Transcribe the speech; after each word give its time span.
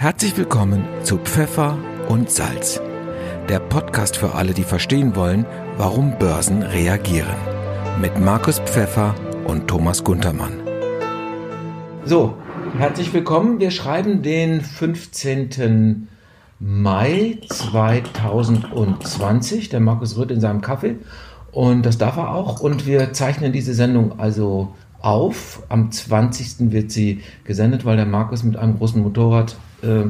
Herzlich 0.00 0.36
willkommen 0.36 0.84
zu 1.02 1.18
Pfeffer 1.18 1.76
und 2.08 2.30
Salz, 2.30 2.80
der 3.48 3.58
Podcast 3.58 4.16
für 4.16 4.36
alle, 4.36 4.54
die 4.54 4.62
verstehen 4.62 5.16
wollen, 5.16 5.44
warum 5.76 6.16
Börsen 6.20 6.62
reagieren. 6.62 7.34
Mit 8.00 8.16
Markus 8.16 8.60
Pfeffer 8.60 9.16
und 9.44 9.66
Thomas 9.66 10.04
Guntermann. 10.04 10.52
So, 12.04 12.36
herzlich 12.78 13.12
willkommen. 13.12 13.58
Wir 13.58 13.72
schreiben 13.72 14.22
den 14.22 14.60
15. 14.60 16.06
Mai 16.60 17.40
2020. 17.48 19.68
Der 19.68 19.80
Markus 19.80 20.16
rührt 20.16 20.30
in 20.30 20.40
seinem 20.40 20.60
Kaffee 20.60 20.94
und 21.50 21.84
das 21.84 21.98
darf 21.98 22.18
er 22.18 22.36
auch. 22.36 22.60
Und 22.60 22.86
wir 22.86 23.12
zeichnen 23.14 23.52
diese 23.52 23.74
Sendung 23.74 24.20
also 24.20 24.74
auf. 25.00 25.64
Am 25.68 25.90
20. 25.90 26.70
wird 26.70 26.92
sie 26.92 27.22
gesendet, 27.42 27.84
weil 27.84 27.96
der 27.96 28.06
Markus 28.06 28.44
mit 28.44 28.56
einem 28.56 28.78
großen 28.78 29.02
Motorrad 29.02 29.56
äh, 29.82 30.04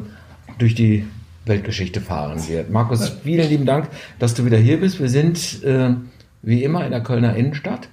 durch 0.59 0.75
die 0.75 1.05
Weltgeschichte 1.47 2.01
fahren 2.01 2.47
wird. 2.49 2.71
Markus, 2.71 3.09
vielen 3.09 3.49
lieben 3.49 3.67
Dank, 3.67 3.89
dass 4.19 4.35
du 4.35 4.45
wieder 4.45 4.59
hier 4.59 4.81
bist. 4.81 5.01
Wir 5.01 5.09
sind 5.09 5.63
äh, 5.65 5.95
wie 6.43 6.63
immer 6.63 6.85
in 6.85 6.91
der 6.91 7.03
Kölner 7.03 7.35
Innenstadt. 7.35 7.89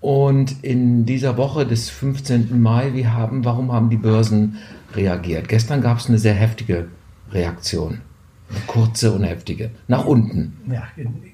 Und 0.00 0.64
in 0.64 1.04
dieser 1.04 1.36
Woche 1.36 1.66
des 1.66 1.90
15. 1.90 2.60
Mai, 2.60 2.94
wie 2.94 3.06
haben, 3.06 3.44
warum 3.44 3.70
haben 3.70 3.90
die 3.90 3.98
Börsen 3.98 4.56
reagiert? 4.94 5.48
Gestern 5.48 5.82
gab 5.82 5.98
es 5.98 6.08
eine 6.08 6.18
sehr 6.18 6.32
heftige 6.32 6.86
Reaktion. 7.32 8.00
Eine 8.48 8.60
kurze 8.66 9.12
und 9.12 9.24
heftige. 9.24 9.70
Nach 9.88 10.06
unten. 10.06 10.56
Ja, 10.70 10.84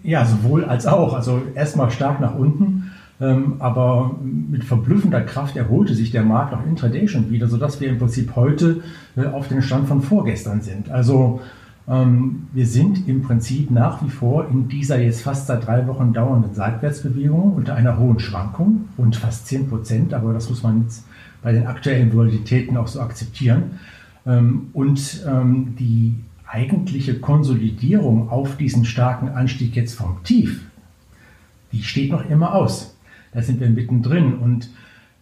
ja 0.02 0.24
sowohl 0.26 0.64
als 0.64 0.86
auch. 0.86 1.14
Also 1.14 1.42
erstmal 1.54 1.90
stark 1.90 2.20
nach 2.20 2.34
unten. 2.34 2.90
Ähm, 3.18 3.54
aber 3.60 4.14
mit 4.22 4.64
verblüffender 4.64 5.22
Kraft 5.22 5.56
erholte 5.56 5.94
sich 5.94 6.10
der 6.10 6.22
Markt 6.22 6.52
auch 6.52 6.64
intraday 6.66 7.08
schon 7.08 7.30
wieder, 7.30 7.48
sodass 7.48 7.80
wir 7.80 7.88
im 7.88 7.98
Prinzip 7.98 8.36
heute 8.36 8.82
äh, 9.16 9.24
auf 9.24 9.48
den 9.48 9.62
Stand 9.62 9.88
von 9.88 10.02
vorgestern 10.02 10.60
sind. 10.60 10.90
Also 10.90 11.40
ähm, 11.88 12.48
wir 12.52 12.66
sind 12.66 13.08
im 13.08 13.22
Prinzip 13.22 13.70
nach 13.70 14.04
wie 14.04 14.10
vor 14.10 14.48
in 14.50 14.68
dieser 14.68 15.00
jetzt 15.00 15.22
fast 15.22 15.46
seit 15.46 15.66
drei 15.66 15.86
Wochen 15.86 16.12
dauernden 16.12 16.52
Seitwärtsbewegung 16.52 17.54
unter 17.54 17.74
einer 17.74 17.98
hohen 17.98 18.18
Schwankung, 18.18 18.88
rund 18.98 19.16
fast 19.16 19.46
10 19.46 19.68
Prozent, 19.68 20.12
aber 20.12 20.34
das 20.34 20.50
muss 20.50 20.62
man 20.62 20.82
jetzt 20.82 21.06
bei 21.42 21.52
den 21.52 21.66
aktuellen 21.66 22.12
Volatilitäten 22.12 22.76
auch 22.76 22.88
so 22.88 23.00
akzeptieren. 23.00 23.78
Ähm, 24.26 24.68
und 24.74 25.24
die 25.78 26.16
eigentliche 26.46 27.18
Konsolidierung 27.18 28.28
auf 28.30 28.56
diesen 28.56 28.84
starken 28.84 29.28
Anstieg 29.28 29.74
jetzt 29.74 29.94
vom 29.94 30.22
Tief, 30.22 30.64
die 31.72 31.82
steht 31.82 32.12
noch 32.12 32.28
immer 32.28 32.54
aus 32.54 32.95
da 33.32 33.42
sind 33.42 33.60
wir 33.60 33.68
mittendrin. 33.68 34.34
Und 34.34 34.70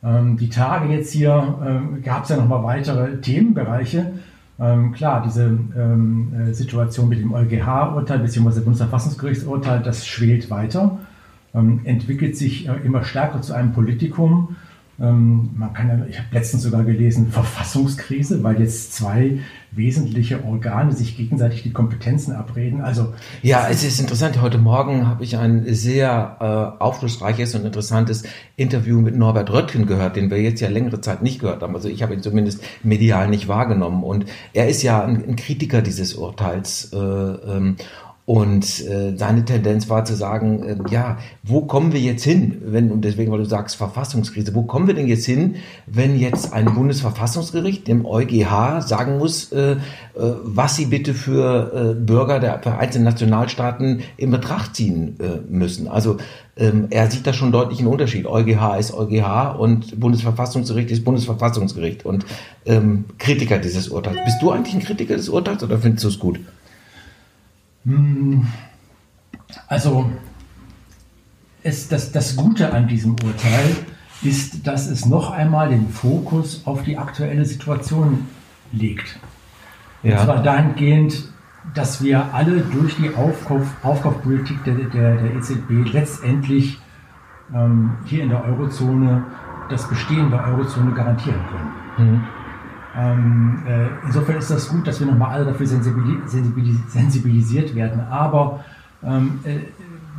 ähm, 0.02 0.36
die 0.36 0.48
Tage 0.48 0.92
jetzt 0.92 1.12
hier 1.12 1.58
ähm, 1.64 2.02
gab 2.02 2.24
es 2.24 2.30
ja 2.30 2.36
nochmal 2.36 2.62
weitere 2.62 3.20
Themenbereiche. 3.20 4.12
Ähm, 4.58 4.92
klar, 4.92 5.22
diese 5.24 5.46
ähm, 5.76 6.32
äh, 6.38 6.52
Situation 6.52 7.08
mit 7.08 7.20
dem 7.20 7.32
EuGH-Urteil 7.32 8.20
bzw. 8.20 8.60
Bundesverfassungsgerichtsurteil, 8.60 9.82
das 9.82 10.06
schwelt 10.06 10.48
weiter, 10.50 10.98
ähm, 11.54 11.80
entwickelt 11.84 12.36
sich 12.36 12.68
äh, 12.68 12.74
immer 12.84 13.02
stärker 13.02 13.42
zu 13.42 13.52
einem 13.52 13.72
Politikum. 13.72 14.56
Ähm, 15.00 15.50
man 15.56 15.72
kann 15.72 15.88
ja, 15.88 16.06
ich 16.08 16.18
habe 16.18 16.28
letztens 16.30 16.62
sogar 16.62 16.84
gelesen, 16.84 17.28
Verfassungskrise, 17.30 18.42
weil 18.42 18.60
jetzt 18.60 18.94
zwei 18.94 19.38
wesentliche 19.72 20.44
Organe 20.44 20.92
sich 20.92 21.16
gegenseitig 21.16 21.62
die 21.64 21.72
Kompetenzen 21.72 22.32
abreden. 22.32 22.80
Also 22.80 23.12
ja, 23.42 23.66
es 23.68 23.82
ist 23.82 23.98
interessant. 23.98 24.40
Heute 24.40 24.58
Morgen 24.58 25.08
habe 25.08 25.24
ich 25.24 25.36
ein 25.36 25.64
sehr 25.74 26.36
äh, 26.78 26.82
aufschlussreiches 26.82 27.54
und 27.56 27.64
interessantes 27.64 28.22
Interview 28.56 29.00
mit 29.00 29.16
Norbert 29.16 29.50
Röttgen 29.50 29.86
gehört, 29.86 30.14
den 30.14 30.30
wir 30.30 30.40
jetzt 30.40 30.60
ja 30.60 30.68
längere 30.68 31.00
Zeit 31.00 31.22
nicht 31.22 31.40
gehört 31.40 31.62
haben. 31.62 31.74
Also 31.74 31.88
ich 31.88 32.02
habe 32.02 32.14
ihn 32.14 32.22
zumindest 32.22 32.62
medial 32.84 33.28
nicht 33.28 33.48
wahrgenommen. 33.48 34.04
Und 34.04 34.26
er 34.52 34.68
ist 34.68 34.82
ja 34.82 35.04
ein, 35.04 35.24
ein 35.28 35.36
Kritiker 35.36 35.82
dieses 35.82 36.14
Urteils. 36.14 36.92
Äh, 36.92 36.96
ähm, 36.96 37.76
und 38.26 38.80
äh, 38.88 39.14
seine 39.16 39.44
Tendenz 39.44 39.90
war 39.90 40.06
zu 40.06 40.14
sagen, 40.14 40.62
äh, 40.62 40.76
ja, 40.90 41.18
wo 41.42 41.66
kommen 41.66 41.92
wir 41.92 42.00
jetzt 42.00 42.24
hin, 42.24 42.62
wenn, 42.64 42.90
und 42.90 43.04
deswegen, 43.04 43.30
weil 43.30 43.40
du 43.40 43.44
sagst 43.44 43.76
Verfassungskrise, 43.76 44.54
wo 44.54 44.62
kommen 44.62 44.86
wir 44.86 44.94
denn 44.94 45.08
jetzt 45.08 45.26
hin, 45.26 45.56
wenn 45.86 46.18
jetzt 46.18 46.54
ein 46.54 46.72
Bundesverfassungsgericht 46.74 47.86
dem 47.86 48.06
EuGH 48.06 48.80
sagen 48.80 49.18
muss, 49.18 49.52
äh, 49.52 49.72
äh, 49.72 49.76
was 50.14 50.74
sie 50.76 50.86
bitte 50.86 51.12
für 51.12 51.92
äh, 51.92 52.00
Bürger 52.00 52.40
der 52.40 52.62
für 52.62 52.78
einzelnen 52.78 53.04
Nationalstaaten 53.04 54.04
in 54.16 54.30
Betracht 54.30 54.74
ziehen 54.74 55.18
äh, 55.20 55.52
müssen. 55.52 55.86
Also 55.86 56.16
ähm, 56.56 56.86
er 56.88 57.10
sieht 57.10 57.26
da 57.26 57.34
schon 57.34 57.52
deutlich 57.52 57.80
einen 57.80 57.88
Unterschied. 57.88 58.26
EuGH 58.26 58.78
ist 58.78 58.94
EuGH 58.94 59.58
und 59.58 60.00
Bundesverfassungsgericht 60.00 60.90
ist 60.90 61.04
Bundesverfassungsgericht 61.04 62.06
und 62.06 62.24
ähm, 62.64 63.04
Kritiker 63.18 63.58
dieses 63.58 63.88
Urteils. 63.88 64.16
Bist 64.24 64.40
du 64.40 64.50
eigentlich 64.50 64.74
ein 64.76 64.82
Kritiker 64.82 65.16
des 65.16 65.28
Urteils 65.28 65.62
oder 65.62 65.76
findest 65.78 66.04
du 66.04 66.08
es 66.08 66.18
gut? 66.18 66.40
Hm, 67.84 68.46
also, 69.68 70.10
es, 71.62 71.88
das, 71.88 72.12
das 72.12 72.36
Gute 72.36 72.72
an 72.72 72.88
diesem 72.88 73.12
Urteil 73.12 73.76
ist, 74.22 74.66
dass 74.66 74.86
es 74.86 75.06
noch 75.06 75.30
einmal 75.30 75.68
den 75.68 75.88
Fokus 75.88 76.62
auf 76.66 76.82
die 76.82 76.98
aktuelle 76.98 77.44
Situation 77.44 78.26
legt. 78.72 79.18
Ja. 80.02 80.18
Und 80.18 80.24
zwar 80.24 80.42
dahingehend, 80.42 81.28
dass 81.74 82.02
wir 82.02 82.34
alle 82.34 82.60
durch 82.60 82.96
die 82.96 83.14
Aufkauf, 83.14 83.66
Aufkaufpolitik 83.82 84.62
der, 84.64 84.74
der, 84.74 85.16
der 85.16 85.34
EZB 85.36 85.92
letztendlich 85.92 86.78
ähm, 87.54 87.92
hier 88.04 88.22
in 88.22 88.28
der 88.28 88.44
Eurozone 88.44 89.24
das 89.70 89.88
Bestehen 89.88 90.30
der 90.30 90.46
Eurozone 90.46 90.92
garantieren 90.92 91.40
können. 91.96 92.12
Mhm. 92.12 92.24
Ähm, 92.96 93.62
äh, 93.66 93.88
insofern 94.06 94.36
ist 94.36 94.50
das 94.50 94.68
gut, 94.68 94.86
dass 94.86 95.00
wir 95.00 95.06
nochmal 95.06 95.34
alle 95.34 95.46
dafür 95.46 95.66
sensibilisiert 95.66 97.74
werden. 97.74 98.00
Aber 98.10 98.64
ähm, 99.02 99.40
äh, 99.44 99.58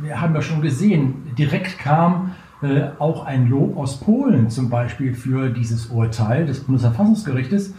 wir 0.02 0.20
haben 0.20 0.34
ja 0.34 0.42
schon 0.42 0.60
gesehen, 0.60 1.34
direkt 1.38 1.78
kam 1.78 2.32
äh, 2.62 2.88
auch 2.98 3.24
ein 3.24 3.48
Lob 3.48 3.76
aus 3.76 4.00
Polen 4.00 4.50
zum 4.50 4.70
Beispiel 4.70 5.14
für 5.14 5.50
dieses 5.50 5.86
Urteil 5.86 6.46
des 6.46 6.60
Bundesverfassungsgerichtes. 6.60 7.74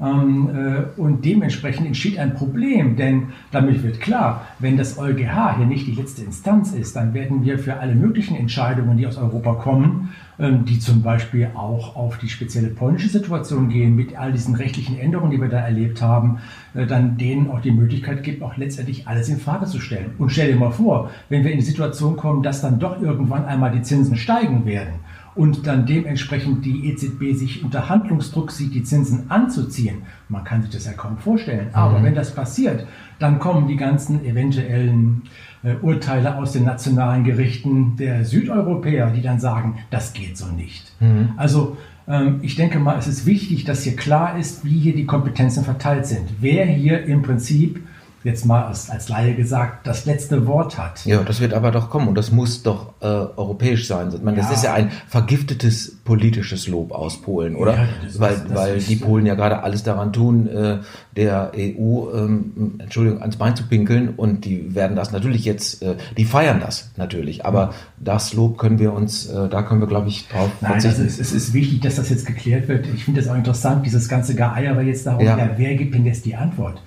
Ähm, 0.00 0.50
äh, 0.54 1.00
und 1.00 1.24
dementsprechend 1.24 1.86
entsteht 1.86 2.18
ein 2.18 2.34
Problem, 2.34 2.96
denn 2.96 3.28
damit 3.50 3.82
wird 3.82 4.00
klar, 4.00 4.46
wenn 4.58 4.76
das 4.76 4.98
EuGH 4.98 5.56
hier 5.56 5.66
nicht 5.66 5.86
die 5.86 5.92
letzte 5.92 6.22
Instanz 6.22 6.72
ist, 6.72 6.96
dann 6.96 7.14
werden 7.14 7.44
wir 7.44 7.58
für 7.58 7.78
alle 7.78 7.94
möglichen 7.94 8.36
Entscheidungen, 8.36 8.96
die 8.96 9.06
aus 9.06 9.16
Europa 9.16 9.54
kommen, 9.54 10.10
ähm, 10.38 10.64
die 10.64 10.78
zum 10.80 11.02
Beispiel 11.02 11.50
auch 11.54 11.94
auf 11.94 12.18
die 12.18 12.28
spezielle 12.28 12.68
polnische 12.68 13.08
Situation 13.08 13.68
gehen, 13.68 13.94
mit 13.94 14.18
all 14.18 14.32
diesen 14.32 14.56
rechtlichen 14.56 14.98
Änderungen, 14.98 15.30
die 15.30 15.40
wir 15.40 15.48
da 15.48 15.60
erlebt 15.60 16.02
haben, 16.02 16.38
äh, 16.74 16.86
dann 16.86 17.16
denen 17.16 17.50
auch 17.50 17.60
die 17.60 17.70
Möglichkeit 17.70 18.24
gibt, 18.24 18.42
auch 18.42 18.56
letztendlich 18.56 19.06
alles 19.06 19.28
in 19.28 19.38
Frage 19.38 19.66
zu 19.66 19.78
stellen. 19.78 20.12
Und 20.18 20.30
stell 20.30 20.52
dir 20.52 20.58
mal 20.58 20.72
vor, 20.72 21.10
wenn 21.28 21.44
wir 21.44 21.52
in 21.52 21.58
die 21.58 21.64
Situation 21.64 22.16
kommen, 22.16 22.42
dass 22.42 22.60
dann 22.60 22.80
doch 22.80 23.00
irgendwann 23.00 23.44
einmal 23.44 23.70
die 23.70 23.82
Zinsen 23.82 24.16
steigen 24.16 24.64
werden 24.64 24.94
und 25.34 25.66
dann 25.66 25.86
dementsprechend 25.86 26.64
die 26.64 26.88
EZB 26.90 27.34
sich 27.34 27.64
unter 27.64 27.88
Handlungsdruck 27.88 28.50
sieht, 28.52 28.74
die 28.74 28.82
Zinsen 28.82 29.30
anzuziehen. 29.30 30.02
Man 30.28 30.44
kann 30.44 30.62
sich 30.62 30.70
das 30.70 30.84
ja 30.84 30.92
kaum 30.92 31.16
vorstellen. 31.18 31.68
Aber 31.72 31.98
mhm. 31.98 32.04
wenn 32.04 32.14
das 32.14 32.34
passiert, 32.34 32.86
dann 33.18 33.38
kommen 33.38 33.66
die 33.66 33.76
ganzen 33.76 34.24
eventuellen 34.24 35.22
äh, 35.62 35.74
Urteile 35.80 36.36
aus 36.36 36.52
den 36.52 36.64
nationalen 36.64 37.24
Gerichten 37.24 37.96
der 37.96 38.24
Südeuropäer, 38.24 39.10
die 39.10 39.22
dann 39.22 39.40
sagen, 39.40 39.78
das 39.90 40.12
geht 40.12 40.36
so 40.36 40.46
nicht. 40.46 40.92
Mhm. 41.00 41.30
Also 41.36 41.78
ähm, 42.06 42.40
ich 42.42 42.56
denke 42.56 42.78
mal, 42.78 42.98
es 42.98 43.06
ist 43.06 43.24
wichtig, 43.24 43.64
dass 43.64 43.84
hier 43.84 43.96
klar 43.96 44.38
ist, 44.38 44.64
wie 44.64 44.78
hier 44.78 44.94
die 44.94 45.06
Kompetenzen 45.06 45.64
verteilt 45.64 46.06
sind. 46.06 46.28
Wer 46.40 46.66
hier 46.66 47.04
im 47.04 47.22
Prinzip 47.22 47.80
jetzt 48.24 48.46
mal 48.46 48.64
als, 48.64 48.90
als 48.90 49.08
Laie 49.08 49.34
gesagt, 49.34 49.86
das 49.86 50.04
letzte 50.04 50.46
Wort 50.46 50.78
hat. 50.78 51.04
Ja, 51.04 51.22
das 51.22 51.40
wird 51.40 51.54
aber 51.54 51.70
doch 51.70 51.90
kommen 51.90 52.08
und 52.08 52.14
das 52.14 52.30
muss 52.30 52.62
doch 52.62 52.94
äh, 53.00 53.06
europäisch 53.06 53.86
sein. 53.86 54.12
Meine, 54.22 54.38
das 54.38 54.46
ja. 54.46 54.54
ist 54.54 54.64
ja 54.64 54.74
ein 54.74 54.90
vergiftetes 55.08 55.96
politisches 56.04 56.68
Lob 56.68 56.92
aus 56.92 57.20
Polen, 57.20 57.56
oder? 57.56 57.74
Ja, 57.74 57.88
das 58.04 58.20
weil 58.20 58.34
ist, 58.34 58.44
das 58.48 58.54
weil 58.54 58.78
die 58.78 58.96
Polen 58.96 59.26
ja 59.26 59.34
gerade 59.34 59.62
alles 59.62 59.82
daran 59.82 60.12
tun, 60.12 60.48
äh, 60.48 60.78
der 61.16 61.52
EU, 61.56 62.10
ähm, 62.14 62.78
Entschuldigung, 62.78 63.20
ans 63.20 63.36
Bein 63.36 63.56
zu 63.56 63.64
pinkeln 63.64 64.10
und 64.10 64.44
die 64.44 64.74
werden 64.74 64.96
das 64.96 65.12
natürlich 65.12 65.44
jetzt, 65.44 65.82
äh, 65.82 65.96
die 66.16 66.24
feiern 66.24 66.60
das 66.60 66.90
natürlich, 66.96 67.44
aber 67.44 67.60
ja. 67.60 67.70
das 67.98 68.34
Lob 68.34 68.58
können 68.58 68.78
wir 68.78 68.92
uns, 68.92 69.26
äh, 69.26 69.48
da 69.48 69.62
können 69.62 69.80
wir, 69.80 69.88
glaube 69.88 70.08
ich, 70.08 70.28
drauf 70.28 70.50
Nein, 70.60 70.80
verzichten. 70.80 71.06
Ist, 71.06 71.20
es 71.20 71.32
ist 71.32 71.52
wichtig, 71.52 71.80
dass 71.80 71.96
das 71.96 72.08
jetzt 72.10 72.26
geklärt 72.26 72.68
wird. 72.68 72.86
Ich 72.94 73.04
finde 73.04 73.20
das 73.20 73.30
auch 73.30 73.36
interessant, 73.36 73.84
dieses 73.84 74.08
ganze 74.08 74.34
Geeier 74.34 74.76
war 74.76 74.82
jetzt 74.82 75.06
darum, 75.06 75.24
ja. 75.24 75.50
wer 75.56 75.74
gibt 75.74 75.94
denn 75.94 76.06
jetzt 76.06 76.24
die 76.24 76.34
Antwort? 76.34 76.80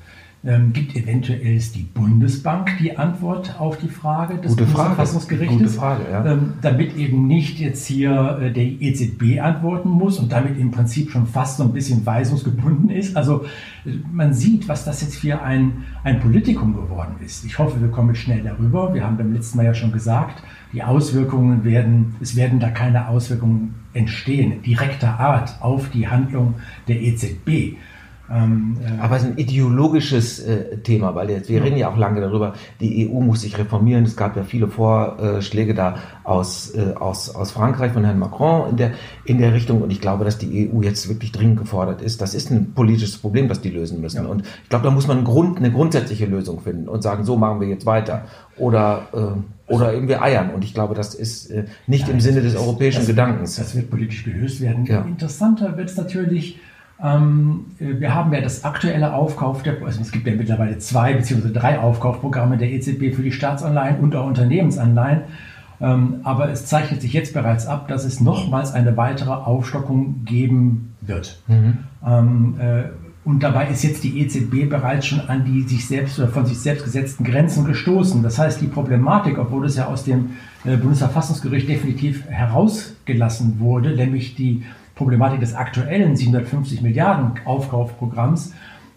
Ähm, 0.48 0.74
gibt 0.74 0.96
eventuell 0.96 1.58
die 1.74 1.88
Bundesbank 1.92 2.78
die 2.80 2.96
Antwort 2.96 3.60
auf 3.60 3.78
die 3.78 3.88
Frage 3.88 4.36
des 4.36 4.52
Gute 4.52 4.66
Bundesverfassungsgerichtes? 4.66 5.58
Gute 5.58 5.70
Frage, 5.70 6.04
ja. 6.12 6.24
Ähm, 6.24 6.54
damit 6.62 6.96
eben 6.96 7.26
nicht 7.26 7.58
jetzt 7.60 7.88
hier 7.88 8.38
äh, 8.40 8.52
der 8.52 8.64
EZB 8.64 9.42
antworten 9.42 9.90
muss 9.90 10.20
und 10.20 10.32
damit 10.32 10.60
im 10.60 10.70
Prinzip 10.70 11.10
schon 11.10 11.26
fast 11.26 11.58
so 11.58 11.64
ein 11.64 11.74
bisschen 11.74 12.06
weisungsgebunden 12.06 12.92
ist. 12.92 13.18
Also 13.18 13.46
äh, 13.86 13.94
man 14.12 14.36
sieht, 14.36 14.68
was 14.68 14.86
das 14.86 15.02
jetzt 15.02 15.16
für 15.16 15.42
ein, 15.42 15.84
ein 16.04 16.20
Politikum 16.20 16.76
geworden 16.76 17.16
ist. 17.26 17.44
Ich 17.44 17.58
hoffe, 17.58 17.82
wir 17.82 17.90
kommen 17.90 18.14
schnell 18.14 18.44
darüber. 18.44 18.94
Wir 18.94 19.04
haben 19.04 19.18
beim 19.18 19.34
letzten 19.34 19.58
Mal 19.58 19.66
ja 19.66 19.74
schon 19.74 19.92
gesagt, 19.92 20.44
die 20.74 20.84
Auswirkungen 20.84 21.64
werden, 21.64 22.18
es 22.22 22.36
werden 22.36 22.60
da 22.60 22.70
keine 22.70 23.08
Auswirkungen 23.08 23.74
entstehen, 23.94 24.62
direkter 24.62 25.20
Art 25.20 25.56
auf 25.62 25.90
die 25.90 26.08
Handlung 26.08 26.56
der 26.88 27.02
EZB. 27.02 27.78
Ähm, 28.32 28.78
äh, 28.84 29.02
Aber 29.02 29.18
es 29.18 29.24
ist 29.24 29.30
ein 29.30 29.38
ideologisches 29.38 30.40
äh, 30.40 30.78
Thema, 30.78 31.14
weil 31.14 31.30
jetzt, 31.30 31.50
wir 31.50 31.60
ja. 31.60 31.64
reden 31.64 31.78
ja 31.78 31.90
auch 31.90 31.98
lange 31.98 32.22
darüber, 32.22 32.54
die 32.80 33.08
EU 33.08 33.20
muss 33.20 33.42
sich 33.42 33.58
reformieren. 33.58 34.04
Es 34.04 34.16
gab 34.16 34.36
ja 34.36 34.44
viele 34.44 34.68
Vorschläge 34.68 35.76
da 35.76 35.96
aus, 36.24 36.74
äh, 36.74 36.94
aus, 36.96 37.34
aus 37.36 37.52
Frankreich 37.52 37.92
von 37.92 38.04
Herrn 38.04 38.20
Macron 38.20 38.72
in 38.72 38.78
der, 38.78 38.92
in 39.26 39.38
der 39.38 39.54
Richtung. 39.54 39.82
Und 39.82 39.92
ich 39.92 40.02
glaube, 40.02 40.26
dass 40.26 40.38
die 40.38 40.70
EU 40.72 40.82
jetzt 40.82 41.08
wirklich 41.08 41.32
dringend 41.32 41.60
gefordert 41.60 42.02
ist. 42.02 42.22
Das 42.22 42.34
ist 42.34 42.50
ein 42.50 42.74
politisches 42.74 43.18
Problem, 43.18 43.48
das 43.48 43.62
die 43.62 43.70
lösen 43.70 44.02
müssen. 44.02 44.24
Ja. 44.24 44.30
Und 44.30 44.44
ich 44.64 44.70
glaube, 44.70 44.86
da 44.86 44.92
muss 44.92 45.08
man 45.08 45.18
einen 45.18 45.26
Grund, 45.26 45.58
eine 45.58 45.72
grundsätzliche 45.72 46.26
Lösung 46.26 46.62
finden 46.62 46.90
und 46.90 47.04
sagen, 47.04 47.26
so 47.26 47.38
machen 47.38 47.62
wir 47.62 47.68
jetzt 47.68 47.86
weiter. 47.86 48.26
Oder, 48.58 49.08
äh, 49.14 49.72
oder 49.74 49.94
eben 49.94 50.08
wir 50.08 50.22
eiern. 50.22 50.52
Und 50.52 50.64
ich 50.64 50.74
glaube, 50.74 50.96
das 50.96 51.14
ist 51.14 51.52
äh, 51.52 51.66
nicht 51.88 52.08
ja, 52.08 52.14
im 52.14 52.22
Sinne 52.22 52.42
des 52.42 52.56
europäischen 52.56 53.00
das 53.00 53.08
Gedankens. 53.08 53.56
Das 53.58 53.76
wird 53.76 53.90
politisch 53.90 54.24
gelöst 54.24 54.62
werden. 54.62 54.86
Interessanter 54.86 55.78
wird 55.78 55.90
es 55.90 55.98
natürlich, 55.98 56.60
wir 56.98 58.16
haben 58.16 58.34
ja 58.34 58.40
das 58.40 58.64
aktuelle 58.64 59.14
Aufkauf 59.14 59.64
der, 59.64 59.84
also 59.84 60.00
es 60.00 60.12
gibt 60.12 60.26
ja 60.28 60.34
mittlerweile 60.34 60.78
zwei 60.78 61.14
beziehungsweise 61.14 61.54
drei 61.54 61.78
Aufkaufprogramme 61.80 62.58
der 62.58 62.72
EZB 62.72 63.14
für 63.14 63.22
die 63.22 63.34
Staatsanleihen 63.34 64.00
und 64.00 64.16
auch 64.16 64.26
Unternehmensanleihen. 64.26 65.24
Ähm, 65.82 66.22
aber 66.24 66.50
es 66.50 66.66
zeichnet 66.66 67.02
sich 67.02 67.14
jetzt 67.14 67.34
bereits 67.34 67.68
ab, 67.68 67.88
dass 67.88 68.06
es 68.06 68.22
nochmals 68.22 68.74
eine 68.74 68.96
weitere 68.96 69.32
Aufstockung 69.32 70.24
geben 70.24 70.96
wird. 71.02 71.42
Mhm. 71.48 71.78
Ähm, 72.06 72.56
äh, 72.60 72.84
und 73.26 73.42
dabei 73.42 73.68
ist 73.68 73.84
jetzt 73.84 74.04
die 74.04 74.22
EZB 74.22 74.70
bereits 74.70 75.08
schon 75.08 75.20
an 75.22 75.46
die 75.46 75.64
sich 75.64 75.88
selbst 75.88 76.20
oder 76.20 76.28
von 76.28 76.46
sich 76.46 76.60
selbst 76.60 76.84
gesetzten 76.86 77.24
Grenzen 77.24 77.66
gestoßen. 77.66 78.22
Das 78.22 78.38
heißt, 78.38 78.62
die 78.62 78.68
Problematik, 78.68 79.40
obwohl 79.40 79.66
es 79.66 79.76
ja 79.76 79.88
aus 79.88 80.04
dem 80.04 80.32
äh, 80.64 80.78
Bundesverfassungsgericht 80.78 81.68
definitiv 81.68 82.24
herausgelassen 82.28 83.60
wurde, 83.60 83.96
nämlich 83.96 84.36
die 84.36 84.64
Problematik 84.96 85.42
des 85.42 85.54
aktuellen 85.54 86.16
750 86.16 86.82
Milliarden 86.82 87.34
Aufkaufprogramms 87.46 88.54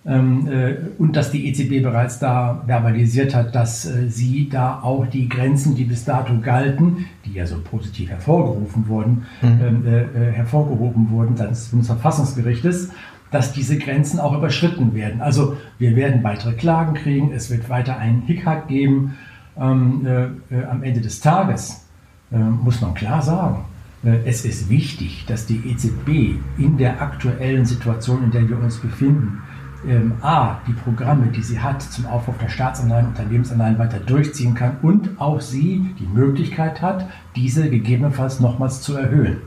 ähm, 0.09 0.49
äh, 0.49 0.77
und 0.99 1.17
dass 1.17 1.31
die 1.31 1.49
EZB 1.49 1.83
bereits 1.83 2.19
da 2.19 2.63
verbalisiert 2.67 3.35
hat, 3.35 3.55
dass 3.55 3.85
äh, 3.85 4.09
sie 4.09 4.49
da 4.49 4.81
auch 4.81 5.07
die 5.07 5.29
Grenzen, 5.29 5.75
die 5.75 5.85
bis 5.85 6.05
dato 6.05 6.39
galten, 6.41 7.07
die 7.27 7.35
ja 7.35 7.47
so 7.47 7.59
positiv 7.59 8.09
hervorgerufen 8.09 8.89
wurden, 8.89 9.27
mhm. 9.43 9.61
Ähm, 9.61 9.87
äh, 9.87 10.03
äh, 10.03 10.33
hervorgehoben 10.33 11.11
wurden 11.11 11.37
des 11.37 11.69
Bundesverfassungsgerichtes, 11.69 12.91
dass 13.31 13.53
diese 13.53 13.77
Grenzen 13.77 14.19
auch 14.19 14.35
überschritten 14.35 14.95
werden. 14.95 15.21
Also 15.21 15.59
wir 15.79 15.95
werden 15.95 16.25
weitere 16.25 16.55
Klagen 16.55 16.95
kriegen, 16.95 17.33
es 17.33 17.51
wird 17.51 17.69
weiter 17.69 17.99
einen 17.99 18.23
Hickhack 18.23 18.69
geben. 18.69 19.19
Ähm, 19.61 20.07
äh, 20.07 20.55
äh, 20.55 20.65
am 20.71 20.83
Ende 20.83 21.01
des 21.01 21.21
Tages 21.21 21.85
muss 22.31 22.83
man 22.83 22.93
klar 22.93 23.23
sagen, 23.23 23.65
es 24.03 24.45
ist 24.45 24.71
wichtig, 24.71 25.25
dass 25.27 25.47
die 25.47 25.57
EZB 25.57 26.39
in 26.57 26.77
der 26.79 27.03
aktuellen 27.03 27.67
Situation, 27.67 28.23
in 28.23 28.31
der 28.31 28.49
wir 28.49 28.59
uns 28.59 28.79
befinden, 28.79 29.43
ähm, 29.87 30.15
A, 30.23 30.59
die 30.67 30.73
Programme, 30.73 31.29
die 31.29 31.43
sie 31.43 31.61
hat 31.61 31.83
zum 31.83 32.07
Aufbau 32.07 32.35
der 32.41 32.49
Staatsanleihen 32.49 33.09
Unternehmensanleihen 33.09 33.79
weiter 33.79 34.01
durchziehen 34.01 34.55
kann 34.55 34.79
und 34.83 35.21
auch 35.21 35.41
sie 35.41 35.95
die 35.99 36.07
Möglichkeit 36.07 36.83
hat, 36.83 37.09
diese 37.37 37.71
gegebenenfalls 37.71 38.41
nochmals 38.41 38.83
zu 38.83 38.97
erhöhen. 38.97 39.39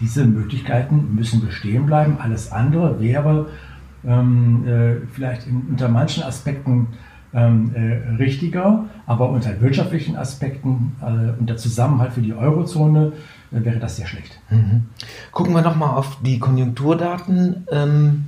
Diese 0.00 0.24
Möglichkeiten 0.24 1.14
müssen 1.14 1.44
bestehen 1.44 1.86
bleiben. 1.86 2.18
Alles 2.20 2.52
andere 2.52 3.00
wäre 3.00 3.48
ähm, 4.04 4.66
äh, 4.66 4.96
vielleicht 5.12 5.46
in, 5.46 5.62
unter 5.70 5.88
manchen 5.88 6.22
Aspekten 6.22 6.88
ähm, 7.32 7.70
äh, 7.74 8.14
richtiger, 8.16 8.86
aber 9.06 9.30
unter 9.30 9.60
wirtschaftlichen 9.60 10.16
Aspekten, 10.16 10.96
äh, 11.00 11.38
unter 11.38 11.56
Zusammenhalt 11.56 12.12
für 12.12 12.22
die 12.22 12.34
Eurozone 12.34 13.12
äh, 13.52 13.64
wäre 13.64 13.78
das 13.78 13.96
sehr 13.96 14.06
schlecht. 14.06 14.38
Mhm. 14.50 14.86
Gucken 15.32 15.54
wir 15.54 15.62
nochmal 15.62 15.96
auf 15.96 16.18
die 16.24 16.38
Konjunkturdaten. 16.38 17.66
Ähm, 17.70 18.26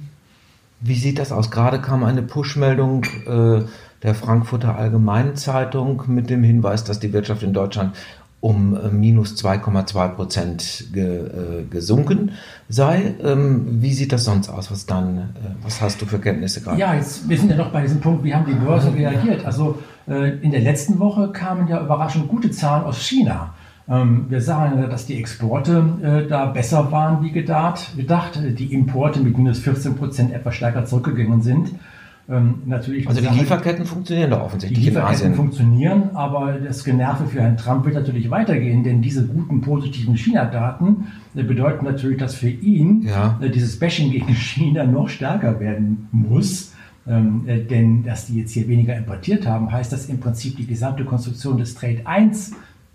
wie 0.81 0.97
sieht 0.97 1.19
das 1.19 1.33
aus? 1.33 1.51
Gerade 1.51 1.81
kam 1.81 2.05
eine 2.05 2.23
Push-Meldung 2.23 3.05
äh, 3.27 3.63
der 4.03 4.15
Frankfurter 4.15 4.77
Allgemeinen 4.77 5.37
Zeitung 5.37 6.03
mit 6.09 6.29
dem 6.29 6.43
Hinweis, 6.43 6.85
dass 6.85 6.99
die 6.99 7.13
Wirtschaft 7.13 7.43
in 7.43 7.53
Deutschland 7.53 7.95
um 8.43 8.75
äh, 8.75 8.89
minus 8.89 9.37
2,2 9.37 10.09
Prozent 10.09 10.89
ge, 10.93 11.27
äh, 11.27 11.65
gesunken 11.71 12.33
sei. 12.69 13.15
Ähm, 13.23 13.81
wie 13.81 13.93
sieht 13.93 14.13
das 14.13 14.25
sonst 14.25 14.49
aus? 14.49 14.73
Was 14.73 14.85
dann, 14.85 15.19
äh, 15.19 15.23
was 15.63 15.81
hast 15.81 16.03
du 16.03 16.07
für 16.07 16.19
Kenntnisse 16.19 16.61
gerade? 16.61 16.81
Ja, 16.81 16.93
jetzt, 16.95 17.29
wir 17.29 17.39
sind 17.39 17.51
ja 17.51 17.57
noch 17.57 17.71
bei 17.71 17.83
diesem 17.83 18.01
Punkt, 18.01 18.25
wie 18.25 18.35
haben 18.35 18.45
die 18.45 18.55
Börse 18.55 18.93
reagiert? 18.93 19.47
Also 19.47 19.79
äh, 20.09 20.31
in 20.39 20.51
der 20.51 20.61
letzten 20.61 20.99
Woche 20.99 21.31
kamen 21.31 21.69
ja 21.69 21.81
überraschend 21.81 22.27
gute 22.27 22.51
Zahlen 22.51 22.83
aus 22.83 23.01
China. 23.01 23.55
Ähm, 23.93 24.27
wir 24.29 24.41
sahen, 24.41 24.89
dass 24.89 25.07
die 25.07 25.19
Exporte 25.19 25.85
äh, 26.03 26.27
da 26.27 26.47
besser 26.47 26.91
waren 26.93 27.23
wie 27.23 27.31
gedacht, 27.31 27.95
gedacht. 27.97 28.41
Die 28.43 28.73
Importe 28.73 29.21
mit 29.21 29.37
minus 29.37 29.59
14 29.59 29.97
Prozent 29.97 30.33
etwas 30.33 30.55
stärker 30.55 30.87
zurückgegangen 30.87 31.43
sind. 31.43 31.73
Ähm, 32.29 32.63
natürlich 32.67 33.07
also 33.07 33.21
die 33.21 33.39
Lieferketten 33.39 33.85
funktionieren 33.85 34.31
doch 34.31 34.43
offensichtlich 34.43 34.79
die 34.79 34.87
Lieferketten 34.87 35.35
funktionieren, 35.35 36.11
aber 36.15 36.53
das 36.53 36.85
Generve 36.85 37.27
für 37.27 37.41
Herrn 37.41 37.57
Trump 37.57 37.85
wird 37.85 37.97
natürlich 37.97 38.31
weitergehen, 38.31 38.85
denn 38.85 39.03
diese 39.03 39.27
guten 39.27 39.61
positiven 39.61 40.17
China-Daten 40.17 41.09
äh, 41.35 41.43
bedeuten 41.43 41.85
natürlich, 41.85 42.19
dass 42.19 42.35
für 42.35 42.49
ihn 42.49 43.03
ja. 43.03 43.39
äh, 43.43 43.51
dieses 43.51 43.79
Bashing 43.79 44.13
gegen 44.13 44.33
China 44.35 44.85
noch 44.85 45.09
stärker 45.09 45.61
werden 45.61 46.09
muss. 46.13 46.73
Ähm, 47.05 47.43
äh, 47.49 47.59
denn 47.59 48.05
dass 48.05 48.27
die 48.27 48.39
jetzt 48.39 48.53
hier 48.53 48.69
weniger 48.69 48.97
importiert 48.97 49.45
haben, 49.45 49.73
heißt 49.73 49.93
das 49.93 50.07
im 50.07 50.21
Prinzip 50.21 50.57
die 50.57 50.67
gesamte 50.67 51.05
Konstruktion 51.05 51.59
des 51.59 51.75
Trade 51.75 52.03
1 52.05 52.53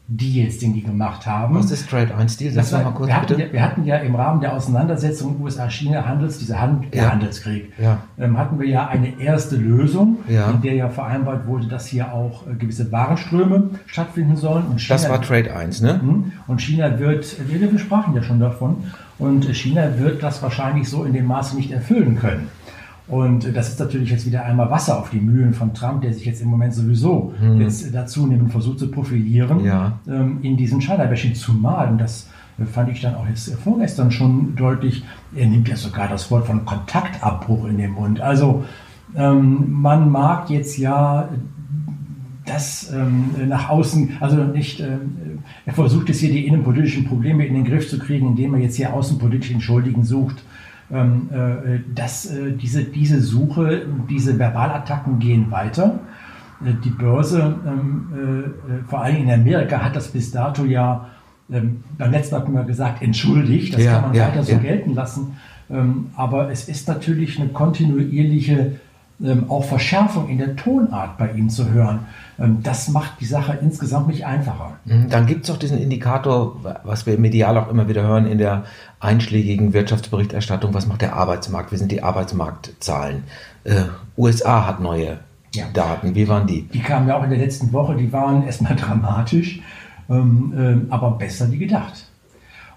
Deals, 0.10 0.60
den 0.60 0.74
die 0.74 0.84
gemacht 0.84 1.26
haben. 1.26 1.56
Was 1.56 1.70
ist 1.70 1.90
Trade 1.90 2.16
1 2.16 2.38
Deal? 2.38 2.54
Sag 2.64 2.86
mal 2.86 2.92
kurz 2.92 3.10
wir 3.10 3.16
hatten, 3.18 3.28
bitte. 3.28 3.42
Ja, 3.42 3.54
wir 3.54 3.62
hatten 3.62 3.84
ja 3.84 3.98
im 3.98 4.16
Rahmen 4.16 4.40
der 4.40 4.54
Auseinandersetzung 4.54 5.42
USA-China-Handels, 5.42 6.40
dieser 6.40 6.62
Hand, 6.62 6.96
ja. 6.96 7.12
Handelskrieg, 7.12 7.74
ja. 7.78 7.98
Ähm, 8.18 8.38
hatten 8.38 8.58
wir 8.58 8.68
ja 8.68 8.88
eine 8.88 9.20
erste 9.20 9.58
Lösung, 9.58 10.20
in 10.28 10.62
der 10.62 10.76
ja 10.76 10.88
vereinbart 10.88 11.46
wurde, 11.46 11.68
dass 11.68 11.88
hier 11.88 12.14
auch 12.14 12.48
äh, 12.48 12.56
gewisse 12.56 12.90
Warenströme 12.90 13.72
stattfinden 13.86 14.38
sollen. 14.38 14.68
Und 14.68 14.80
China, 14.80 14.98
das 14.98 15.10
war 15.10 15.22
Trade 15.22 15.54
1, 15.54 15.82
ne? 15.82 16.02
Hm? 16.02 16.32
Und 16.48 16.62
China 16.62 17.00
wird, 17.00 17.36
wir, 17.50 17.70
wir 17.70 17.80
sprachen 17.80 18.16
ja 18.16 18.24
schon 18.24 18.40
davon, 18.40 18.86
und 19.20 19.44
China 19.56 19.98
wird 19.98 20.24
das 20.24 20.42
wahrscheinlich 20.42 20.88
so 20.90 21.04
in 21.04 21.12
dem 21.12 21.26
Maße 21.26 21.56
nicht 21.58 21.72
erfüllen 21.72 22.18
können. 22.18 22.48
Und 23.08 23.56
das 23.56 23.70
ist 23.70 23.80
natürlich 23.80 24.10
jetzt 24.10 24.26
wieder 24.26 24.44
einmal 24.44 24.70
Wasser 24.70 25.00
auf 25.00 25.10
die 25.12 25.20
Mühlen 25.20 25.54
von 25.54 25.74
Trump, 25.74 26.02
der 26.02 26.14
sich 26.14 26.26
jetzt 26.26 26.42
im 26.42 26.50
Moment 26.50 26.74
sowieso 26.74 27.34
hm. 27.40 27.62
jetzt 27.62 27.94
dazu 27.96 28.28
nimmt, 28.28 28.52
versucht 28.52 28.80
zu 28.80 28.92
profilieren 28.92 29.64
ja. 29.64 30.00
ähm, 30.08 30.40
in 30.42 30.58
diesen 30.58 30.82
China-Bashing. 30.82 31.34
Zumal, 31.34 31.90
und 31.90 32.00
das 32.00 32.28
äh, 32.60 32.66
fand 32.66 32.90
ich 32.90 33.00
dann 33.00 33.16
auch 33.16 33.28
jetzt 33.28 33.54
vorgestern 33.56 34.12
schon 34.12 34.56
deutlich, 34.56 35.06
er 35.34 35.48
nimmt 35.48 35.70
ja 35.70 35.78
sogar 35.78 36.10
das 36.10 36.30
Wort 36.32 36.48
von 36.48 36.66
Kontaktabbruch 36.66 37.68
in 37.68 37.78
den 37.78 37.92
Mund. 37.92 38.20
Also 38.20 38.66
ähm, 39.16 39.72
man 39.72 40.12
mag 40.12 40.50
jetzt 40.50 40.78
ja 40.78 41.30
das 42.46 42.92
ähm, 42.94 43.30
nach 43.48 43.70
außen, 43.70 44.18
also 44.20 44.38
nicht, 44.44 44.80
ähm, 44.80 45.40
er 45.66 45.74
versucht 45.74 46.10
es 46.10 46.20
hier 46.20 46.32
die 46.32 46.48
innenpolitischen 46.48 47.06
Probleme 47.06 47.46
in 47.46 47.54
den 47.54 47.66
Griff 47.66 47.90
zu 47.90 48.00
kriegen, 48.00 48.28
indem 48.28 48.54
er 48.56 48.62
jetzt 48.62 48.76
hier 48.76 48.94
außenpolitisch 48.94 49.52
Entschuldigen 49.52 50.04
sucht. 50.04 50.44
Ähm, 50.90 51.30
äh, 51.34 51.80
dass 51.94 52.28
äh, 52.28 52.54
diese, 52.54 52.86
diese 52.86 53.20
Suche, 53.20 53.88
diese 54.10 54.40
Verbalattacken 54.40 55.20
gehen 55.20 55.52
weiter. 55.52 56.00
Äh, 56.66 56.76
die 56.82 56.92
Börse, 56.92 57.56
ähm, 57.66 58.54
vor 58.88 59.02
allem 59.02 59.18
in 59.18 59.32
Amerika, 59.32 59.84
hat 59.84 59.98
das 59.98 60.08
bis 60.08 60.32
dato 60.32 60.64
ja, 60.64 61.10
ähm, 61.52 61.84
beim 61.98 62.12
letzten 62.12 62.38
hatten 62.38 62.54
wir 62.54 62.64
gesagt, 62.64 63.02
entschuldigt. 63.02 63.74
Das 63.74 63.84
ja, 63.84 63.96
kann 63.96 64.02
man 64.04 64.14
ja, 64.14 64.30
weiter 64.30 64.44
so 64.44 64.54
ja. 64.54 64.60
gelten 64.60 64.94
lassen. 64.94 65.38
aber 66.16 66.50
es 66.50 66.70
ist 66.70 66.88
natürlich 66.88 67.38
eine 67.38 67.50
kontinuierliche 67.50 68.80
auch 69.48 69.64
Verschärfung 69.64 70.30
in 70.30 70.38
der 70.38 70.56
Tonart 70.56 71.18
bei 71.18 71.32
ihm 71.32 71.50
zu 71.50 71.72
hören. 71.72 72.02
Ähm, 72.40 72.60
das 72.62 72.90
macht 72.90 73.20
die 73.20 73.26
Sache 73.26 73.58
insgesamt 73.62 74.08
nicht 74.08 74.26
einfacher. 74.26 74.78
Mhm, 74.86 75.10
dann 75.10 75.26
gibt 75.26 75.46
es 75.46 75.50
auch 75.50 75.58
diesen 75.58 75.80
Indikator, 75.80 76.58
was 76.84 77.06
wir 77.06 77.18
medial 77.18 77.58
auch 77.58 77.70
immer 77.70 77.88
wieder 77.88 78.04
hören 78.04 78.28
in 78.28 78.38
der 78.38 78.66
einschlägigen 79.00 79.74
Wirtschaftsberichterstattung, 79.74 80.74
was 80.74 80.88
macht 80.88 81.02
der 81.02 81.16
Arbeitsmarkt? 81.16 81.72
Wie 81.72 81.78
sind 81.78 81.92
die 81.92 82.04
Arbeitsmarktzahlen? 82.04 83.24
Äh, 83.64 83.84
USA 84.18 84.68
hat 84.68 84.80
neue 84.80 85.20
ja. 85.54 85.66
Daten. 85.74 86.14
Wie 86.14 86.28
waren 86.28 86.46
die? 86.46 86.64
Die 86.64 86.80
kamen 86.80 87.08
ja 87.08 87.18
auch 87.18 87.24
in 87.24 87.32
der 87.32 87.40
letzten 87.40 87.74
Woche, 87.74 87.96
die 87.96 88.12
waren 88.14 88.44
erstmal 88.44 88.76
dramatisch, 88.78 89.62
ähm, 90.10 90.88
äh, 90.90 90.94
aber 90.94 91.12
besser 91.12 91.52
wie 91.52 91.58
gedacht. 91.58 92.07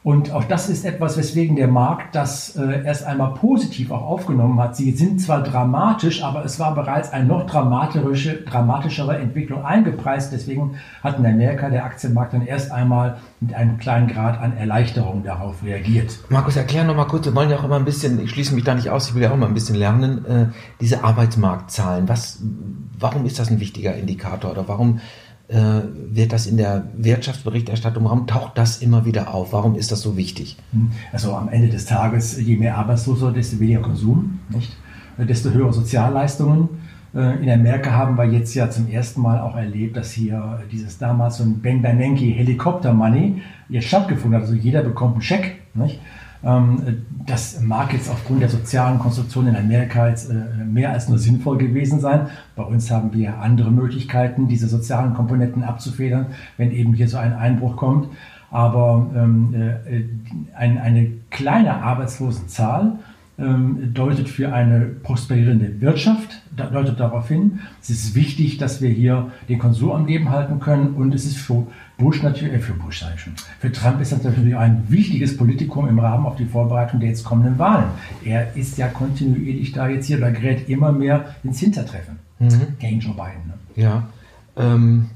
Und 0.02 0.32
auch 0.32 0.44
das 0.44 0.70
ist 0.70 0.86
etwas, 0.86 1.18
weswegen 1.18 1.56
der 1.56 1.68
Markt 1.68 2.14
das 2.14 2.56
äh, 2.56 2.84
erst 2.86 3.04
einmal 3.04 3.34
positiv 3.34 3.90
auch 3.90 4.02
aufgenommen 4.02 4.58
hat. 4.58 4.74
Sie 4.74 4.92
sind 4.92 5.20
zwar 5.20 5.42
dramatisch, 5.42 6.22
aber 6.22 6.42
es 6.42 6.58
war 6.58 6.74
bereits 6.74 7.12
eine 7.12 7.26
noch 7.26 7.44
dramatische, 7.44 8.36
dramatischere 8.42 9.18
Entwicklung 9.18 9.62
eingepreist. 9.62 10.32
Deswegen 10.32 10.76
hat 11.02 11.18
in 11.18 11.26
Amerika 11.26 11.68
der 11.68 11.84
Aktienmarkt 11.84 12.32
dann 12.32 12.46
erst 12.46 12.72
einmal 12.72 13.18
mit 13.40 13.52
einem 13.52 13.76
kleinen 13.76 14.08
Grad 14.08 14.40
an 14.40 14.56
Erleichterung 14.56 15.22
darauf 15.22 15.62
reagiert. 15.62 16.18
Markus, 16.30 16.56
erklär 16.56 16.84
noch 16.84 16.96
mal 16.96 17.04
kurz, 17.04 17.26
wir 17.26 17.34
wollen 17.34 17.50
ja 17.50 17.58
auch 17.58 17.64
immer 17.64 17.76
ein 17.76 17.84
bisschen, 17.84 18.20
ich 18.20 18.30
schließe 18.30 18.54
mich 18.54 18.64
da 18.64 18.74
nicht 18.74 18.88
aus, 18.88 19.08
ich 19.10 19.14
will 19.14 19.22
ja 19.22 19.30
auch 19.30 19.36
mal 19.36 19.48
ein 19.48 19.54
bisschen 19.54 19.76
lernen, 19.76 20.24
äh, 20.24 20.46
diese 20.80 21.04
Arbeitsmarktzahlen. 21.04 22.08
Was, 22.08 22.42
warum 22.98 23.26
ist 23.26 23.38
das 23.38 23.50
ein 23.50 23.60
wichtiger 23.60 23.94
Indikator 23.94 24.52
oder 24.52 24.66
warum 24.66 25.00
wird 25.52 26.32
das 26.32 26.46
in 26.46 26.56
der 26.56 26.84
Wirtschaftsberichterstattung, 26.96 28.04
warum 28.04 28.26
taucht 28.26 28.56
das 28.56 28.78
immer 28.78 29.04
wieder 29.04 29.34
auf? 29.34 29.52
Warum 29.52 29.74
ist 29.74 29.90
das 29.90 30.00
so 30.00 30.16
wichtig? 30.16 30.56
Hm. 30.72 30.90
Also 31.12 31.34
am 31.34 31.48
Ende 31.48 31.68
des 31.68 31.86
Tages, 31.86 32.40
je 32.40 32.56
mehr 32.56 32.76
Arbeitslose, 32.76 33.32
desto 33.32 33.58
weniger 33.58 33.80
Konsum. 33.80 34.38
Nicht? 34.50 34.76
desto 35.24 35.50
höhere 35.50 35.72
Sozialleistungen. 35.72 36.68
Äh, 37.14 37.42
in 37.42 37.50
Amerika 37.50 37.90
haben 37.90 38.16
wir 38.16 38.24
jetzt 38.24 38.54
ja 38.54 38.70
zum 38.70 38.88
ersten 38.88 39.20
Mal 39.20 39.40
auch 39.40 39.56
erlebt, 39.56 39.96
dass 39.96 40.12
hier 40.12 40.60
dieses 40.70 40.98
damals 40.98 41.38
so 41.38 41.44
ein 41.44 41.60
Ben 41.60 41.82
Bernanke 41.82 42.24
Helikopter 42.24 42.92
Money 42.92 43.42
jetzt 43.68 43.88
stattgefunden 43.88 44.34
hat. 44.34 44.48
Also 44.48 44.54
jeder 44.54 44.82
bekommt 44.82 45.14
einen 45.14 45.22
Scheck. 45.22 45.56
Nicht? 45.74 46.00
Ähm, 46.42 47.04
das 47.26 47.60
mag 47.60 47.92
jetzt 47.92 48.10
aufgrund 48.10 48.40
der 48.40 48.48
sozialen 48.48 48.98
Konstruktion 48.98 49.46
in 49.46 49.56
Amerika 49.56 50.08
jetzt 50.08 50.30
äh, 50.30 50.64
mehr 50.64 50.92
als 50.92 51.08
nur 51.08 51.18
sinnvoll 51.18 51.58
gewesen 51.58 52.00
sein. 52.00 52.28
Bei 52.56 52.62
uns 52.62 52.90
haben 52.90 53.12
wir 53.12 53.38
andere 53.38 53.70
Möglichkeiten, 53.70 54.48
diese 54.48 54.66
sozialen 54.68 55.14
Komponenten 55.14 55.62
abzufedern, 55.62 56.26
wenn 56.56 56.72
eben 56.72 56.94
hier 56.94 57.08
so 57.08 57.18
ein 57.18 57.34
Einbruch 57.34 57.76
kommt. 57.76 58.08
Aber 58.50 59.06
ähm, 59.14 59.54
äh, 59.54 60.02
eine 60.56 61.12
kleine 61.30 61.82
Arbeitslosenzahl 61.82 62.98
deutet 63.40 64.28
für 64.28 64.52
eine 64.52 64.80
prosperierende 64.80 65.80
Wirtschaft, 65.80 66.42
deutet 66.56 67.00
darauf 67.00 67.28
hin. 67.28 67.60
Es 67.80 67.90
ist 67.90 68.14
wichtig, 68.14 68.58
dass 68.58 68.82
wir 68.82 68.90
hier 68.90 69.30
den 69.48 69.58
Konsum 69.58 69.92
am 69.92 70.06
Leben 70.06 70.30
halten 70.30 70.60
können 70.60 70.94
und 70.94 71.14
es 71.14 71.24
ist 71.24 71.38
für 71.38 71.66
Bush 71.96 72.22
natürlich, 72.22 72.54
äh, 72.54 72.58
für 72.58 72.74
Bush 72.74 73.00
sage 73.00 73.14
ich 73.16 73.20
schon, 73.22 73.34
für 73.58 73.72
Trump 73.72 74.00
ist 74.00 74.12
das 74.12 74.22
natürlich 74.22 74.56
ein 74.56 74.84
wichtiges 74.88 75.36
Politikum 75.36 75.88
im 75.88 75.98
Rahmen 75.98 76.26
auf 76.26 76.36
die 76.36 76.44
Vorbereitung 76.44 77.00
der 77.00 77.10
jetzt 77.10 77.24
kommenden 77.24 77.58
Wahlen. 77.58 77.86
Er 78.24 78.56
ist 78.56 78.78
ja 78.78 78.88
kontinuierlich 78.88 79.72
da 79.72 79.88
jetzt 79.88 80.06
hier, 80.06 80.20
da 80.20 80.30
gerät 80.30 80.68
immer 80.68 80.92
mehr 80.92 81.34
ins 81.42 81.60
Hintertreffen 81.60 82.18
mhm. 82.38 82.78
gegen 82.78 83.00
Joe 83.00 83.14
Biden. 83.14 83.46
Ne? 83.46 83.54
Ja, 83.76 84.08
ähm, 84.56 85.06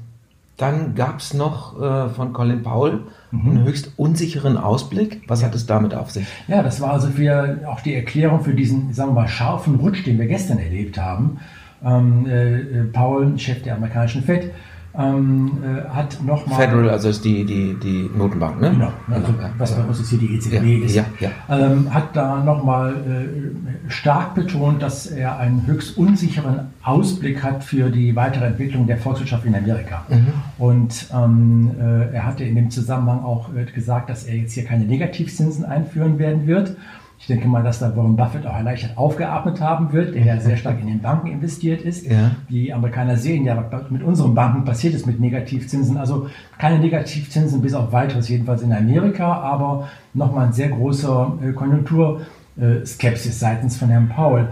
dann 0.57 0.95
gab 0.95 1.19
es 1.19 1.33
noch 1.33 1.81
äh, 1.81 2.09
von 2.09 2.31
Colin 2.31 2.63
Powell 2.63 3.01
mhm. 3.31 3.49
einen 3.49 3.63
höchst 3.65 3.91
unsicheren 3.97 4.57
Ausblick. 4.57 5.21
Was 5.27 5.41
ja. 5.41 5.47
hat 5.47 5.55
es 5.55 5.65
damit 5.65 5.93
auf 5.93 6.11
sich? 6.11 6.25
Ja, 6.47 6.63
das 6.63 6.79
war 6.79 6.91
also 6.91 7.09
für 7.09 7.59
auch 7.67 7.81
die 7.81 7.93
Erklärung 7.93 8.41
für 8.41 8.53
diesen, 8.53 8.93
sagen 8.93 9.11
wir 9.11 9.21
mal, 9.21 9.27
scharfen 9.27 9.75
Rutsch, 9.75 10.05
den 10.05 10.17
wir 10.17 10.27
gestern 10.27 10.59
erlebt 10.59 10.97
haben. 10.97 11.39
Ähm, 11.83 12.25
äh, 12.25 12.59
äh 12.59 12.83
Powell, 12.85 13.37
Chef 13.37 13.63
der 13.63 13.75
amerikanischen 13.75 14.23
Fed, 14.23 14.51
ähm, 14.97 15.51
äh, 15.63 15.89
hat 15.89 16.21
nochmal. 16.23 16.59
Federal, 16.59 16.89
also 16.89 17.09
ist 17.09 17.23
die, 17.25 17.45
die, 17.45 17.75
die 17.81 18.09
Notenbank, 18.15 18.61
ne? 18.61 18.71
Genau, 18.71 18.91
also, 19.09 19.31
ja, 19.41 19.49
was 19.57 19.75
bei 19.75 19.83
uns 19.83 19.99
jetzt 19.99 20.09
hier 20.09 20.19
die 20.19 20.35
EZB 20.35 20.53
ja, 20.53 20.85
ist. 20.85 20.95
Ja, 20.95 21.05
ja. 21.19 21.29
Ähm, 21.49 21.93
hat 21.93 22.15
da 22.15 22.43
nochmal 22.43 22.93
äh, 22.93 23.89
stark 23.91 24.35
betont, 24.35 24.81
dass 24.81 25.07
er 25.07 25.37
einen 25.37 25.65
höchst 25.67 25.97
unsicheren 25.97 26.67
Ausblick 26.83 27.43
hat 27.43 27.63
für 27.63 27.89
die 27.89 28.15
weitere 28.15 28.45
Entwicklung 28.45 28.87
der 28.87 28.97
Volkswirtschaft 28.97 29.45
in 29.45 29.55
Amerika. 29.55 30.05
Mhm. 30.09 30.27
Und 30.57 31.07
ähm, 31.13 31.71
äh, 31.79 32.15
er 32.15 32.25
hatte 32.25 32.43
in 32.43 32.55
dem 32.55 32.71
Zusammenhang 32.71 33.23
auch 33.23 33.49
äh, 33.53 33.65
gesagt, 33.65 34.09
dass 34.09 34.23
er 34.23 34.35
jetzt 34.35 34.53
hier 34.53 34.65
keine 34.65 34.85
Negativzinsen 34.85 35.65
einführen 35.65 36.19
werden 36.19 36.47
wird. 36.47 36.75
Ich 37.17 37.27
denke 37.27 37.47
mal, 37.47 37.63
dass 37.63 37.79
da 37.79 37.95
Warren 37.95 38.15
Buffett 38.15 38.45
auch 38.45 38.55
erleichtert 38.55 38.97
aufgeatmet 38.97 39.61
haben 39.61 39.91
wird, 39.93 40.15
der 40.15 40.23
ja 40.23 40.39
sehr 40.39 40.57
stark 40.57 40.79
in 40.79 40.87
den 40.87 41.01
Banken 41.01 41.27
investiert 41.27 41.81
ist. 41.81 42.05
Ja. 42.05 42.31
Die 42.49 42.73
Amerikaner 42.73 43.17
sehen 43.17 43.45
ja, 43.45 43.65
was 43.71 43.89
mit 43.89 44.03
unseren 44.03 44.35
Banken 44.35 44.65
passiert 44.65 44.93
ist 44.93 45.07
mit 45.07 45.19
Negativzinsen. 45.19 45.97
Also 45.97 46.29
keine 46.57 46.79
Negativzinsen 46.79 47.61
bis 47.61 47.73
auf 47.73 47.91
weiteres, 47.91 48.29
jedenfalls 48.29 48.61
in 48.61 48.73
Amerika, 48.73 49.33
aber 49.33 49.87
nochmal 50.13 50.47
ein 50.47 50.53
sehr 50.53 50.69
großer 50.69 51.37
äh, 51.41 51.51
Konjunkturskepsis 51.53 53.39
seitens 53.39 53.77
von 53.77 53.89
Herrn 53.89 54.09
Paul. 54.09 54.49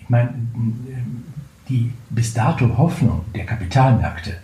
Ich 0.00 0.08
meine, 0.08 0.34
die 1.68 1.92
bis 2.10 2.34
dato 2.34 2.76
Hoffnung 2.76 3.22
der 3.34 3.46
Kapitalmärkte, 3.46 4.34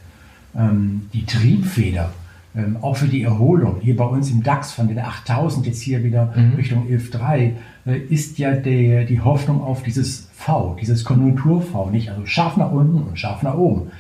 ähm, 0.57 1.09
die 1.13 1.27
Triebfeder, 1.27 2.11
ähm, 2.57 2.79
auch 2.81 2.97
für 2.97 3.07
die 3.07 3.23
Erholung, 3.23 3.77
hier 3.81 3.97
bei 3.97 4.05
uns 4.05 4.31
im 4.31 4.43
DAX 4.43 4.73
von 4.73 4.89
den 4.89 4.99
8000 4.99 5.67
jetzt 5.67 5.83
hier 5.83 6.03
wieder 6.03 6.33
mhm. 6.35 6.55
Richtung 6.57 6.87
11.3, 6.89 7.53
äh, 7.87 7.99
ist 8.09 8.39
ja 8.39 8.53
der, 8.53 9.05
die 9.05 9.21
Hoffnung 9.21 9.63
auf 9.63 9.83
dieses 9.83 10.29
V, 10.35 10.77
dieses 10.81 11.05
Konjunktur-V, 11.05 11.91
nicht? 11.91 12.11
Also 12.11 12.27
scharf 12.27 12.57
nach 12.57 12.73
unten 12.73 13.03
und 13.03 13.19
scharf 13.19 13.43
nach 13.43 13.57
oben. 13.57 13.91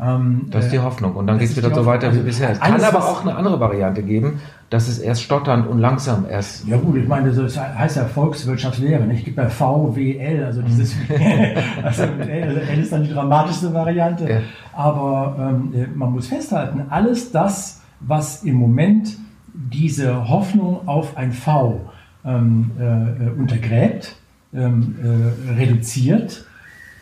Ähm, 0.00 0.46
das 0.50 0.66
ist 0.66 0.72
die 0.72 0.76
äh, 0.76 0.80
Hoffnung. 0.80 1.16
Und 1.16 1.26
dann 1.26 1.38
geht 1.38 1.50
es 1.50 1.56
wieder 1.56 1.74
so 1.74 1.84
weiter 1.84 2.08
also 2.08 2.20
wie 2.20 2.24
bisher. 2.24 2.50
Es 2.50 2.60
kann 2.60 2.80
aber 2.80 3.04
auch 3.04 3.22
eine 3.22 3.34
andere 3.34 3.58
Variante 3.58 4.02
geben, 4.02 4.40
dass 4.70 4.86
es 4.86 4.98
erst 4.98 5.22
stotternd 5.22 5.66
und 5.66 5.80
langsam 5.80 6.24
erst. 6.28 6.68
Ja 6.68 6.76
gut, 6.76 6.96
ich 6.96 7.08
meine, 7.08 7.32
das 7.32 7.58
heißt 7.58 7.96
ja 7.96 8.04
Volkswirtschaftslehre. 8.04 9.04
Nicht? 9.04 9.20
Es 9.20 9.24
gibt 9.24 9.38
ja 9.38 9.48
VWL, 9.48 10.44
also 10.44 10.62
dieses 10.62 10.94
also 11.82 12.02
L, 12.04 12.58
L 12.58 12.78
ist 12.78 12.92
dann 12.92 13.02
die 13.02 13.12
dramatischste 13.12 13.74
Variante. 13.74 14.30
Ja. 14.30 14.40
Aber 14.72 15.34
ähm, 15.38 15.88
man 15.96 16.12
muss 16.12 16.28
festhalten, 16.28 16.82
alles 16.90 17.32
das, 17.32 17.80
was 18.00 18.44
im 18.44 18.54
Moment 18.54 19.16
diese 19.52 20.28
Hoffnung 20.28 20.86
auf 20.86 21.16
ein 21.16 21.32
V 21.32 21.80
ähm, 22.24 22.70
äh, 22.78 23.30
untergräbt, 23.30 24.16
ähm, 24.54 24.96
äh, 25.02 25.52
reduziert, 25.54 26.46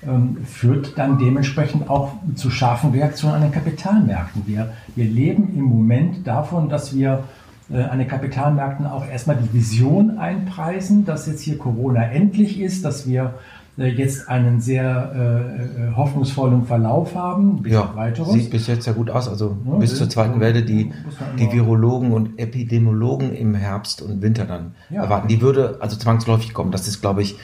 ähm, 0.06 0.38
führt 0.46 0.98
dann 0.98 1.18
dementsprechend 1.18 1.88
auch 1.88 2.12
zu 2.34 2.50
scharfen 2.50 2.90
Reaktionen 2.90 3.36
an 3.36 3.42
den 3.42 3.52
Kapitalmärkten. 3.52 4.42
Wir, 4.46 4.72
wir 4.94 5.04
leben 5.04 5.54
im 5.56 5.64
Moment 5.64 6.26
davon, 6.26 6.68
dass 6.68 6.94
wir 6.94 7.24
äh, 7.70 7.82
an 7.82 7.98
den 7.98 8.08
Kapitalmärkten 8.08 8.86
auch 8.86 9.06
erstmal 9.06 9.36
die 9.36 9.52
Vision 9.52 10.18
einpreisen, 10.18 11.04
dass 11.04 11.26
jetzt 11.26 11.42
hier 11.42 11.58
Corona 11.58 12.04
endlich 12.04 12.60
ist, 12.60 12.84
dass 12.84 13.08
wir 13.08 13.24
äh, 13.24 13.30
jetzt 13.76 14.28
einen 14.28 14.60
sehr 14.60 15.12
äh, 15.14 15.88
äh, 15.90 15.94
hoffnungsvollen 15.94 16.64
Verlauf 16.64 17.14
haben. 17.14 17.62
Ja, 17.66 17.94
sieht 18.24 18.50
bis 18.50 18.66
jetzt 18.66 18.86
ja 18.86 18.92
gut 18.92 19.10
aus. 19.10 19.28
Also 19.28 19.56
ja, 19.66 19.74
bis 19.74 19.96
zur 19.96 20.08
zweiten 20.08 20.40
Welle, 20.40 20.62
die 20.62 20.92
die 21.38 21.52
Virologen 21.52 22.12
und 22.12 22.38
Epidemiologen 22.38 23.34
im 23.34 23.54
Herbst 23.54 24.00
und 24.02 24.22
Winter 24.22 24.46
dann 24.46 24.74
ja. 24.88 25.02
erwarten. 25.02 25.28
Die 25.28 25.40
würde 25.42 25.76
also 25.80 25.96
zwangsläufig 25.96 26.54
kommen. 26.54 26.72
Das 26.72 26.88
ist, 26.88 27.00
glaube 27.00 27.22
ich, 27.22 27.36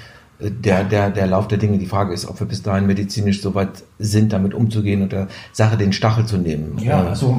der, 0.50 0.84
der, 0.84 1.10
der 1.10 1.26
Lauf 1.26 1.48
der 1.48 1.58
Dinge. 1.58 1.78
Die 1.78 1.86
Frage 1.86 2.12
ist, 2.12 2.26
ob 2.26 2.40
wir 2.40 2.46
bis 2.46 2.62
dahin 2.62 2.86
medizinisch 2.86 3.40
so 3.40 3.54
weit 3.54 3.82
sind, 3.98 4.32
damit 4.32 4.54
umzugehen 4.54 5.02
und 5.02 5.12
der 5.12 5.28
Sache 5.52 5.76
den 5.76 5.92
Stachel 5.92 6.26
zu 6.26 6.38
nehmen. 6.38 6.78
Ja, 6.78 7.04
also 7.04 7.36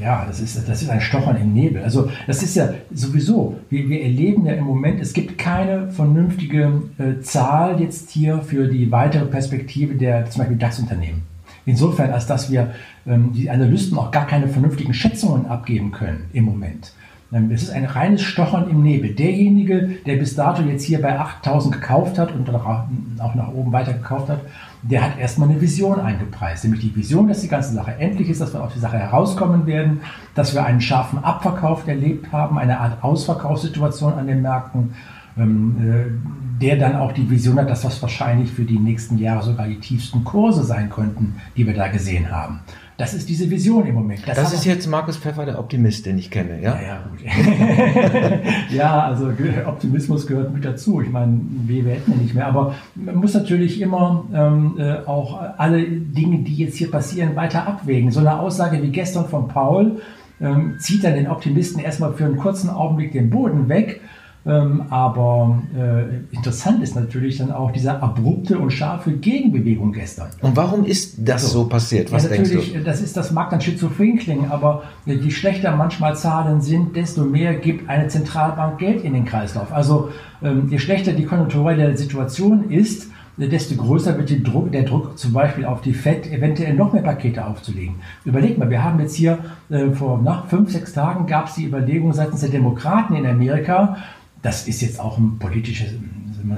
ja, 0.00 0.24
das 0.26 0.40
ist, 0.40 0.68
das 0.68 0.82
ist 0.82 0.90
ein 0.90 1.00
Stochern 1.00 1.36
im 1.36 1.52
Nebel. 1.52 1.82
Also 1.82 2.10
das 2.26 2.42
ist 2.42 2.54
ja 2.56 2.68
sowieso, 2.92 3.58
wir, 3.70 3.88
wir 3.88 4.02
erleben 4.02 4.44
ja 4.46 4.52
im 4.52 4.64
Moment, 4.64 5.00
es 5.00 5.12
gibt 5.12 5.38
keine 5.38 5.90
vernünftige 5.90 6.82
äh, 6.98 7.20
Zahl 7.22 7.80
jetzt 7.80 8.10
hier 8.10 8.42
für 8.42 8.68
die 8.68 8.90
weitere 8.92 9.24
Perspektive 9.24 9.94
der 9.94 10.26
zum 10.26 10.40
Beispiel 10.40 10.58
DAX-Unternehmen. 10.58 11.22
Insofern, 11.64 12.10
als 12.10 12.26
dass 12.26 12.50
wir 12.50 12.74
ähm, 13.06 13.32
die 13.32 13.50
Analysten 13.50 13.98
auch 13.98 14.10
gar 14.10 14.26
keine 14.26 14.48
vernünftigen 14.48 14.94
Schätzungen 14.94 15.46
abgeben 15.46 15.92
können 15.92 16.26
im 16.32 16.44
Moment. 16.44 16.92
Ähm, 17.32 17.50
es 17.50 17.64
ist 17.64 17.70
ein 17.70 17.84
reines 17.84 18.22
Stochern 18.22 18.70
im 18.70 18.82
Nebel. 18.82 19.14
Derjenige, 19.14 19.98
der 20.06 20.16
bis 20.16 20.34
dato 20.34 20.62
jetzt 20.62 20.84
hier 20.84 21.02
bei 21.02 21.18
8000 21.18 21.74
gekauft 21.74 22.18
hat 22.18 22.32
und 22.32 22.48
auch 22.48 23.34
nach 23.34 23.48
oben 23.48 23.72
weiter 23.72 23.92
gekauft 23.92 24.28
hat, 24.28 24.40
der 24.82 25.02
hat 25.02 25.18
erstmal 25.18 25.48
eine 25.48 25.60
Vision 25.60 26.00
eingepreist. 26.00 26.64
Nämlich 26.64 26.82
die 26.82 26.94
Vision, 26.94 27.28
dass 27.28 27.40
die 27.40 27.48
ganze 27.48 27.74
Sache 27.74 27.96
endlich 27.98 28.28
ist, 28.28 28.40
dass 28.40 28.54
wir 28.54 28.62
auf 28.62 28.72
die 28.72 28.78
Sache 28.78 28.98
herauskommen 28.98 29.66
werden, 29.66 30.00
dass 30.34 30.54
wir 30.54 30.64
einen 30.64 30.80
scharfen 30.80 31.22
Abverkauf 31.24 31.86
erlebt 31.88 32.32
haben, 32.32 32.58
eine 32.58 32.78
Art 32.78 33.02
Ausverkaufssituation 33.02 34.14
an 34.14 34.26
den 34.26 34.42
Märkten, 34.42 34.94
ähm, 35.36 35.76
äh, 35.80 36.62
der 36.62 36.76
dann 36.76 36.96
auch 36.96 37.12
die 37.12 37.28
Vision 37.28 37.58
hat, 37.58 37.68
dass 37.68 37.82
das 37.82 38.00
wahrscheinlich 38.00 38.50
für 38.50 38.64
die 38.64 38.78
nächsten 38.78 39.18
Jahre 39.18 39.42
sogar 39.42 39.66
die 39.66 39.80
tiefsten 39.80 40.24
Kurse 40.24 40.62
sein 40.64 40.88
könnten, 40.88 41.34
die 41.56 41.66
wir 41.66 41.74
da 41.74 41.88
gesehen 41.88 42.30
haben. 42.30 42.60
Das 42.98 43.12
ist 43.12 43.28
diese 43.28 43.50
Vision 43.50 43.86
im 43.86 43.94
Moment. 43.94 44.20
Das, 44.26 44.36
das 44.36 44.54
ist 44.54 44.64
jetzt 44.64 44.86
Markus 44.86 45.18
Pfeffer, 45.18 45.44
der 45.44 45.58
Optimist, 45.58 46.06
den 46.06 46.16
ich 46.16 46.30
kenne, 46.30 46.62
ja? 46.62 46.80
Ja, 46.80 47.04
gut. 47.10 47.20
ja, 48.70 49.02
also 49.02 49.30
Optimismus 49.66 50.26
gehört 50.26 50.54
mit 50.54 50.64
dazu. 50.64 51.02
Ich 51.02 51.10
meine, 51.10 51.40
wir 51.66 51.84
hätten 51.84 52.12
ja 52.12 52.16
nicht 52.16 52.34
mehr. 52.34 52.46
Aber 52.46 52.74
man 52.94 53.16
muss 53.16 53.34
natürlich 53.34 53.82
immer 53.82 54.24
ähm, 54.32 54.76
äh, 54.78 55.06
auch 55.06 55.38
alle 55.58 55.86
Dinge, 55.86 56.38
die 56.38 56.56
jetzt 56.56 56.78
hier 56.78 56.90
passieren, 56.90 57.36
weiter 57.36 57.66
abwägen. 57.66 58.10
So 58.10 58.20
eine 58.20 58.40
Aussage 58.40 58.82
wie 58.82 58.88
gestern 58.88 59.28
von 59.28 59.48
Paul 59.48 60.00
ähm, 60.40 60.76
zieht 60.78 61.04
dann 61.04 61.14
den 61.14 61.28
Optimisten 61.28 61.82
erstmal 61.82 62.14
für 62.14 62.24
einen 62.24 62.38
kurzen 62.38 62.70
Augenblick 62.70 63.12
den 63.12 63.28
Boden 63.28 63.68
weg 63.68 64.00
aber 64.46 65.60
äh, 65.76 66.34
interessant 66.34 66.82
ist 66.82 66.94
natürlich 66.94 67.38
dann 67.38 67.50
auch 67.50 67.72
diese 67.72 68.00
abrupte 68.00 68.58
und 68.58 68.70
scharfe 68.70 69.10
Gegenbewegung 69.12 69.92
gestern. 69.92 70.28
Und 70.40 70.56
warum 70.56 70.84
ist 70.84 71.16
das 71.18 71.42
so, 71.42 71.62
so 71.62 71.68
passiert? 71.68 72.12
Was 72.12 72.24
ja, 72.24 72.30
denkst 72.30 72.50
du? 72.50 72.80
Das 72.84 73.00
ist, 73.00 73.16
das 73.16 73.32
mag 73.32 73.50
dann 73.50 73.60
schizophren 73.60 74.18
klingen, 74.18 74.50
aber 74.50 74.84
je 75.04 75.30
schlechter 75.30 75.74
manchmal 75.74 76.16
Zahlen 76.16 76.60
sind, 76.60 76.94
desto 76.94 77.24
mehr 77.24 77.54
gibt 77.54 77.88
eine 77.88 78.06
Zentralbank 78.06 78.78
Geld 78.78 79.02
in 79.02 79.14
den 79.14 79.24
Kreislauf. 79.24 79.72
Also 79.72 80.10
ähm, 80.42 80.68
je 80.70 80.78
schlechter 80.78 81.12
die 81.12 81.24
konjunkturelle 81.24 81.96
Situation 81.96 82.70
ist, 82.70 83.08
desto 83.36 83.74
größer 83.74 84.16
wird 84.16 84.46
Druck, 84.46 84.72
der 84.72 84.84
Druck 84.84 85.18
zum 85.18 85.32
Beispiel 85.32 85.66
auf 85.66 85.82
die 85.82 85.92
FED, 85.92 86.32
eventuell 86.32 86.74
noch 86.74 86.92
mehr 86.92 87.02
Pakete 87.02 87.44
aufzulegen. 87.44 87.96
Überleg 88.24 88.56
mal, 88.56 88.70
wir 88.70 88.82
haben 88.82 88.98
jetzt 88.98 89.14
hier 89.14 89.38
äh, 89.68 89.90
vor 89.90 90.22
nach 90.22 90.46
fünf, 90.46 90.70
sechs 90.70 90.94
Tagen 90.94 91.26
gab 91.26 91.48
es 91.48 91.56
die 91.56 91.66
Überlegung 91.66 92.12
seitens 92.14 92.40
der 92.40 92.48
Demokraten 92.48 93.14
in 93.14 93.26
Amerika, 93.26 93.98
das 94.46 94.68
ist 94.68 94.80
jetzt 94.80 95.00
auch 95.00 95.18
ein 95.18 95.40
politisches 95.40 95.88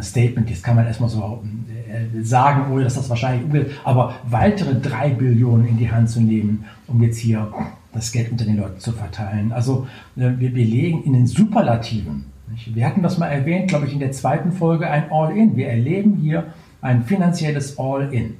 Statement, 0.02 0.50
das 0.50 0.62
kann 0.62 0.76
man 0.76 0.86
erstmal 0.86 1.08
so 1.08 1.42
äh, 1.90 2.22
sagen, 2.22 2.70
ohne 2.70 2.84
dass 2.84 2.96
das 2.96 3.08
wahrscheinlich 3.08 3.46
umgeht, 3.46 3.70
aber 3.82 4.14
weitere 4.28 4.74
drei 4.74 5.08
Billionen 5.08 5.66
in 5.66 5.78
die 5.78 5.90
Hand 5.90 6.10
zu 6.10 6.20
nehmen, 6.20 6.66
um 6.86 7.02
jetzt 7.02 7.16
hier 7.16 7.50
das 7.94 8.12
Geld 8.12 8.30
unter 8.30 8.44
den 8.44 8.58
Leuten 8.58 8.78
zu 8.78 8.92
verteilen. 8.92 9.52
Also 9.52 9.86
äh, 10.16 10.32
wir, 10.36 10.54
wir 10.54 10.66
legen 10.66 11.02
in 11.04 11.14
den 11.14 11.26
Superlativen. 11.26 12.26
Wir 12.66 12.86
hatten 12.86 13.02
das 13.02 13.16
mal 13.16 13.28
erwähnt, 13.28 13.68
glaube 13.68 13.86
ich, 13.86 13.94
in 13.94 14.00
der 14.00 14.12
zweiten 14.12 14.52
Folge 14.52 14.90
ein 14.90 15.10
All-In. 15.10 15.56
Wir 15.56 15.68
erleben 15.68 16.16
hier 16.16 16.52
ein 16.82 17.04
finanzielles 17.04 17.78
All-In. 17.78 18.34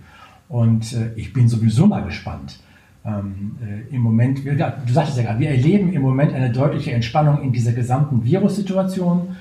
Und 0.50 0.93
äh, 0.93 1.12
ich 1.17 1.33
bin 1.33 1.49
sowieso 1.49 1.87
mal 1.87 2.05
gespannt. 2.05 2.61
Ähm, 3.09 3.57
äh, 3.62 3.95
Im 3.95 4.03
Moment, 4.03 4.45
du 4.45 4.93
sagtest 4.93 5.17
ja 5.17 5.25
gerade, 5.25 5.38
wir 5.38 5.49
erleben 5.50 5.93
im 5.93 6.03
Moment 6.03 6.35
eine 6.35 6.50
deutliche 6.50 6.93
Entspannung 6.93 7.43
in 7.43 7.53
dieser 7.53 7.73
gesamten 7.73 8.23
Virussituation. 8.25 9.37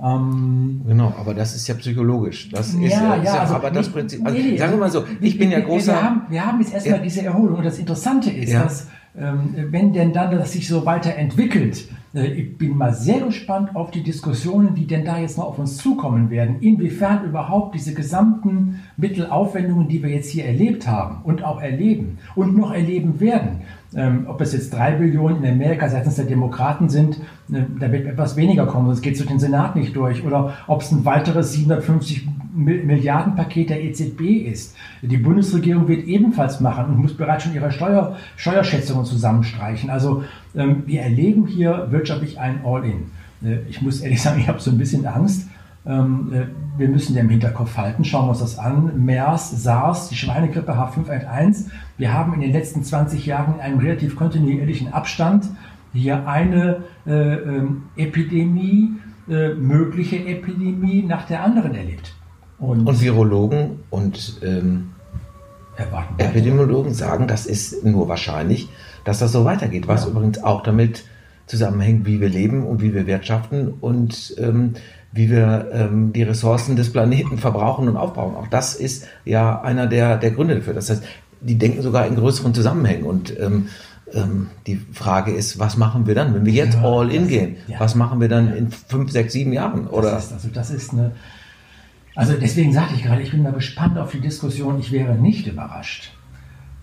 Ähm, 0.00 0.82
genau, 0.86 1.12
aber 1.18 1.34
das 1.34 1.56
ist 1.56 1.66
ja 1.66 1.74
psychologisch. 1.74 2.50
Das 2.50 2.68
ist 2.68 2.80
ja, 2.80 3.16
ja, 3.16 3.22
ja 3.22 3.38
also 3.40 3.54
aber 3.54 3.72
das 3.72 3.88
Prinzip. 3.88 4.24
Also, 4.24 4.38
nee, 4.38 4.56
sagen 4.56 4.72
wir 4.72 4.78
mal 4.78 4.90
so, 4.90 5.04
ich 5.20 5.36
bin 5.36 5.50
ja 5.50 5.58
großer. 5.58 5.92
Wir 5.92 6.02
haben, 6.02 6.22
wir 6.28 6.46
haben 6.46 6.60
jetzt 6.60 6.72
erstmal 6.72 6.98
ja. 6.98 7.02
diese 7.02 7.22
Erholung 7.22 7.58
und 7.58 7.64
das 7.64 7.78
Interessante 7.78 8.30
ist, 8.30 8.52
ja. 8.52 8.62
dass 8.62 8.86
wenn 9.20 9.92
denn 9.92 10.12
dann 10.12 10.30
das 10.30 10.52
sich 10.52 10.68
so 10.68 10.86
weiterentwickelt, 10.86 11.88
äh, 12.14 12.26
ich 12.26 12.58
bin 12.58 12.76
mal 12.76 12.92
sehr 12.92 13.20
gespannt 13.20 13.74
auf 13.74 13.90
die 13.90 14.02
Diskussionen, 14.02 14.74
die 14.74 14.86
denn 14.86 15.04
da 15.04 15.18
jetzt 15.18 15.38
noch 15.38 15.46
auf 15.46 15.58
uns 15.58 15.76
zukommen 15.76 16.30
werden. 16.30 16.56
Inwiefern 16.60 17.24
überhaupt 17.24 17.74
diese 17.74 17.94
gesamten 17.94 18.80
Mittelaufwendungen, 18.96 19.88
die 19.88 20.02
wir 20.02 20.10
jetzt 20.10 20.30
hier 20.30 20.44
erlebt 20.46 20.86
haben 20.86 21.18
und 21.24 21.44
auch 21.44 21.60
erleben 21.60 22.18
und 22.34 22.56
noch 22.56 22.72
erleben 22.72 23.20
werden, 23.20 23.60
ähm, 23.94 24.26
ob 24.28 24.40
es 24.40 24.52
jetzt 24.52 24.72
drei 24.72 24.92
Billionen 24.92 25.42
in 25.42 25.52
Amerika 25.52 25.88
seitens 25.88 26.16
der 26.16 26.26
Demokraten 26.26 26.88
sind, 26.88 27.20
äh, 27.52 27.62
da 27.78 27.90
wird 27.90 28.06
etwas 28.06 28.36
weniger 28.36 28.66
kommen, 28.66 28.90
es 28.90 29.00
geht 29.00 29.18
durch 29.18 29.28
den 29.28 29.38
Senat 29.38 29.76
nicht 29.76 29.96
durch, 29.96 30.24
oder 30.24 30.54
ob 30.66 30.82
es 30.82 30.92
ein 30.92 31.04
weiteres 31.04 31.52
750 31.52 32.28
Milliardenpaket 32.58 33.70
der 33.70 33.82
EZB 33.84 34.20
ist. 34.50 34.76
Die 35.02 35.16
Bundesregierung 35.16 35.88
wird 35.88 36.06
ebenfalls 36.06 36.60
machen 36.60 36.86
und 36.86 36.98
muss 36.98 37.16
bereits 37.16 37.44
schon 37.44 37.54
ihre 37.54 37.70
Steuer, 37.70 38.16
Steuerschätzungen 38.36 39.04
zusammenstreichen. 39.04 39.90
Also 39.90 40.24
ähm, 40.54 40.82
wir 40.86 41.02
erleben 41.02 41.46
hier 41.46 41.88
wirtschaftlich 41.90 42.38
ein 42.40 42.60
All-In. 42.64 43.10
Äh, 43.42 43.60
ich 43.68 43.80
muss 43.80 44.00
ehrlich 44.00 44.20
sagen, 44.22 44.40
ich 44.40 44.48
habe 44.48 44.60
so 44.60 44.70
ein 44.70 44.78
bisschen 44.78 45.06
Angst. 45.06 45.48
Ähm, 45.86 46.32
äh, 46.32 46.78
wir 46.78 46.88
müssen 46.88 47.14
ja 47.14 47.22
im 47.22 47.28
Hinterkopf 47.28 47.76
halten. 47.76 48.04
Schauen 48.04 48.26
wir 48.26 48.30
uns 48.30 48.40
das 48.40 48.58
an. 48.58 49.04
MERS, 49.04 49.62
SARS, 49.62 50.08
die 50.08 50.16
Schweinegrippe 50.16 50.72
H5N1. 50.72 51.66
Wir 51.96 52.12
haben 52.12 52.34
in 52.34 52.40
den 52.40 52.52
letzten 52.52 52.82
20 52.82 53.24
Jahren 53.24 53.54
in 53.54 53.60
einem 53.60 53.78
relativ 53.78 54.16
kontinuierlichen 54.16 54.92
Abstand 54.92 55.48
hier 55.94 56.28
eine 56.28 56.82
äh, 57.06 57.12
ähm, 57.12 57.84
Epidemie, 57.96 58.92
äh, 59.28 59.54
mögliche 59.54 60.24
Epidemie 60.26 61.02
nach 61.02 61.26
der 61.26 61.42
anderen 61.42 61.74
erlebt. 61.74 62.14
Und, 62.58 62.86
und 62.86 63.00
Virologen 63.00 63.80
und 63.90 64.40
ähm, 64.42 64.90
Epidemiologen 66.18 66.92
sagen, 66.92 67.28
das 67.28 67.46
ist 67.46 67.84
nur 67.84 68.08
wahrscheinlich, 68.08 68.68
dass 69.04 69.20
das 69.20 69.32
so 69.32 69.44
weitergeht, 69.44 69.86
was 69.86 70.04
ja. 70.04 70.10
übrigens 70.10 70.42
auch 70.42 70.62
damit 70.62 71.04
zusammenhängt, 71.46 72.04
wie 72.04 72.20
wir 72.20 72.28
leben 72.28 72.66
und 72.66 72.82
wie 72.82 72.92
wir 72.92 73.06
wirtschaften 73.06 73.72
und 73.80 74.34
ähm, 74.38 74.74
wie 75.12 75.30
wir 75.30 75.68
ähm, 75.72 76.12
die 76.12 76.22
Ressourcen 76.22 76.76
des 76.76 76.92
Planeten 76.92 77.38
verbrauchen 77.38 77.88
und 77.88 77.96
aufbauen. 77.96 78.34
Auch 78.36 78.48
das 78.48 78.74
ist 78.74 79.06
ja 79.24 79.60
einer 79.62 79.86
der, 79.86 80.18
der 80.18 80.32
Gründe 80.32 80.56
dafür. 80.56 80.74
Das 80.74 80.90
heißt, 80.90 81.02
die 81.40 81.56
denken 81.56 81.82
sogar 81.82 82.06
in 82.06 82.16
größeren 82.16 82.52
Zusammenhängen. 82.52 83.04
Und 83.04 83.38
ähm, 83.40 83.68
ähm, 84.12 84.48
die 84.66 84.76
Frage 84.92 85.32
ist, 85.32 85.58
was 85.58 85.76
machen 85.76 86.06
wir 86.06 86.14
dann, 86.14 86.34
wenn 86.34 86.44
wir 86.44 86.52
jetzt 86.52 86.74
ja, 86.74 86.82
all 86.82 87.10
in 87.10 87.28
gehen? 87.28 87.56
Ja. 87.68 87.80
Was 87.80 87.94
machen 87.94 88.20
wir 88.20 88.28
dann 88.28 88.54
in 88.54 88.70
fünf, 88.70 89.10
sechs, 89.10 89.32
sieben 89.32 89.52
Jahren? 89.52 89.86
Oder? 89.86 90.10
Das 90.10 90.26
ist, 90.26 90.32
also 90.32 90.48
das 90.52 90.70
ist 90.70 90.92
eine 90.92 91.12
also 92.18 92.32
deswegen 92.32 92.72
sagte 92.72 92.96
ich 92.96 93.04
gerade, 93.04 93.22
ich 93.22 93.30
bin 93.30 93.44
da 93.44 93.52
gespannt 93.52 93.96
auf 93.96 94.10
die 94.10 94.18
Diskussion. 94.18 94.80
Ich 94.80 94.90
wäre 94.90 95.14
nicht 95.14 95.46
überrascht, 95.46 96.12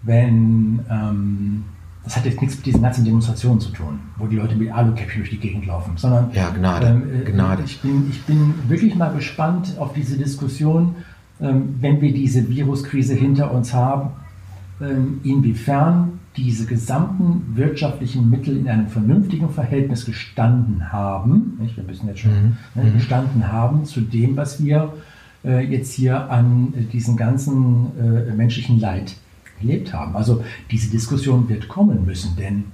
wenn, 0.02 0.80
ähm, 0.90 1.66
das 2.06 2.16
hat 2.16 2.24
jetzt 2.24 2.40
nichts 2.40 2.56
mit 2.56 2.66
diesen 2.68 2.82
ganzen 2.82 3.04
Demonstrationen 3.04 3.60
zu 3.60 3.72
tun, 3.72 4.00
wo 4.16 4.28
die 4.28 4.38
Leute 4.38 4.56
mit 4.56 4.72
Alukäppchen 4.72 5.20
durch 5.20 5.32
die 5.32 5.40
Gegend 5.40 5.66
laufen, 5.66 5.98
sondern 5.98 6.32
ja, 6.32 6.52
Gnade, 6.52 6.88
ähm, 6.88 7.22
äh, 7.22 7.30
Gnade. 7.30 7.64
Ich, 7.66 7.82
bin, 7.82 8.08
ich 8.10 8.24
bin 8.24 8.54
wirklich 8.70 8.96
mal 8.96 9.12
gespannt 9.14 9.74
auf 9.78 9.92
diese 9.92 10.18
Diskussion, 10.18 10.96
ähm, 11.42 11.76
wenn 11.82 12.00
wir 12.00 12.14
diese 12.14 12.48
Viruskrise 12.48 13.14
hinter 13.14 13.54
uns 13.54 13.74
haben, 13.74 14.12
ähm, 14.80 15.20
inwiefern 15.26 16.22
diese 16.38 16.66
gesamten 16.66 17.58
wirtschaftlichen 17.58 18.30
Mittel 18.30 18.56
in 18.56 18.70
einem 18.70 18.88
vernünftigen 18.88 19.50
Verhältnis 19.50 20.06
gestanden 20.06 20.94
haben, 20.94 21.58
nicht? 21.60 21.76
wir 21.76 21.84
müssen 21.84 22.08
jetzt 22.08 22.22
schon 22.22 22.32
mhm. 22.32 22.58
ne, 22.74 22.84
mhm. 22.86 22.94
gestanden 22.94 23.52
haben 23.52 23.84
zu 23.84 24.00
dem, 24.00 24.38
was 24.38 24.64
wir 24.64 24.94
jetzt 25.50 25.94
hier 25.94 26.30
an 26.30 26.74
äh, 26.76 26.84
diesem 26.84 27.18
ganzen 27.18 27.92
äh, 28.00 28.34
menschlichen 28.34 28.80
Leid 28.80 29.16
erlebt 29.60 29.94
haben. 29.94 30.16
Also 30.16 30.44
diese 30.72 30.90
Diskussion 30.90 31.48
wird 31.50 31.68
kommen 31.68 32.06
müssen, 32.06 32.36
denn 32.36 32.66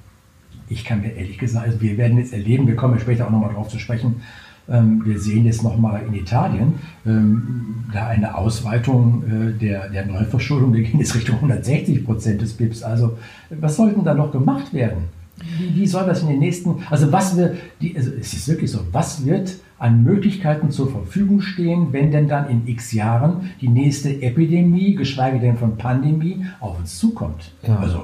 ich 0.67 0.86
kann 0.86 1.01
mir 1.01 1.13
ehrlich 1.13 1.38
gesagt, 1.38 1.67
also 1.67 1.81
wir 1.81 1.97
werden 1.97 2.17
jetzt 2.17 2.34
erleben, 2.34 2.67
wir 2.67 2.75
kommen 2.75 2.95
ja 2.95 2.99
später 3.01 3.27
auch 3.27 3.31
nochmal 3.31 3.53
drauf 3.53 3.67
zu 3.67 3.77
sprechen, 3.77 4.21
ähm, 4.69 5.01
wir 5.05 5.19
sehen 5.19 5.45
jetzt 5.45 5.63
nochmal 5.63 6.03
in 6.07 6.13
Italien 6.13 6.75
ähm, 7.05 7.84
da 7.91 8.07
eine 8.07 8.36
Ausweitung 8.36 9.23
äh, 9.23 9.51
der, 9.60 9.89
der 9.89 10.05
Neuverschuldung. 10.05 10.73
Wir 10.73 10.84
gehen 10.84 10.99
jetzt 10.99 11.15
Richtung 11.15 11.36
160 11.36 12.05
Prozent 12.05 12.41
des 12.41 12.53
BIPs. 12.53 12.84
Also 12.84 13.17
was 13.49 13.75
sollten 13.75 14.03
da 14.03 14.13
noch 14.13 14.31
gemacht 14.31 14.73
werden? 14.73 15.05
Wie, 15.57 15.75
wie 15.75 15.88
soll 15.88 16.05
das 16.05 16.21
in 16.21 16.29
den 16.29 16.39
nächsten, 16.39 16.75
also 16.89 17.12
was 17.12 17.36
wird, 17.36 17.57
die, 17.81 17.97
also 17.97 18.12
es 18.19 18.34
ist 18.34 18.47
wirklich 18.47 18.69
so, 18.69 18.81
was 18.91 19.25
wird 19.25 19.55
an 19.82 20.04
Möglichkeiten 20.04 20.70
zur 20.70 20.91
Verfügung 20.91 21.41
stehen, 21.41 21.88
wenn 21.91 22.12
denn 22.12 22.28
dann 22.28 22.48
in 22.48 22.67
x 22.67 22.94
Jahren 22.94 23.50
die 23.62 23.67
nächste 23.67 24.22
Epidemie, 24.22 24.94
geschweige 24.94 25.39
denn 25.39 25.58
von 25.58 25.76
Pandemie, 25.76 26.46
auf 26.60 26.78
uns 26.78 27.00
zukommt. 27.00 27.52
Ja. 27.67 27.78
Also, 27.78 28.04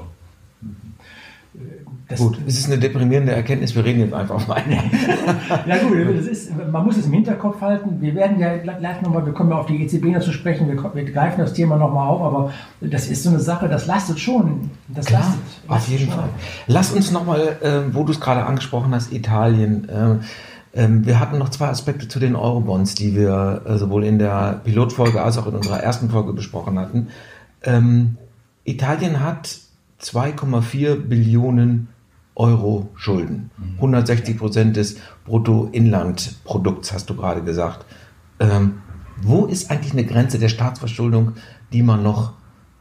das 2.08 2.18
gut, 2.18 2.38
es 2.48 2.58
ist 2.58 2.66
eine 2.66 2.78
deprimierende 2.78 3.30
Erkenntnis, 3.32 3.76
wir 3.76 3.84
reden 3.84 4.00
jetzt 4.00 4.12
einfach 4.14 4.48
weiter. 4.48 4.70
ja 5.66 5.78
gut, 5.78 6.16
das 6.16 6.26
ist, 6.26 6.50
man 6.56 6.84
muss 6.84 6.96
es 6.96 7.06
im 7.06 7.12
Hinterkopf 7.12 7.60
halten. 7.60 8.00
Wir 8.00 8.14
werden 8.16 8.40
ja 8.40 8.56
gleich 8.56 9.00
nochmal, 9.02 9.24
wir 9.24 9.32
kommen 9.32 9.50
ja 9.50 9.56
auf 9.56 9.66
die 9.66 9.80
EZB 9.80 10.06
noch 10.06 10.20
zu 10.20 10.32
sprechen, 10.32 10.66
wir, 10.68 10.94
wir 10.94 11.04
greifen 11.04 11.40
das 11.40 11.52
Thema 11.52 11.76
nochmal 11.76 12.08
auf, 12.08 12.22
aber 12.22 12.52
das 12.80 13.08
ist 13.08 13.22
so 13.22 13.30
eine 13.30 13.38
Sache, 13.38 13.68
das 13.68 13.86
lastet 13.86 14.18
schon. 14.18 14.70
Das 14.88 15.06
Klar, 15.06 15.20
lastet, 15.20 15.40
lastet 15.68 15.70
auf 15.70 15.88
jeden 15.88 16.10
schon. 16.10 16.20
Fall. 16.20 16.28
Lass 16.66 16.92
uns 16.92 17.12
nochmal, 17.12 17.56
äh, 17.60 17.94
wo 17.94 18.02
du 18.02 18.10
es 18.10 18.20
gerade 18.20 18.44
angesprochen 18.44 18.92
hast, 18.92 19.12
Italien. 19.12 19.88
Äh, 19.88 20.16
wir 20.72 21.18
hatten 21.18 21.38
noch 21.38 21.48
zwei 21.48 21.68
Aspekte 21.68 22.08
zu 22.08 22.18
den 22.18 22.36
Eurobonds, 22.36 22.94
die 22.94 23.14
wir 23.14 23.62
äh, 23.64 23.78
sowohl 23.78 24.04
in 24.04 24.18
der 24.18 24.60
Pilotfolge 24.64 25.22
als 25.22 25.38
auch 25.38 25.46
in 25.46 25.54
unserer 25.54 25.80
ersten 25.80 26.10
Folge 26.10 26.32
besprochen 26.32 26.78
hatten. 26.78 27.08
Ähm, 27.62 28.16
Italien 28.64 29.20
hat 29.20 29.58
2,4 30.02 30.96
Billionen 30.96 31.88
Euro 32.34 32.88
Schulden. 32.94 33.50
160 33.76 34.34
mhm. 34.34 34.38
Prozent 34.38 34.76
des 34.76 34.98
Bruttoinlandprodukts, 35.24 36.92
hast 36.92 37.10
du 37.10 37.16
gerade 37.16 37.42
gesagt. 37.42 37.84
Ähm, 38.38 38.82
wo 39.20 39.46
ist 39.46 39.70
eigentlich 39.70 39.92
eine 39.92 40.04
Grenze 40.04 40.38
der 40.38 40.48
Staatsverschuldung, 40.48 41.32
die 41.72 41.82
man 41.82 42.02
noch 42.02 42.34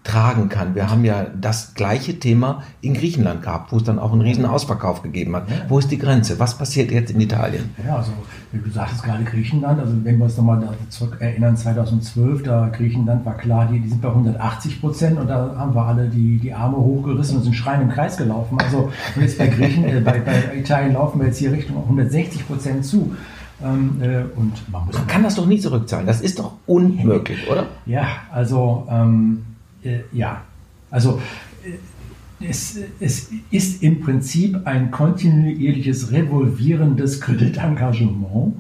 tragen 0.08 0.48
kann. 0.48 0.74
Wir 0.74 0.90
haben 0.90 1.04
ja 1.04 1.26
das 1.40 1.74
gleiche 1.74 2.18
Thema 2.18 2.64
in 2.82 2.94
Griechenland 2.94 3.42
gehabt, 3.42 3.74
wo 3.74 3.78
es 3.78 3.84
dann 3.84 4.00
auch 4.00 4.14
einen 4.14 4.22
riesen 4.22 4.46
Ausverkauf 4.46 5.04
gegeben 5.04 5.36
hat. 5.36 5.50
Ja. 5.50 5.56
Wo 5.68 5.80
ist 5.80 5.92
die 5.92 5.98
Grenze? 5.98 6.40
Was 6.40 6.58
passiert 6.58 6.92
jetzt 6.92 7.12
in 7.12 7.20
Italien? 7.20 7.70
Ja, 7.86 7.98
also 7.98 8.12
du 8.54 8.72
sagtest 8.72 9.04
gerade 9.04 9.24
Griechenland, 9.26 9.80
also 9.80 9.94
wenn 10.04 10.18
wir 10.18 10.24
uns 10.24 10.38
nochmal 10.38 10.70
zurück 10.90 11.18
erinnern, 11.20 11.58
2012, 11.58 12.44
da 12.44 12.70
Griechenland 12.70 13.26
war 13.26 13.36
klar, 13.36 13.68
die, 13.72 13.80
die 13.80 13.90
sind 13.90 14.02
bei 14.02 14.08
180 14.08 14.80
Prozent 14.80 15.20
und 15.20 15.28
da 15.28 15.54
haben 15.58 15.76
wir 15.76 15.86
alle 15.86 16.08
die, 16.08 16.40
die 16.40 16.54
Arme 16.54 16.78
hochgerissen 16.78 17.38
und 17.38 17.44
sind 17.44 17.54
schreien 17.54 17.82
im 17.82 17.90
Kreis 17.90 18.16
gelaufen. 18.16 18.58
Also 18.64 18.90
jetzt 19.20 19.38
bei 19.38 19.48
Griechen, 19.48 19.84
äh, 19.84 20.00
bei, 20.00 20.20
bei 20.20 20.56
Italien 20.56 20.94
laufen 20.94 21.20
wir 21.20 21.28
jetzt 21.28 21.38
hier 21.38 21.52
Richtung 21.52 21.78
160 21.84 22.48
Prozent 22.48 22.86
zu. 22.86 23.14
Ähm, 23.62 24.00
äh, 24.02 24.24
und 24.40 24.54
man, 24.72 24.84
man 24.94 25.08
kann 25.08 25.24
das 25.24 25.36
doch 25.36 25.48
nie 25.48 25.60
zurückzahlen. 25.60 26.06
Das 26.06 26.22
ist 26.22 26.40
doch 26.40 26.54
unmöglich, 26.66 27.50
oder? 27.50 27.66
Ja, 27.88 28.06
also 28.32 28.88
ähm, 28.90 29.47
äh, 29.84 30.00
ja, 30.12 30.42
also 30.90 31.22
äh, 31.64 32.46
es, 32.48 32.78
es, 33.00 33.32
ist 33.50 33.82
im 33.82 34.02
Prinzip 34.02 34.60
ein 34.66 34.92
kontinuierliches 34.92 36.12
revolvierendes 36.12 37.20
Kreditengagement, 37.22 38.56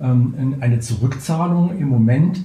ähm, 0.00 0.56
eine 0.60 0.80
Zurückzahlung 0.80 1.78
im 1.78 1.88
Moment. 1.88 2.44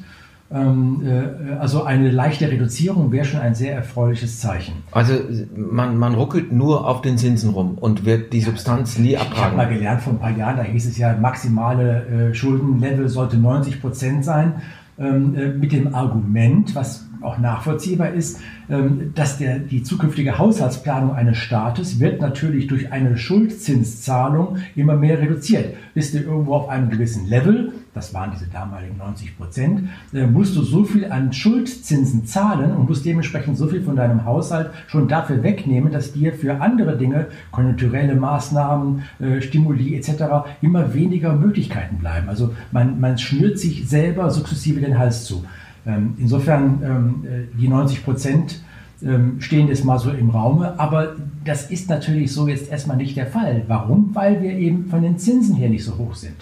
Ähm, 0.49 1.01
äh, 1.05 1.55
also 1.55 1.83
eine 1.83 2.09
leichte 2.09 2.49
Reduzierung 2.49 3.11
wäre 3.11 3.25
schon 3.25 3.41
ein 3.41 3.53
sehr 3.53 3.75
erfreuliches 3.75 4.39
Zeichen. 4.39 4.75
Also 4.91 5.15
man, 5.57 5.97
man 5.97 6.15
ruckelt 6.15 6.53
nur 6.53 6.87
auf 6.87 7.01
den 7.01 7.17
Zinsen 7.17 7.49
rum 7.49 7.77
und 7.77 8.05
wird 8.05 8.31
die 8.31 8.39
Substanz 8.39 8.97
nie 8.97 9.17
abtragen. 9.17 9.35
Ich 9.35 9.43
habe 9.43 9.55
mal 9.57 9.67
gelernt 9.67 10.01
vor 10.01 10.13
ein 10.13 10.19
paar 10.19 10.37
Jahren, 10.37 10.55
da 10.55 10.63
hieß 10.63 10.85
es 10.87 10.97
ja, 10.97 11.17
maximale 11.17 12.33
Schuldenlevel 12.33 13.09
sollte 13.09 13.35
90 13.35 13.81
Prozent 13.81 14.23
sein. 14.23 14.61
Ähm, 14.99 15.59
mit 15.59 15.73
dem 15.73 15.93
Argument, 15.93 16.73
was 16.73 17.06
auch 17.21 17.37
nachvollziehbar 17.37 18.11
ist, 18.11 18.39
ähm, 18.69 19.11
dass 19.15 19.37
der, 19.37 19.59
die 19.59 19.83
zukünftige 19.83 20.37
Haushaltsplanung 20.37 21.13
eines 21.13 21.37
Staates 21.37 21.99
wird 21.99 22.21
natürlich 22.21 22.67
durch 22.67 22.91
eine 22.91 23.17
Schuldzinszahlung 23.17 24.57
immer 24.75 24.95
mehr 24.95 25.19
reduziert. 25.19 25.75
Bist 25.93 26.13
du 26.13 26.19
irgendwo 26.19 26.53
auf 26.53 26.69
einem 26.69 26.89
gewissen 26.89 27.27
Level, 27.27 27.73
das 27.93 28.13
waren 28.13 28.31
diese 28.31 28.47
damaligen 28.47 28.97
90 28.97 29.37
Prozent, 29.37 29.89
äh, 30.13 30.27
musst 30.27 30.55
du 30.55 30.61
so 30.61 30.83
viel 30.83 31.11
an 31.11 31.33
Schuldzinsen 31.33 32.25
zahlen 32.25 32.71
und 32.71 32.87
musst 32.87 33.05
dementsprechend 33.05 33.57
so 33.57 33.67
viel 33.67 33.81
von 33.81 33.95
deinem 33.95 34.23
Haushalt 34.25 34.69
schon 34.87 35.07
dafür 35.07 35.41
wegnehmen, 35.43 35.91
dass 35.91 36.13
dir 36.13 36.33
für 36.33 36.61
andere 36.61 36.97
Dinge, 36.97 37.27
konjunkturelle 37.51 38.15
Maßnahmen, 38.15 39.03
äh, 39.19 39.41
Stimuli 39.41 39.95
etc. 39.95 40.45
immer 40.61 40.93
weniger 40.93 41.33
Möglichkeiten 41.33 41.97
bleiben. 41.97 42.29
Also 42.29 42.53
man, 42.71 42.99
man 42.99 43.17
schnürt 43.17 43.57
sich 43.57 43.89
selber 43.89 44.29
sukzessive 44.29 44.79
den 44.79 44.99
Hals 44.99 45.25
zu. 45.25 45.43
Ähm, 45.87 46.15
insofern 46.17 46.81
ähm, 46.83 47.23
äh, 47.25 47.57
die 47.57 47.67
90 47.67 48.03
Prozent 48.03 48.61
ähm, 49.01 49.39
stehen 49.39 49.67
jetzt 49.67 49.85
mal 49.85 49.97
so 49.97 50.11
im 50.11 50.29
Raume, 50.29 50.79
aber 50.79 51.15
das 51.45 51.71
ist 51.71 51.89
natürlich 51.89 52.31
so 52.31 52.47
jetzt 52.47 52.69
erstmal 52.71 52.97
nicht 52.97 53.15
der 53.15 53.27
Fall. 53.27 53.63
Warum? 53.67 54.09
Weil 54.13 54.41
wir 54.41 54.51
eben 54.51 54.87
von 54.89 55.01
den 55.01 55.17
Zinsen 55.17 55.55
her 55.55 55.69
nicht 55.69 55.83
so 55.83 55.97
hoch 55.97 56.15
sind. 56.15 56.35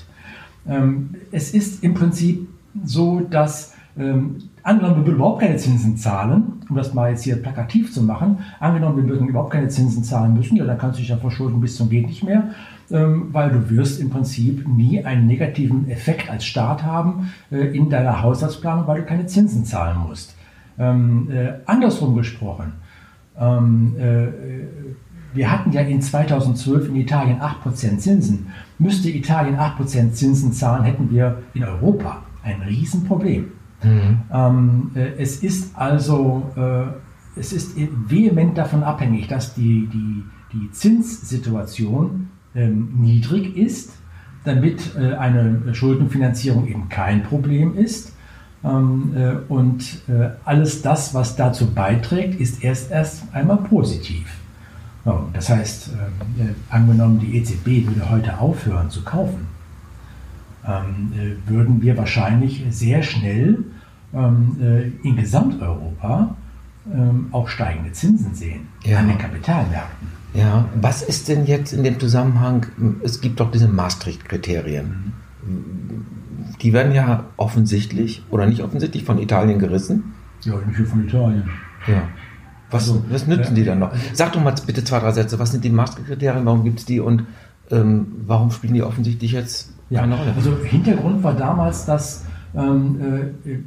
Es 1.32 1.54
ist 1.54 1.84
im 1.84 1.94
Prinzip 1.94 2.48
so, 2.84 3.20
dass 3.20 3.74
angenommen, 4.66 4.96
wir 4.96 5.06
würden 5.06 5.16
überhaupt 5.18 5.42
keine 5.42 5.58
Zinsen 5.58 5.96
zahlen, 5.96 6.54
um 6.68 6.76
das 6.76 6.94
mal 6.94 7.12
jetzt 7.12 7.24
hier 7.24 7.36
plakativ 7.36 7.94
zu 7.94 8.02
machen, 8.02 8.40
angenommen, 8.60 8.98
wir 8.98 9.08
würden 9.08 9.28
überhaupt 9.28 9.52
keine 9.52 9.68
Zinsen 9.68 10.04
zahlen 10.04 10.34
müssen, 10.34 10.58
ja, 10.58 10.66
dann 10.66 10.80
kannst 10.80 10.98
du 10.98 11.02
dich 11.02 11.10
ja 11.10 11.18
verschulden 11.18 11.62
bis 11.62 11.76
zum 11.76 11.88
geht 11.88 12.08
nicht 12.08 12.24
mehr, 12.24 12.50
weil 12.90 13.52
du 13.52 13.70
wirst 13.70 14.00
im 14.00 14.10
Prinzip 14.10 14.68
nie 14.68 15.04
einen 15.04 15.28
negativen 15.28 15.90
Effekt 15.90 16.30
als 16.30 16.46
Staat 16.46 16.84
haben 16.84 17.32
äh, 17.52 17.76
in 17.76 17.90
deiner 17.90 18.22
Haushaltsplanung, 18.22 18.88
weil 18.88 19.02
du 19.02 19.08
keine 19.08 19.26
Zinsen 19.26 19.66
zahlen 19.66 19.98
musst. 20.08 20.36
Ähm, 20.78 21.30
äh, 21.32 21.54
andersrum 21.66 22.16
gesprochen, 22.16 22.74
ähm, 23.40 23.96
äh, 23.98 24.28
wir 25.34 25.52
hatten 25.52 25.72
ja 25.72 25.82
in 25.82 26.02
2012 26.02 26.90
in 26.90 26.96
Italien 26.96 27.40
8% 27.42 27.98
Zinsen. 27.98 28.48
Müsste 28.80 29.10
Italien 29.10 29.58
8% 29.58 30.12
Zinsen 30.14 30.54
zahlen, 30.54 30.84
hätten 30.84 31.12
wir 31.12 31.40
in 31.54 31.64
Europa 31.64 32.22
ein 32.44 32.62
Riesenproblem. 32.62 33.52
Mhm. 33.84 34.20
Ähm, 34.32 34.92
äh, 34.96 35.22
es 35.22 35.44
ist 35.44 35.78
also 35.78 36.52
äh, 36.56 37.40
es 37.40 37.52
ist 37.52 37.76
vehement 37.76 38.58
davon 38.58 38.84
abhängig, 38.84 39.28
dass 39.28 39.54
die, 39.54 39.90
die, 39.92 40.24
die 40.54 40.72
Zinssituation 40.72 42.30
ähm, 42.56 42.90
niedrig 43.00 43.58
ist, 43.58 43.92
damit 44.46 44.96
äh, 44.96 45.16
eine 45.16 45.74
Schuldenfinanzierung 45.74 46.68
eben 46.68 46.90
kein 46.90 47.24
Problem 47.24 47.78
ist. 47.78 48.14
Ähm, 48.64 49.14
äh, 49.16 49.32
und 49.52 50.02
äh, 50.08 50.30
alles 50.46 50.82
das, 50.82 51.14
was 51.14 51.36
dazu 51.36 51.72
beiträgt, 51.74 52.40
ist 52.40 52.64
erst 52.64 52.92
erst 52.92 53.24
einmal 53.34 53.58
positiv. 53.58 54.40
Das 55.34 55.52
heißt, 55.52 55.92
angenommen, 56.72 57.20
die 57.20 57.38
EZB 57.38 57.88
würde 57.88 58.10
heute 58.10 58.40
aufhören 58.40 58.90
zu 58.90 59.04
kaufen, 59.04 59.46
ähm, 60.68 61.14
äh, 61.14 61.48
würden 61.48 61.80
wir 61.84 61.96
wahrscheinlich 61.96 62.66
sehr 62.72 63.04
schnell 63.04 63.60
in 64.14 65.18
Gesamteuropa 65.18 66.36
auch 67.32 67.50
steigende 67.50 67.92
Zinsen 67.92 68.34
sehen 68.34 68.68
ja. 68.86 69.00
an 69.00 69.10
den 69.10 69.18
Kapitalmärkten. 69.18 70.15
Ja, 70.36 70.68
was 70.80 71.02
ist 71.02 71.30
denn 71.30 71.46
jetzt 71.46 71.72
in 71.72 71.84
dem 71.84 72.00
Zusammenhang, 72.00 72.66
es 73.04 73.22
gibt 73.22 73.40
doch 73.40 73.52
diese 73.52 73.68
Maastricht-Kriterien. 73.68 75.14
Die 76.62 76.74
werden 76.74 76.94
ja 76.94 77.26
offensichtlich 77.38 78.24
oder 78.30 78.46
nicht 78.46 78.62
offensichtlich 78.62 79.04
von 79.04 79.18
Italien 79.18 79.60
gerissen. 79.60 80.14
Ja, 80.42 80.56
nicht 80.58 80.90
von 80.90 81.06
Italien. 81.06 81.50
Ja. 81.88 82.04
Was, 82.70 82.90
also, 82.90 83.06
was 83.10 83.28
nützen 83.28 83.54
äh, 83.54 83.56
die 83.56 83.64
dann 83.64 83.80
noch? 83.80 83.94
Sag 84.14 84.34
doch 84.34 84.44
mal 84.44 84.54
bitte 84.66 84.84
zwei, 84.84 85.00
drei 85.00 85.12
Sätze. 85.12 85.40
Was 85.40 85.52
sind 85.52 85.64
die 85.64 85.70
Maastricht-Kriterien? 85.70 86.46
Warum 86.46 86.64
gibt 86.64 86.80
es 86.80 86.86
die 86.86 87.00
und 87.00 87.26
ähm, 87.72 88.08
warum 88.26 88.52
spielen 88.52 88.74
die 88.74 88.84
offensichtlich 88.84 89.32
jetzt 89.32 89.74
ja, 89.90 90.02
keine 90.02 90.16
Rolle? 90.16 90.34
Also 90.36 90.58
Hintergrund 90.64 91.24
war 91.24 91.34
damals, 91.34 91.86
dass 91.86 92.26
ähm, 92.56 93.34
äh, 93.46 93.60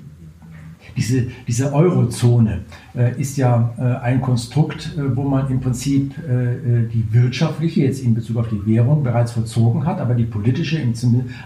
diese, 0.99 1.29
diese 1.47 1.73
Eurozone 1.73 2.63
äh, 2.97 3.19
ist 3.21 3.37
ja 3.37 3.73
äh, 3.79 4.05
ein 4.05 4.21
Konstrukt, 4.21 4.97
äh, 4.97 5.17
wo 5.17 5.23
man 5.23 5.49
im 5.49 5.61
Prinzip 5.61 6.13
äh, 6.19 6.55
äh, 6.55 6.89
die 6.89 7.07
wirtschaftliche, 7.13 7.83
jetzt 7.83 8.03
in 8.03 8.15
Bezug 8.15 8.37
auf 8.37 8.49
die 8.49 8.67
Währung, 8.67 9.05
bereits 9.05 9.33
vollzogen 9.33 9.87
hat, 9.87 10.01
aber 10.01 10.15
die 10.15 10.25
politische 10.25 10.79
im 10.79 10.95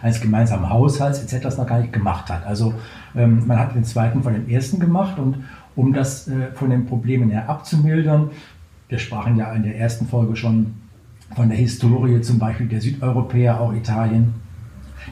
als 0.01 0.21
gemeinsamen 0.21 0.71
Haushalts 0.71 1.23
etc. 1.23 1.59
noch 1.59 1.67
gar 1.67 1.81
nicht 1.81 1.93
gemacht 1.93 2.31
hat. 2.31 2.47
Also 2.47 2.73
ähm, 3.15 3.47
man 3.47 3.59
hat 3.59 3.75
den 3.75 3.85
zweiten 3.85 4.23
von 4.23 4.33
dem 4.33 4.49
ersten 4.49 4.81
gemacht 4.81 5.19
und 5.19 5.45
um 5.77 5.93
das 5.93 6.29
äh, 6.29 6.53
von 6.55 6.71
den 6.71 6.87
Problemen 6.87 7.29
her 7.29 7.49
abzumildern, 7.49 8.31
wir 8.89 8.99
sprachen 8.99 9.37
ja 9.37 9.53
in 9.53 9.65
der 9.65 9.77
ersten 9.77 10.07
Folge 10.07 10.35
schon 10.35 10.75
von 11.37 11.49
der 11.49 11.59
Historie 11.59 12.21
zum 12.23 12.39
Beispiel 12.39 12.69
der 12.69 12.81
Südeuropäer, 12.81 13.61
auch 13.61 13.75
Italien, 13.75 14.35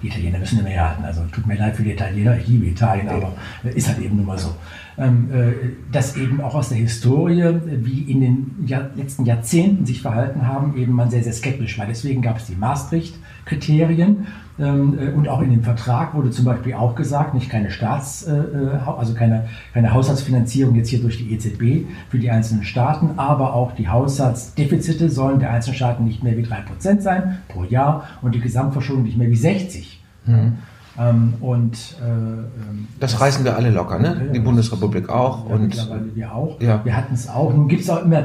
die 0.02 0.08
Italiener 0.08 0.38
müssen 0.38 0.60
immer 0.60 0.68
herhalten. 0.68 1.04
Also 1.04 1.24
tut 1.26 1.46
mir 1.46 1.56
leid 1.56 1.76
für 1.76 1.82
die 1.82 1.92
Italiener, 1.92 2.36
ich 2.36 2.46
liebe 2.46 2.66
Italien, 2.66 3.08
aber 3.08 3.34
äh, 3.64 3.70
ist 3.70 3.88
halt 3.88 3.98
eben 3.98 4.16
nun 4.16 4.26
mal 4.26 4.38
so. 4.38 4.54
Ähm, 4.98 5.28
äh, 5.32 5.52
dass 5.92 6.16
eben 6.16 6.40
auch 6.40 6.54
aus 6.54 6.68
der 6.68 6.78
Historie, 6.78 7.54
wie 7.64 8.02
in 8.10 8.20
den 8.20 8.68
letzten 8.96 9.24
Jahrzehnten 9.24 9.86
sich 9.86 10.02
verhalten 10.02 10.46
haben, 10.46 10.76
eben 10.76 10.92
man 10.92 11.10
sehr, 11.10 11.22
sehr 11.22 11.32
skeptisch 11.32 11.78
war. 11.78 11.86
Deswegen 11.86 12.22
gab 12.22 12.38
es 12.38 12.46
die 12.46 12.56
Maastricht-Kriterien 12.56 14.26
ähm, 14.60 14.98
äh, 14.98 15.10
und 15.12 15.28
auch 15.28 15.40
in 15.40 15.50
dem 15.50 15.62
Vertrag 15.62 16.14
wurde 16.14 16.30
zum 16.30 16.44
Beispiel 16.44 16.74
auch 16.74 16.94
gesagt, 16.94 17.34
nicht 17.34 17.48
keine 17.48 17.70
Staats, 17.70 18.24
äh, 18.24 18.34
äh, 18.34 18.78
also 18.84 19.14
keine, 19.14 19.48
keine 19.72 19.94
Haushaltsfinanzierung 19.94 20.74
jetzt 20.74 20.90
hier 20.90 21.00
durch 21.00 21.18
die 21.18 21.32
EZB 21.32 21.86
für 22.10 22.18
die 22.18 22.30
einzelnen 22.30 22.64
Staaten, 22.64 23.12
aber 23.16 23.54
auch 23.54 23.72
die 23.72 23.88
Haushaltsdefizite 23.88 25.08
sollen 25.08 25.40
der 25.40 25.50
einzelnen 25.50 25.76
Staaten 25.76 26.04
nicht 26.04 26.22
mehr 26.22 26.36
wie 26.36 26.42
3% 26.42 27.00
sein 27.00 27.38
pro 27.48 27.64
Jahr 27.64 28.04
und 28.22 28.34
die 28.34 28.40
Gesamtverschuldung 28.40 29.04
nicht 29.04 29.16
mehr 29.16 29.30
wie 29.30 29.36
60. 29.36 30.02
Mhm. 30.26 30.58
Ähm, 30.98 31.34
und, 31.40 31.96
äh, 32.00 32.08
ähm, 32.08 32.88
das, 32.98 33.12
das, 33.12 33.20
reißen 33.20 33.44
wir 33.44 33.56
alle 33.56 33.70
locker, 33.70 33.98
ne? 33.98 34.30
Die 34.34 34.40
Bundesrepublik 34.40 35.08
auch. 35.08 35.48
Ja, 35.48 35.54
und 35.54 35.62
mittlerweile 35.62 36.14
wir 36.14 36.34
auch. 36.34 36.60
Ja. 36.60 36.84
Wir 36.84 36.96
hatten 36.96 37.14
es 37.14 37.28
auch. 37.28 37.52
Nun 37.52 37.68
gibt 37.68 37.82
es 37.82 37.90
auch 37.90 38.02
immer, 38.02 38.24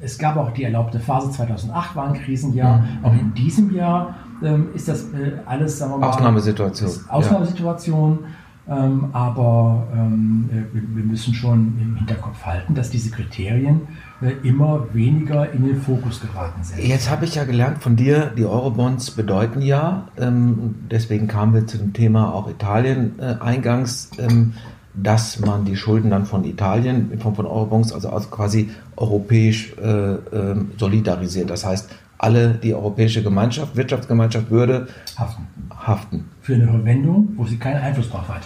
es 0.00 0.18
gab 0.18 0.36
auch 0.36 0.52
die 0.52 0.64
erlaubte 0.64 1.00
Phase 1.00 1.30
2008, 1.30 1.96
war 1.96 2.08
ein 2.08 2.14
Krisenjahr. 2.14 2.78
Mhm. 2.78 3.04
Auch 3.04 3.12
in 3.12 3.34
diesem 3.34 3.74
Jahr 3.74 4.16
ähm, 4.42 4.68
ist 4.74 4.88
das 4.88 5.04
äh, 5.04 5.38
alles, 5.46 5.78
sagen 5.78 5.92
wir 5.92 5.98
mal, 5.98 6.08
Ausnahmesituation. 6.10 6.90
Ausnahmesituation. 7.08 8.18
Ja. 8.20 8.28
Ähm, 8.68 9.08
aber 9.12 9.88
ähm, 9.92 10.48
äh, 10.52 10.96
wir 10.96 11.04
müssen 11.04 11.34
schon 11.34 11.76
im 11.80 11.96
Hinterkopf 11.96 12.44
halten, 12.44 12.76
dass 12.76 12.90
diese 12.90 13.10
Kriterien 13.10 13.80
äh, 14.20 14.34
immer 14.46 14.86
weniger 14.92 15.50
in 15.52 15.66
den 15.66 15.82
Fokus 15.82 16.20
geraten 16.20 16.62
sind. 16.62 16.78
Jetzt 16.78 17.10
habe 17.10 17.24
ich 17.24 17.34
ja 17.34 17.42
gelernt 17.42 17.82
von 17.82 17.96
dir, 17.96 18.32
die 18.36 18.44
Eurobonds 18.44 19.10
bedeuten 19.10 19.62
ja, 19.62 20.06
ähm, 20.16 20.76
deswegen 20.88 21.26
kamen 21.26 21.54
wir 21.54 21.66
zu 21.66 21.76
dem 21.76 21.92
Thema 21.92 22.32
auch 22.32 22.48
Italien 22.48 23.18
äh, 23.18 23.34
eingangs, 23.40 24.10
ähm, 24.18 24.52
dass 24.94 25.40
man 25.40 25.64
die 25.64 25.76
Schulden 25.76 26.10
dann 26.10 26.24
von 26.24 26.44
Italien 26.44 27.10
in 27.10 27.18
Form 27.18 27.34
von 27.34 27.46
Eurobonds, 27.46 27.92
also, 27.92 28.10
also 28.10 28.28
quasi 28.28 28.70
europäisch 28.96 29.72
äh, 29.78 29.86
ähm, 29.86 30.70
solidarisiert. 30.76 31.50
Das 31.50 31.64
heißt, 31.64 31.90
alle, 32.18 32.50
die 32.54 32.74
europäische 32.74 33.22
Gemeinschaft, 33.22 33.76
Wirtschaftsgemeinschaft 33.76 34.50
würde 34.50 34.88
haften. 35.18 35.46
haften. 35.70 36.24
Für 36.40 36.54
eine 36.54 36.68
Verwendung, 36.68 37.32
wo 37.36 37.46
sie 37.46 37.56
keinen 37.56 37.82
Einfluss 37.82 38.10
drauf 38.10 38.28
hat. 38.28 38.42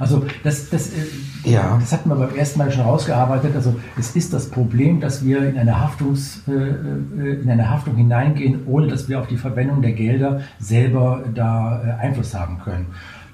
Also 0.00 0.24
das, 0.44 0.70
das, 0.70 0.94
äh, 0.94 1.04
ja. 1.44 1.76
das 1.78 1.92
hatten 1.92 2.08
wir 2.08 2.16
beim 2.16 2.34
ersten 2.34 2.58
Mal 2.58 2.72
schon 2.72 2.84
rausgearbeitet. 2.84 3.54
Also 3.54 3.76
es 3.98 4.16
ist 4.16 4.32
das 4.32 4.48
Problem, 4.48 4.98
dass 4.98 5.24
wir 5.24 5.46
in 5.46 5.58
eine, 5.58 5.78
Haftungs, 5.78 6.42
äh, 6.48 6.52
äh, 6.52 7.42
in 7.42 7.50
eine 7.50 7.68
Haftung 7.68 7.96
hineingehen, 7.96 8.66
ohne 8.66 8.88
dass 8.88 9.10
wir 9.10 9.20
auf 9.20 9.26
die 9.26 9.36
Verwendung 9.36 9.82
der 9.82 9.92
Gelder 9.92 10.40
selber 10.58 11.22
da 11.34 11.98
Einfluss 12.00 12.34
haben 12.34 12.60
können. 12.60 12.86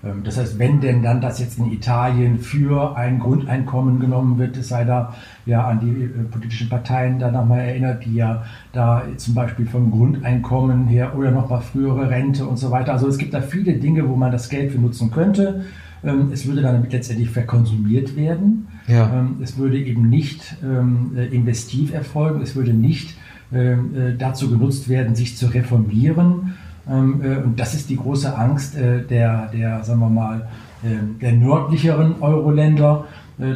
Ähm, 0.05 0.23
das 0.25 0.39
heißt, 0.39 0.59
wenn 0.59 0.81
denn 0.81 1.03
dann 1.03 1.21
das 1.21 1.39
jetzt 1.39 1.59
in 1.59 1.73
Italien 1.73 2.39
für 2.39 2.97
ein 2.97 3.19
Grundeinkommen 3.19 4.01
genommen 4.01 4.39
wird, 4.39 4.57
es 4.57 4.69
sei 4.69 4.85
da 4.85 5.15
ja 5.45 5.67
an 5.67 5.81
die 5.81 6.05
äh, 6.05 6.09
politischen 6.31 6.69
Parteien 6.69 7.19
da 7.19 7.31
nochmal 7.31 7.61
erinnert, 7.61 8.05
die 8.05 8.15
ja 8.15 8.45
da 8.73 9.03
zum 9.17 9.35
Beispiel 9.35 9.67
vom 9.67 9.91
Grundeinkommen 9.91 10.87
her 10.87 11.17
oder 11.17 11.31
noch 11.31 11.49
mal 11.49 11.61
frühere 11.61 12.11
Rente 12.11 12.47
und 12.47 12.59
so 12.59 12.71
weiter. 12.71 12.93
Also 12.93 13.09
es 13.09 13.19
gibt 13.19 13.35
da 13.35 13.41
viele 13.41 13.75
Dinge, 13.75 14.09
wo 14.09 14.17
man 14.17 14.33
das 14.33 14.49
Geld 14.49 14.73
für 14.73 14.79
nutzen 14.79 15.11
könnte. 15.11 15.65
Ähm, 16.05 16.31
es 16.33 16.47
würde 16.47 16.63
dann 16.63 16.87
letztendlich 16.91 17.31
verkonsumiert 17.31 18.17
werden. 18.17 18.69
Ja. 18.87 19.11
Ähm, 19.13 19.37
es 19.43 19.57
würde 19.57 19.79
eben 19.79 20.09
nicht 20.09 20.57
äh, 20.63 21.27
investiv 21.27 21.93
erfolgen. 21.93 22.41
Es 22.43 22.55
würde 22.55 22.73
nicht 22.73 23.17
äh, 23.51 23.77
dazu 24.19 24.51
genutzt 24.51 24.89
werden, 24.89 25.15
sich 25.15 25.37
zu 25.37 25.47
reformieren 25.47 26.55
und 26.87 27.55
das 27.57 27.75
ist 27.75 27.91
die 27.91 27.97
große 27.97 28.37
Angst 28.37 28.77
äh, 28.77 29.03
der, 29.03 29.49
der, 29.53 29.83
sagen 29.83 30.01
wir 30.01 30.09
mal, 30.09 30.49
äh, 30.83 31.21
der 31.21 31.33
nördlicheren 31.33 32.21
Euro-Länder, 32.21 33.05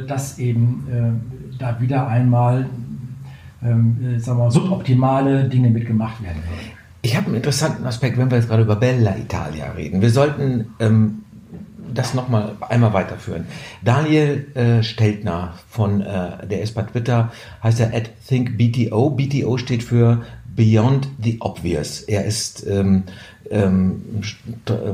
dass 0.06 0.38
eben 0.38 0.84
da 1.58 1.80
wieder 1.80 2.06
einmal 2.06 2.66
ähm, 3.62 4.18
sagen 4.18 4.38
wir 4.38 4.44
mal, 4.44 4.50
suboptimale 4.50 5.44
Dinge 5.48 5.70
mitgemacht 5.70 6.22
werden 6.22 6.42
würden. 6.48 6.70
Ich 7.02 7.16
habe 7.16 7.26
einen 7.26 7.36
interessanten 7.36 7.86
Aspekt, 7.86 8.18
wenn 8.18 8.30
wir 8.30 8.38
jetzt 8.38 8.48
gerade 8.48 8.62
über 8.62 8.76
Bella 8.76 9.16
Italia 9.16 9.72
reden. 9.72 10.02
Wir 10.02 10.10
sollten 10.10 10.66
ähm, 10.80 11.22
das 11.92 12.14
nochmal 12.14 12.56
einmal 12.68 12.92
weiterführen. 12.92 13.46
Daniel 13.82 14.46
äh, 14.54 14.82
Steltner 14.82 15.54
von 15.68 16.02
äh, 16.02 16.46
der 16.46 16.66
bei 16.74 16.82
Twitter, 16.82 17.32
heißt 17.62 17.80
er 17.80 17.94
at 17.94 18.10
ThinkBTO. 18.28 19.10
BTO 19.10 19.56
steht 19.58 19.82
für 19.82 20.22
Beyond 20.60 21.08
the 21.22 21.38
Obvious. 21.40 22.02
Er 22.02 22.26
ist, 22.26 22.66
ähm, 22.66 23.04
ähm, 23.50 24.02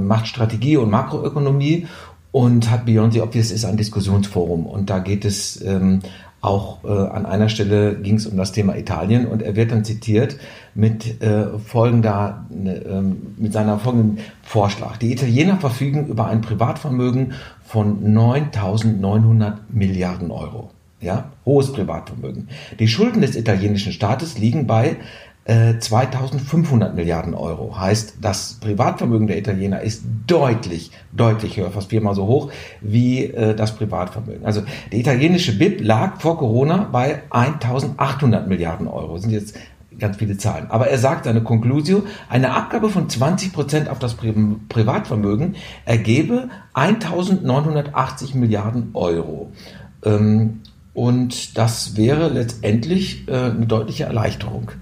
macht 0.01 0.29
Strategie 0.29 0.77
und 0.77 0.91
Makroökonomie 0.91 1.87
und 2.31 2.71
hat 2.71 2.87
Beyond 2.87 3.15
the 3.15 3.21
Obvious 3.21 3.51
ist 3.51 3.65
ein 3.65 3.77
Diskussionsforum 3.77 4.67
und 4.67 4.91
da 4.91 5.01
geht 5.01 5.25
es 5.25 5.61
ähm, 5.63 6.03
Auch 6.47 6.85
äh, 6.85 6.89
an 6.89 7.27
einer 7.27 7.49
Stelle 7.49 7.97
ging 7.97 8.15
es 8.15 8.27
um 8.29 8.37
das 8.37 8.53
Thema 8.53 8.77
Italien 8.77 9.27
und 9.27 9.43
er 9.43 9.57
wird 9.57 9.73
dann 9.73 9.85
zitiert 9.85 10.37
mit 10.77 11.21
äh, 11.21 11.59
folgender, 11.59 12.47
äh, 12.53 13.01
mit 13.37 13.53
seiner 13.53 13.81
folgenden 13.81 14.19
Vorschlag. 14.43 14.99
Die 14.99 15.11
Italiener 15.11 15.57
verfügen 15.57 16.07
über 16.07 16.29
ein 16.29 16.43
Privatvermögen 16.43 17.33
von 17.65 18.15
9.900 18.15 19.55
Milliarden 19.71 20.31
Euro. 20.31 20.71
Ja, 21.01 21.33
hohes 21.45 21.73
Privatvermögen. 21.73 22.49
Die 22.79 22.89
Schulden 22.89 23.23
des 23.23 23.35
italienischen 23.35 23.93
Staates 23.93 24.39
liegen 24.39 24.69
bei 24.69 24.97
2500 25.47 26.91
äh, 26.91 26.95
Milliarden 26.95 27.35
Euro. 27.35 27.79
Heißt, 27.79 28.15
das 28.21 28.55
Privatvermögen 28.61 29.29
der 29.29 29.39
Italiener 29.39 29.81
ist 29.81 30.03
deutlich, 30.27 30.91
deutlich 31.13 31.57
höher, 31.57 31.71
fast 31.71 31.91
viermal 31.91 32.17
so 32.17 32.27
hoch 32.27 32.51
wie 32.81 33.27
äh, 33.27 33.55
das 33.55 33.77
Privatvermögen. 33.77 34.45
Also 34.45 34.63
der 34.91 34.99
italienische 34.99 35.57
BIP 35.57 35.85
lag 35.85 36.21
vor 36.21 36.37
Corona 36.39 36.89
bei 36.91 37.23
1800 37.31 38.49
Milliarden 38.49 38.89
Euro. 38.89 39.15
Das 39.15 39.23
sind 39.23 39.31
jetzt 39.31 39.57
ganz 40.01 40.17
viele 40.17 40.37
Zahlen. 40.37 40.67
Aber 40.69 40.89
er 40.89 40.99
sagt 40.99 41.27
seine 41.27 41.43
Conclusio, 41.43 42.03
eine 42.29 42.53
Abgabe 42.53 42.91
von 42.91 43.09
20 43.09 43.53
Prozent 43.53 43.89
auf 43.89 44.01
das 44.01 44.15
Pri 44.15 44.35
Privatvermögen 44.69 45.55
ergebe 45.85 46.49
1980 46.75 48.35
Milliarden 48.35 48.91
Euro. 48.95 49.53
Ähm, 50.05 50.63
und 50.93 51.57
das 51.57 51.97
wäre 51.97 52.29
letztendlich 52.31 53.29
äh, 53.29 53.33
eine 53.33 53.67
deutliche 53.67 54.05
Erleichterung. 54.05 54.73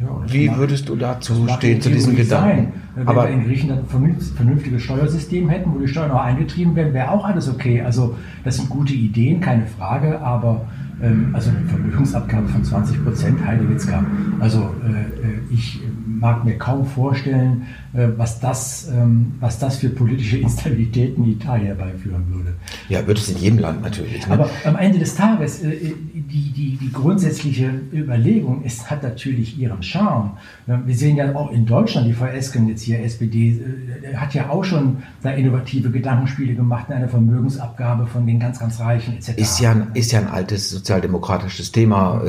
Ja, 0.00 0.06
Wie 0.32 0.56
würdest 0.56 0.88
du 0.88 0.94
dazu 0.94 1.46
stehen, 1.56 1.80
zu 1.80 1.90
diesem 1.90 2.14
Gedanken? 2.14 2.72
Wenn 2.94 3.08
Aber 3.08 3.24
wir 3.24 3.30
in 3.30 3.44
Griechenland 3.44 3.82
ein 3.92 4.20
vernünftiges 4.36 4.82
Steuersystem 4.82 5.48
hätten, 5.48 5.74
wo 5.74 5.78
die 5.78 5.88
Steuern 5.88 6.12
auch 6.12 6.22
eingetrieben 6.22 6.76
werden, 6.76 6.94
wäre 6.94 7.10
auch 7.10 7.24
alles 7.24 7.48
okay. 7.48 7.82
Also 7.82 8.16
das 8.44 8.56
sind 8.56 8.68
gute 8.68 8.92
Ideen, 8.92 9.40
keine 9.40 9.66
Frage, 9.66 10.20
aber 10.20 10.66
ähm, 11.02 11.30
also 11.32 11.50
eine 11.50 11.66
Vermögensabgabe 11.68 12.46
von 12.48 12.62
20 12.62 13.04
Prozent, 13.04 13.44
Heidewitzka. 13.44 14.04
Also 14.38 14.70
äh, 14.84 15.26
äh 15.26 15.40
ich 15.50 15.80
mag 16.18 16.44
mir 16.44 16.58
kaum 16.58 16.84
vorstellen, 16.86 17.66
äh, 17.94 18.08
was, 18.16 18.40
das, 18.40 18.88
ähm, 18.92 19.34
was 19.40 19.58
das 19.58 19.76
für 19.76 19.88
politische 19.88 20.36
Instabilitäten 20.48 21.24
in 21.24 21.32
Italien 21.32 21.66
herbeiführen 21.66 22.24
würde. 22.32 22.54
Ja, 22.88 23.06
wird 23.06 23.18
es 23.18 23.28
in 23.28 23.38
jedem 23.38 23.58
Land 23.58 23.82
natürlich. 23.82 24.26
Ne? 24.26 24.34
Aber 24.34 24.50
am 24.64 24.76
Ende 24.76 24.98
des 24.98 25.14
Tages, 25.14 25.62
äh, 25.62 25.94
die, 26.14 26.52
die, 26.52 26.76
die 26.76 26.92
grundsätzliche 26.92 27.70
Überlegung 27.92 28.62
ist, 28.62 28.90
hat 28.90 29.02
natürlich 29.02 29.58
ihren 29.58 29.82
Charme. 29.82 30.32
Wir 30.66 30.94
sehen 30.94 31.16
ja 31.16 31.34
auch 31.34 31.50
in 31.50 31.64
Deutschland, 31.66 32.06
die 32.06 32.24
Esken 32.36 32.68
jetzt 32.68 32.82
hier, 32.82 33.02
SPD, 33.02 33.60
äh, 34.02 34.16
hat 34.16 34.34
ja 34.34 34.50
auch 34.50 34.64
schon 34.64 34.98
da 35.22 35.30
innovative 35.30 35.90
Gedankenspiele 35.90 36.54
gemacht 36.54 36.86
in 36.88 36.94
einer 36.94 37.08
Vermögensabgabe 37.08 38.06
von 38.06 38.26
den 38.26 38.38
ganz, 38.38 38.58
ganz 38.58 38.80
Reichen 38.80 39.14
etc. 39.14 39.30
Ist 39.36 39.60
ja 39.60 39.72
ein, 39.72 39.88
ist 39.94 40.12
ja 40.12 40.20
ein 40.20 40.28
altes 40.28 40.70
sozialdemokratisches 40.70 41.72
Thema, 41.72 42.22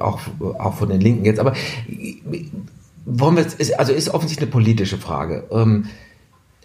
auch, 0.00 0.20
auch 0.58 0.74
von 0.74 0.88
den 0.88 1.00
Linken 1.00 1.24
jetzt. 1.24 1.40
Aber 1.40 1.54
wollen 3.08 3.36
wir 3.36 3.42
jetzt, 3.42 3.78
also 3.78 3.92
ist 3.92 4.10
offensichtlich 4.10 4.48
eine 4.48 4.52
politische 4.52 4.98
Frage. 4.98 5.44
Ähm, 5.50 5.86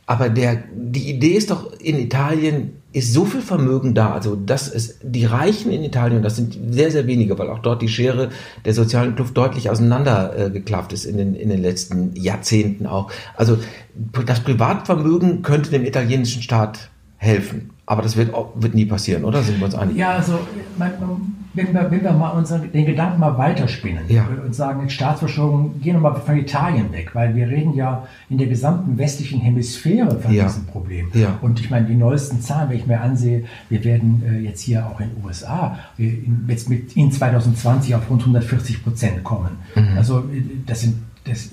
aber 0.05 0.29
der, 0.29 0.63
die 0.73 1.09
Idee 1.09 1.31
ist 1.31 1.49
doch, 1.49 1.71
in 1.79 1.97
Italien 1.97 2.73
ist 2.91 3.13
so 3.13 3.23
viel 3.25 3.41
Vermögen 3.41 3.95
da, 3.95 4.11
also 4.11 4.35
das 4.35 4.67
ist, 4.67 4.99
die 5.01 5.25
Reichen 5.25 5.71
in 5.71 5.83
Italien, 5.83 6.21
das 6.21 6.35
sind 6.35 6.57
sehr, 6.71 6.91
sehr 6.91 7.07
wenige, 7.07 7.39
weil 7.39 7.49
auch 7.49 7.59
dort 7.59 7.81
die 7.81 7.87
Schere 7.87 8.29
der 8.65 8.73
sozialen 8.73 9.15
Kluft 9.15 9.35
deutlich 9.37 9.69
auseinandergeklafft 9.69 10.91
äh, 10.91 10.95
ist 10.95 11.05
in 11.05 11.17
den, 11.17 11.35
in 11.35 11.49
den 11.49 11.61
letzten 11.61 12.15
Jahrzehnten 12.15 12.85
auch. 12.85 13.11
Also 13.35 13.57
das 14.25 14.41
Privatvermögen 14.41 15.41
könnte 15.41 15.71
dem 15.71 15.85
italienischen 15.85 16.41
Staat 16.41 16.89
helfen. 17.17 17.71
Aber 17.85 18.01
das 18.01 18.17
wird, 18.17 18.33
wird 18.55 18.75
nie 18.75 18.85
passieren, 18.85 19.23
oder? 19.23 19.41
Sind 19.41 19.59
wir 19.59 19.65
uns 19.65 19.75
einig? 19.75 19.95
Ja, 19.95 20.11
also 20.11 20.39
man, 20.77 20.91
wenn, 21.53 21.73
wir, 21.73 21.91
wenn 21.91 22.03
wir 22.03 22.11
mal 22.13 22.31
unseren, 22.31 22.71
den 22.71 22.85
Gedanken 22.85 23.19
mal 23.19 23.37
weiterspinnen 23.37 24.03
ja. 24.07 24.27
und 24.43 24.55
sagen, 24.55 24.89
Staatsverschuldung, 24.89 25.79
gehen 25.81 25.95
wir 25.95 26.01
mal 26.01 26.15
von 26.15 26.37
Italien 26.37 26.91
weg, 26.91 27.11
weil 27.13 27.35
wir 27.35 27.47
reden 27.47 27.73
ja 27.75 28.07
in 28.29 28.37
der 28.37 28.47
gesamten 28.47 28.97
westlichen 28.97 29.39
Hemisphäre 29.39 30.19
von 30.19 30.33
ja. 30.33 30.45
diesem 30.45 30.65
Problem. 30.65 31.09
Ja. 31.13 31.37
Und 31.41 31.59
ich 31.59 31.69
meine, 31.69 31.85
die 31.85 31.95
neuesten 31.95 32.41
Zahlen, 32.41 32.69
wenn 32.69 32.77
ich 32.77 32.87
mir 32.87 33.01
ansehe, 33.01 33.45
wir 33.69 33.83
werden 33.83 34.23
äh, 34.25 34.39
jetzt 34.39 34.61
hier 34.61 34.85
auch 34.85 34.99
in 34.99 35.09
den 35.09 35.23
USA 35.23 35.77
in, 35.97 36.45
jetzt 36.47 36.69
mit 36.69 36.95
in 36.95 37.11
2020 37.11 37.95
auf 37.95 38.09
rund 38.09 38.21
140 38.21 38.83
Prozent 38.83 39.23
kommen. 39.23 39.57
Mhm. 39.75 39.97
Also 39.97 40.19
äh, 40.19 40.43
das 40.65 40.81
sind 40.81 40.95
das, 41.25 41.51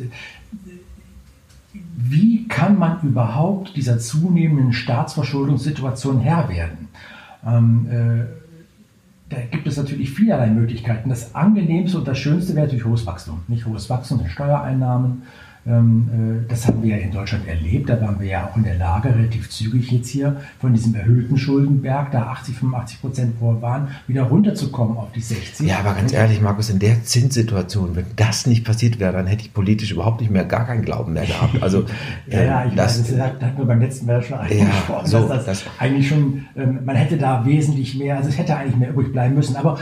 wie 1.72 2.48
kann 2.48 2.78
man 2.78 3.00
überhaupt 3.02 3.76
dieser 3.76 3.98
zunehmenden 3.98 4.72
Staatsverschuldungssituation 4.72 6.20
Herr 6.20 6.48
werden? 6.48 6.88
Ähm, 7.46 7.86
äh, 7.90 8.39
da 9.30 9.40
gibt 9.42 9.66
es 9.68 9.76
natürlich 9.76 10.10
vielerlei 10.10 10.48
Möglichkeiten. 10.48 11.08
Das 11.08 11.34
angenehmste 11.36 11.98
und 11.98 12.08
das 12.08 12.18
schönste 12.18 12.54
wäre 12.54 12.66
natürlich 12.66 12.84
hohes 12.84 13.06
Wachstum. 13.06 13.42
Nicht 13.46 13.64
hohes 13.64 13.88
Wachstum 13.88 14.20
in 14.20 14.28
Steuereinnahmen, 14.28 15.22
das 15.64 16.66
haben 16.66 16.82
wir 16.82 16.96
ja 16.96 17.02
in 17.02 17.12
Deutschland 17.12 17.46
erlebt. 17.46 17.88
Da 17.88 18.00
waren 18.00 18.18
wir 18.18 18.26
ja 18.26 18.48
auch 18.48 18.56
in 18.56 18.64
der 18.64 18.76
Lage, 18.76 19.14
relativ 19.14 19.50
zügig 19.50 19.90
jetzt 19.92 20.08
hier 20.08 20.40
von 20.58 20.72
diesem 20.72 20.94
erhöhten 20.94 21.36
Schuldenberg, 21.36 22.10
da 22.12 22.28
80, 22.28 22.56
85 22.56 23.00
Prozent 23.00 23.38
vor 23.38 23.60
waren, 23.60 23.88
wieder 24.06 24.22
runterzukommen 24.22 24.96
auf 24.96 25.12
die 25.12 25.20
60. 25.20 25.66
Ja, 25.66 25.80
aber 25.80 25.94
ganz 25.94 26.12
ehrlich, 26.12 26.40
Markus, 26.40 26.70
in 26.70 26.78
der 26.78 27.02
Zinssituation, 27.04 27.94
wenn 27.94 28.06
das 28.16 28.46
nicht 28.46 28.64
passiert 28.64 28.98
wäre, 28.98 29.12
dann 29.12 29.26
hätte 29.26 29.42
ich 29.42 29.52
politisch 29.52 29.92
überhaupt 29.92 30.20
nicht 30.20 30.30
mehr, 30.30 30.44
gar 30.44 30.66
keinen 30.66 30.82
Glauben 30.82 31.12
mehr 31.12 31.26
gehabt. 31.26 31.62
Also, 31.62 31.84
ja, 32.26 32.42
ja, 32.42 32.64
ich 32.66 32.74
das, 32.74 33.00
weiß, 33.00 33.16
das 33.16 33.20
hatten 33.20 33.58
wir 33.58 33.64
beim 33.66 33.80
letzten 33.80 34.06
Mal 34.06 34.22
schon 34.22 34.38
angesprochen, 34.38 35.04
ja, 35.04 35.06
so, 35.06 35.28
dass 35.28 35.44
das, 35.44 35.64
das 35.64 35.64
eigentlich 35.78 36.08
schon, 36.08 36.46
ähm, 36.56 36.80
man 36.84 36.96
hätte 36.96 37.16
da 37.18 37.44
wesentlich 37.44 37.96
mehr, 37.96 38.16
also 38.16 38.28
es 38.28 38.38
hätte 38.38 38.56
eigentlich 38.56 38.76
mehr 38.76 38.90
übrig 38.90 39.12
bleiben 39.12 39.34
müssen. 39.34 39.56
Aber 39.56 39.78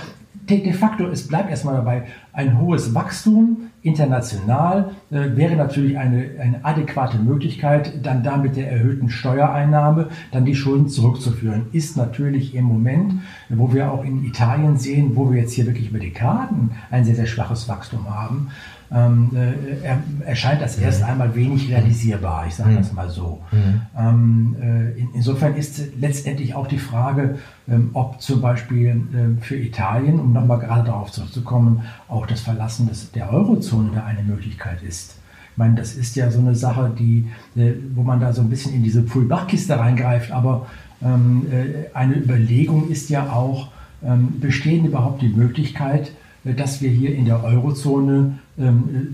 de 0.49 0.73
facto, 0.73 1.07
es 1.09 1.29
bleibt 1.29 1.51
erstmal 1.51 1.75
dabei, 1.75 2.05
ein 2.33 2.59
hohes 2.59 2.95
Wachstum 2.95 3.69
international 3.83 4.93
äh, 5.11 5.37
wäre 5.37 5.57
natürlich 5.57 5.97
eine, 5.99 6.31
eine 6.41 6.65
adäquate 6.65 7.19
Möglichkeit, 7.19 8.05
dann 8.05 8.23
da 8.23 8.37
mit 8.37 8.57
der 8.57 8.71
erhöhten 8.71 9.09
Steuereinnahme 9.09 10.09
dann 10.33 10.45
die 10.45 10.55
Schulden 10.55 10.89
zurückzuführen. 10.89 11.67
Ist 11.73 11.97
natürlich 11.97 12.55
im 12.55 12.65
Moment, 12.65 13.15
wo 13.49 13.73
wir 13.73 13.93
auch 13.93 14.05
in 14.05 14.25
Italien 14.25 14.77
sehen, 14.77 15.13
wo 15.15 15.31
wir 15.31 15.41
jetzt 15.41 15.53
hier 15.53 15.67
wirklich 15.67 15.91
über 15.91 15.99
Dekaden 15.99 16.71
ein 16.91 17.05
sehr, 17.05 17.15
sehr 17.15 17.27
schwaches 17.27 17.69
Wachstum 17.69 18.09
haben, 18.09 18.51
ähm, 18.90 19.31
äh, 19.35 19.85
er, 19.85 20.03
erscheint 20.24 20.62
das 20.62 20.79
erst 20.79 21.03
mhm. 21.03 21.09
einmal 21.09 21.35
wenig 21.35 21.68
realisierbar, 21.68 22.46
ich 22.46 22.55
sage 22.55 22.70
mhm. 22.70 22.77
das 22.77 22.92
mal 22.92 23.11
so. 23.11 23.40
Mhm. 23.53 23.81
Ähm, 23.98 24.57
äh, 24.61 24.98
in, 24.98 25.09
insofern 25.14 25.57
ist 25.57 25.81
letztendlich 26.01 26.55
auch 26.55 26.66
die 26.66 26.79
Frage, 26.79 27.38
ähm, 27.68 27.90
ob 27.92 28.20
zum 28.20 28.40
Beispiel 28.40 28.88
äh, 28.88 29.42
für 29.42 29.57
Italien, 29.57 30.18
um 30.18 30.33
nochmal 30.33 30.59
gerade 30.59 30.85
darauf 30.85 31.12
zurückzukommen, 31.12 31.83
auch 32.09 32.27
das 32.27 32.40
Verlassen 32.40 32.88
des, 32.88 33.12
der 33.12 33.33
Eurozone 33.33 33.90
da 33.94 34.05
eine 34.05 34.22
Möglichkeit 34.22 34.83
ist. 34.83 35.16
Ich 35.53 35.59
meine, 35.59 35.74
das 35.74 35.94
ist 35.94 36.16
ja 36.16 36.31
so 36.31 36.38
eine 36.38 36.55
Sache, 36.55 36.90
die, 36.98 37.29
äh, 37.57 37.72
wo 37.94 38.03
man 38.03 38.20
da 38.20 38.33
so 38.33 38.40
ein 38.40 38.48
bisschen 38.48 38.72
in 38.72 38.83
diese 38.83 39.03
Pulbach-Kiste 39.03 39.79
reingreift, 39.79 40.33
aber 40.33 40.66
ähm, 41.03 41.46
äh, 41.51 41.94
eine 41.94 42.14
Überlegung 42.14 42.88
ist 42.88 43.11
ja 43.11 43.31
auch, 43.33 43.68
ähm, 44.03 44.40
bestehen 44.40 44.87
überhaupt 44.87 45.22
die 45.22 45.29
Möglichkeit, 45.29 46.12
äh, 46.44 46.55
dass 46.55 46.81
wir 46.81 46.90
hier 46.90 47.14
in 47.14 47.24
der 47.24 47.44
Eurozone 47.44 48.16
ähm, 48.16 48.38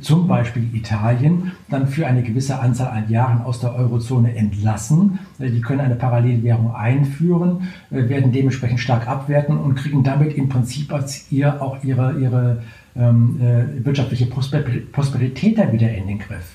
zum 0.00 0.26
Beispiel 0.26 0.74
Italien 0.74 1.52
dann 1.68 1.86
für 1.86 2.06
eine 2.06 2.22
gewisse 2.22 2.58
Anzahl 2.60 2.88
an 2.96 3.10
Jahren 3.10 3.42
aus 3.42 3.60
der 3.60 3.74
Eurozone 3.74 4.34
entlassen. 4.34 5.18
Äh, 5.38 5.50
die 5.50 5.60
können 5.60 5.80
eine 5.80 5.96
Parallelwährung 5.96 6.74
einführen, 6.74 7.68
äh, 7.90 8.08
werden 8.08 8.32
dementsprechend 8.32 8.80
stark 8.80 9.06
abwerten 9.06 9.58
und 9.58 9.74
kriegen 9.74 10.02
damit 10.02 10.34
im 10.34 10.48
Prinzip 10.48 10.92
als 10.92 11.30
ihr 11.30 11.60
auch 11.60 11.82
ihre, 11.84 12.18
ihre 12.18 12.62
ähm, 12.96 13.40
wirtschaftliche 13.82 14.26
Prosperität 14.26 15.58
dann 15.58 15.72
wieder 15.72 15.92
in 15.92 16.06
den 16.06 16.20
Griff. 16.20 16.54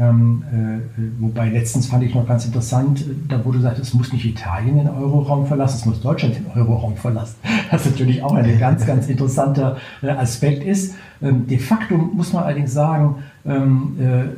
Ähm, 0.00 0.42
äh, 0.50 1.02
wobei 1.20 1.50
letztens 1.50 1.88
fand 1.88 2.02
ich 2.04 2.14
noch 2.14 2.26
ganz 2.26 2.46
interessant, 2.46 3.04
da 3.28 3.44
wurde 3.44 3.58
gesagt, 3.58 3.78
es 3.78 3.92
muss 3.92 4.14
nicht 4.14 4.24
Italien 4.24 4.78
den 4.78 4.88
Euroraum 4.88 5.46
verlassen, 5.46 5.76
es 5.76 5.84
muss 5.84 6.00
Deutschland 6.00 6.36
den 6.36 6.46
Euroraum 6.54 6.96
verlassen. 6.96 7.36
Was 7.70 7.84
natürlich 7.84 8.22
auch 8.22 8.32
ein 8.32 8.58
ganz, 8.58 8.86
ganz 8.86 9.08
interessanter 9.08 9.76
äh, 10.00 10.08
Aspekt 10.08 10.64
ist. 10.64 10.94
Ähm, 11.20 11.46
de 11.46 11.58
facto 11.58 11.98
muss 11.98 12.32
man 12.32 12.44
allerdings 12.44 12.72
sagen, 12.72 13.16
ähm, 13.44 13.98
äh, 14.00 14.20
äh, 14.22 14.28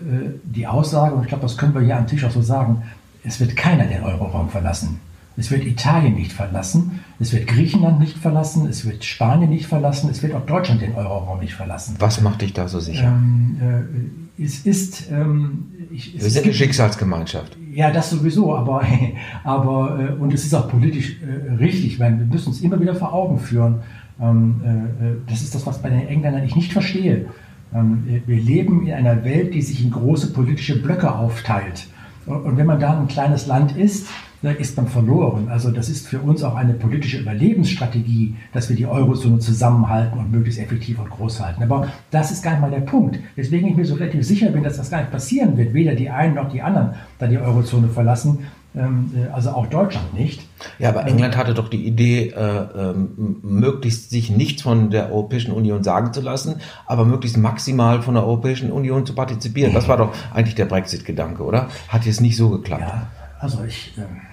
die 0.43 0.67
Aussage, 0.67 1.15
und 1.15 1.23
ich 1.23 1.29
glaube, 1.29 1.43
das 1.43 1.57
können 1.57 1.75
wir 1.75 1.83
hier 1.83 1.97
am 1.97 2.09
Tisch 2.09 2.25
auch 2.25 2.33
so 2.33 2.43
sagen, 2.43 2.83
es 3.23 3.39
wird 3.39 3.55
keiner 3.55 3.85
den 3.85 4.03
Euroraum 4.03 4.49
verlassen. 4.49 4.99
Es 5.37 5.51
wird 5.51 5.65
Italien 5.65 6.15
nicht 6.15 6.33
verlassen, 6.33 7.01
es 7.19 7.33
wird 7.33 7.47
Griechenland 7.47 8.01
nicht 8.01 8.19
verlassen, 8.19 8.67
es 8.67 8.85
wird 8.85 9.05
Spanien 9.05 9.49
nicht 9.49 9.67
verlassen, 9.67 10.11
es 10.11 10.23
wird 10.23 10.35
auch 10.35 10.45
Deutschland 10.45 10.83
den 10.83 10.95
Euroraum 10.95 11.39
nicht 11.39 11.55
verlassen. 11.55 11.95
Was 12.01 12.21
macht 12.21 12.43
dich 12.43 12.53
da 12.53 12.69
so 12.69 12.81
sicher? 12.81 13.07
Ähm, 13.07 13.57
äh, 13.61 14.22
es 14.39 14.67
ist. 14.67 15.11
Ähm, 15.11 15.69
ich, 15.91 16.15
es 16.15 16.23
Wir 16.23 16.31
sind 16.31 16.45
eine 16.45 16.55
Schicksalsgemeinschaft. 16.55 17.57
Ja, 17.73 17.91
das 17.91 18.11
sowieso, 18.11 18.55
aber, 18.55 18.83
aber 19.45 19.99
äh, 19.99 20.13
und 20.15 20.33
es 20.33 20.45
ist 20.45 20.55
auch 20.55 20.69
politisch 20.69 21.17
äh, 21.23 21.55
richtig, 21.55 21.99
weil 22.01 22.19
wir 22.19 22.27
müssen 22.27 22.49
uns 22.49 22.61
immer 22.61 22.81
wieder 22.81 22.95
vor 22.95 23.13
Augen 23.13 23.39
führen. 23.39 23.81
Ähm, 24.21 24.61
äh, 24.65 25.31
das 25.31 25.43
ist 25.43 25.55
das, 25.55 25.67
was 25.67 25.81
bei 25.81 25.91
den 25.91 26.07
Engländern 26.07 26.45
ich 26.45 26.57
nicht 26.57 26.73
verstehe. 26.73 27.27
Ähm, 27.75 28.23
wir 28.27 28.37
leben 28.37 28.87
in 28.87 28.95
einer 28.95 29.25
Welt, 29.25 29.55
die 29.55 29.63
sich 29.63 29.83
in 29.83 29.91
große 29.91 30.33
politische 30.33 30.81
Blöcke 30.81 31.15
aufteilt. 31.15 31.87
Und 32.27 32.57
wenn 32.57 32.67
man 32.67 32.79
da 32.79 32.99
ein 32.99 33.09
kleines 33.09 33.47
Land 33.47 33.77
ist, 33.77 34.07
ist 34.51 34.77
man 34.77 34.89
verloren. 34.89 35.49
Also 35.49 35.71
das 35.71 35.89
ist 35.89 36.09
für 36.09 36.19
uns 36.19 36.43
auch 36.43 36.57
eine 36.57 36.75
politische 36.75 37.19
Überlebensstrategie, 37.19 38.35
dass 38.53 38.69
wir 38.69 38.77
die 38.77 38.87
Eurozone 38.87 39.39
zusammenhalten 39.39 40.19
und 40.19 40.33
möglichst 40.33 40.61
effektiv 40.61 40.99
und 40.99 41.11
groß 41.11 41.41
halten. 41.41 41.63
Aber 41.63 41.89
das 42.11 42.33
ist 42.33 42.43
gar 42.43 42.53
nicht 42.53 42.61
mal 42.61 42.71
der 42.71 42.81
Punkt. 42.81 43.19
Deswegen 43.37 43.69
ich 43.69 43.77
mir 43.77 43.85
so 43.85 43.95
relativ 43.95 44.25
sicher 44.25 44.51
bin, 44.51 44.65
dass 44.65 44.77
das 44.77 44.91
gar 44.91 44.99
nicht 44.99 45.13
passieren 45.13 45.57
wird. 45.57 45.75
Weder 45.75 45.95
die 45.95 46.11
einen 46.11 46.35
noch 46.35 46.51
die 46.51 46.61
anderen 46.61 46.95
da 47.19 47.29
die 47.29 47.39
Eurozone 47.39 47.89
verlassen. 47.89 48.41
Ähm, 48.75 49.13
äh, 49.15 49.29
also 49.31 49.51
auch 49.51 49.67
Deutschland 49.67 50.15
nicht. 50.15 50.49
Ja, 50.79 50.89
aber 50.89 51.07
England 51.07 51.37
hatte 51.37 51.53
doch 51.53 51.69
die 51.69 51.87
Idee, 51.87 52.31
äh, 52.31 52.41
äh, 52.41 52.95
möglichst 53.43 54.11
sich 54.11 54.31
nichts 54.31 54.63
von 54.63 54.91
der 54.91 55.13
Europäischen 55.13 55.53
Union 55.53 55.85
sagen 55.85 56.13
zu 56.13 56.23
lassen, 56.23 56.57
aber 56.87 57.05
möglichst 57.05 57.37
maximal 57.37 58.01
von 58.01 58.15
der 58.15 58.25
Europäischen 58.25 58.73
Union 58.73 59.05
zu 59.05 59.15
partizipieren. 59.15 59.75
Das 59.75 59.89
war 59.89 59.99
doch 59.99 60.15
eigentlich 60.33 60.55
der 60.55 60.65
Brexit-Gedanke, 60.65 61.43
oder? 61.43 61.69
Hat 61.89 62.07
jetzt 62.07 62.23
nicht 62.23 62.37
so 62.37 62.49
geklappt. 62.49 62.83
Ja, 62.83 63.07
also 63.41 63.63
ich. 63.65 63.93
Äh, 63.99 64.32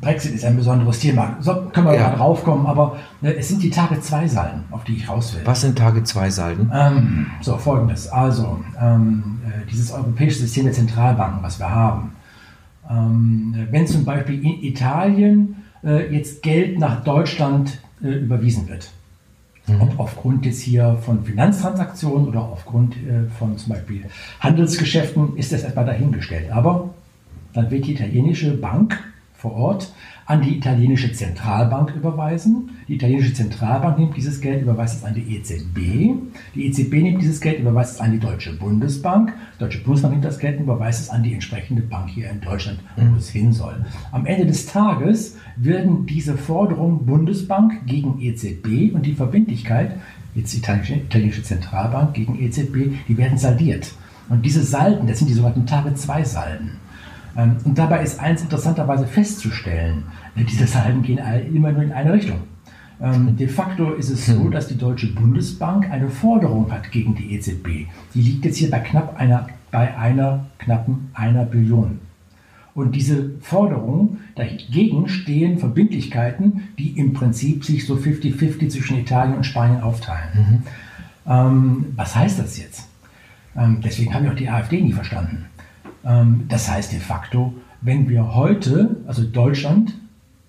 Brexit 0.00 0.34
ist 0.34 0.44
ein 0.44 0.56
besonderes 0.56 0.98
Thema. 0.98 1.36
So 1.40 1.54
können 1.72 1.86
wir 1.86 1.94
ja. 1.94 2.08
mal 2.08 2.16
draufkommen, 2.16 2.66
aber 2.66 2.96
äh, 3.22 3.32
es 3.32 3.48
sind 3.48 3.62
die 3.62 3.70
Tage 3.70 4.00
zwei 4.00 4.26
Salden, 4.26 4.64
auf 4.70 4.84
die 4.84 4.96
ich 4.96 5.08
raus 5.08 5.34
will. 5.34 5.42
Was 5.44 5.60
sind 5.60 5.78
Tage 5.78 6.02
zwei 6.04 6.30
Salden? 6.30 6.70
Ähm, 6.74 7.26
so, 7.40 7.56
folgendes. 7.56 8.08
Also, 8.08 8.60
ähm, 8.80 9.40
äh, 9.46 9.66
dieses 9.70 9.92
europäische 9.92 10.40
System 10.40 10.64
der 10.64 10.74
Zentralbanken, 10.74 11.42
was 11.42 11.58
wir 11.58 11.70
haben, 11.70 12.12
ähm, 12.90 13.66
wenn 13.70 13.86
zum 13.86 14.04
Beispiel 14.04 14.42
in 14.42 14.62
Italien 14.62 15.56
äh, 15.84 16.14
jetzt 16.14 16.42
Geld 16.42 16.78
nach 16.78 17.02
Deutschland 17.02 17.80
äh, 18.02 18.08
überwiesen 18.08 18.68
wird, 18.68 18.90
mhm. 19.66 19.82
ob 19.82 20.00
aufgrund 20.00 20.46
jetzt 20.46 20.60
hier 20.60 20.98
von 21.02 21.24
Finanztransaktionen 21.24 22.28
oder 22.28 22.40
aufgrund 22.40 22.96
äh, 22.96 23.28
von 23.38 23.56
zum 23.58 23.72
Beispiel 23.72 24.04
Handelsgeschäften, 24.40 25.36
ist 25.36 25.52
das 25.52 25.62
erstmal 25.62 25.86
dahingestellt. 25.86 26.50
Aber 26.50 26.90
dann 27.52 27.70
wird 27.70 27.86
die 27.86 27.94
italienische 27.94 28.56
Bank 28.56 29.02
vor 29.36 29.52
Ort 29.52 29.92
an 30.26 30.42
die 30.42 30.56
italienische 30.56 31.12
Zentralbank 31.12 31.94
überweisen. 31.94 32.70
Die 32.88 32.94
italienische 32.94 33.32
Zentralbank 33.32 33.98
nimmt 33.98 34.16
dieses 34.16 34.40
Geld, 34.40 34.62
überweist 34.62 34.98
es 34.98 35.04
an 35.04 35.14
die 35.14 35.36
EZB. 35.36 36.16
Die 36.54 36.66
EZB 36.66 36.94
nimmt 36.94 37.22
dieses 37.22 37.40
Geld, 37.40 37.60
überweist 37.60 37.94
es 37.94 38.00
an 38.00 38.12
die 38.12 38.18
Deutsche 38.18 38.52
Bundesbank. 38.54 39.32
Die 39.54 39.58
Deutsche 39.60 39.84
Bundesbank 39.84 40.14
nimmt 40.14 40.24
das 40.24 40.38
Geld 40.38 40.58
und 40.58 40.64
überweist 40.64 41.00
es 41.00 41.10
an 41.10 41.22
die 41.22 41.32
entsprechende 41.32 41.82
Bank 41.82 42.08
hier 42.08 42.28
in 42.28 42.40
Deutschland, 42.40 42.80
wo 42.96 43.04
mhm. 43.04 43.16
es 43.16 43.28
hin 43.28 43.52
soll. 43.52 43.84
Am 44.10 44.26
Ende 44.26 44.46
des 44.46 44.66
Tages 44.66 45.36
werden 45.56 46.06
diese 46.06 46.36
Forderungen 46.36 47.06
Bundesbank 47.06 47.86
gegen 47.86 48.20
EZB 48.20 48.94
und 48.94 49.06
die 49.06 49.14
Verbindlichkeit, 49.14 49.92
jetzt 50.34 50.54
italienische, 50.54 50.94
italienische 50.94 51.42
Zentralbank 51.44 52.14
gegen 52.14 52.38
EZB, 52.38 52.94
die 53.06 53.16
werden 53.16 53.38
saldiert. 53.38 53.92
Und 54.28 54.44
diese 54.44 54.64
Salden, 54.64 55.06
das 55.06 55.18
sind 55.18 55.28
die 55.28 55.34
sogenannten 55.34 55.66
Tage-2-Salden. 55.66 56.85
Ähm, 57.36 57.56
und 57.64 57.76
dabei 57.76 58.02
ist 58.02 58.20
eins 58.20 58.42
interessanterweise 58.42 59.06
festzustellen, 59.06 60.04
äh, 60.36 60.44
diese 60.44 60.66
Salden 60.66 61.02
gehen 61.02 61.20
immer 61.52 61.72
nur 61.72 61.82
in 61.82 61.92
eine 61.92 62.12
Richtung. 62.12 62.38
Ähm, 63.00 63.36
de 63.36 63.48
facto 63.48 63.92
ist 63.92 64.10
es 64.10 64.26
so, 64.26 64.44
hm. 64.44 64.50
dass 64.50 64.68
die 64.68 64.78
Deutsche 64.78 65.08
Bundesbank 65.08 65.90
eine 65.90 66.08
Forderung 66.08 66.72
hat 66.72 66.90
gegen 66.90 67.14
die 67.14 67.34
EZB. 67.34 67.86
Die 68.14 68.22
liegt 68.22 68.44
jetzt 68.44 68.56
hier 68.56 68.70
bei 68.70 68.78
knapp 68.78 69.18
einer, 69.18 69.48
bei 69.70 69.96
einer 69.96 70.46
knappen 70.58 71.10
einer 71.12 71.44
Billion. 71.44 72.00
Und 72.74 72.94
diese 72.94 73.30
Forderung, 73.40 74.18
dagegen 74.34 75.08
stehen 75.08 75.58
Verbindlichkeiten, 75.58 76.68
die 76.78 76.90
im 76.98 77.14
Prinzip 77.14 77.64
sich 77.64 77.86
so 77.86 77.94
50-50 77.94 78.68
zwischen 78.68 78.98
Italien 78.98 79.34
und 79.34 79.44
Spanien 79.44 79.80
aufteilen. 79.80 80.28
Mhm. 80.34 80.62
Ähm, 81.26 81.86
was 81.96 82.14
heißt 82.14 82.38
das 82.38 82.58
jetzt? 82.58 82.88
Ähm, 83.56 83.80
deswegen 83.82 84.12
habe 84.12 84.26
ich 84.26 84.30
auch 84.30 84.36
die 84.36 84.50
AfD 84.50 84.80
nie 84.80 84.92
verstanden. 84.92 85.46
Ähm, 86.06 86.44
das 86.48 86.70
heißt 86.70 86.92
de 86.92 87.00
facto, 87.00 87.52
wenn 87.82 88.08
wir 88.08 88.34
heute, 88.34 88.96
also 89.06 89.24
Deutschland, 89.24 89.94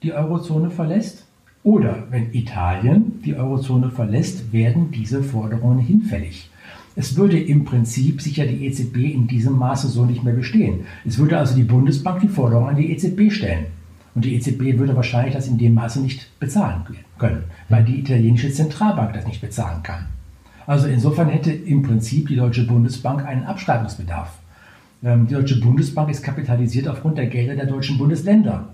die 0.04 0.14
Eurozone 0.14 0.70
verlässt 0.70 1.26
oder 1.64 2.04
wenn 2.12 2.34
Italien 2.34 3.22
die 3.26 3.36
Eurozone 3.36 3.90
verlässt, 3.90 4.54
werden 4.54 4.92
diese 4.92 5.24
Forderungen 5.24 5.80
hinfällig. 5.80 6.50
Es 6.96 7.16
würde 7.16 7.40
im 7.40 7.66
Prinzip 7.66 8.22
sicher 8.22 8.46
die 8.46 8.66
EZB 8.66 8.98
in 9.14 9.28
diesem 9.28 9.58
Maße 9.58 9.88
so 9.88 10.06
nicht 10.06 10.24
mehr 10.24 10.34
bestehen. 10.34 10.86
Es 11.06 11.18
würde 11.18 11.38
also 11.38 11.56
die 11.56 11.64
Bundesbank 11.64 12.22
die 12.22 12.28
Forderung 12.28 12.70
an 12.70 12.76
die 12.76 12.92
EZB 12.92 13.32
stellen. 13.32 13.66
Und 14.16 14.26
die 14.26 14.34
EZB 14.34 14.80
würde 14.80 14.96
wahrscheinlich 14.96 15.36
das 15.36 15.48
in 15.48 15.60
dem 15.60 15.76
Maße 15.76 16.02
nicht 16.02 16.40
bezahlen 16.40 16.82
können, 17.20 17.44
weil 17.70 17.84
die 17.84 18.00
italienische 18.00 18.52
Zentralbank 18.52 19.14
das 19.14 19.28
nicht 19.28 19.42
bezahlen 19.42 19.84
kann. 19.84 20.08
Also 20.66 20.88
insofern 20.88 21.30
hätte 21.30 21.52
im 21.52 21.84
Prinzip 21.84 22.30
die 22.30 22.36
Deutsche 22.36 22.66
Bundesbank 22.66 23.24
einen 23.24 23.44
Abschreibungsbedarf. 23.44 24.40
Ähm, 25.04 25.28
die 25.28 25.34
Deutsche 25.34 25.60
Bundesbank 25.60 26.10
ist 26.10 26.24
kapitalisiert 26.24 26.88
aufgrund 26.88 27.18
der 27.18 27.28
Gelder 27.28 27.56
der 27.56 27.66
deutschen 27.66 27.98
Bundesländer. 27.98 28.70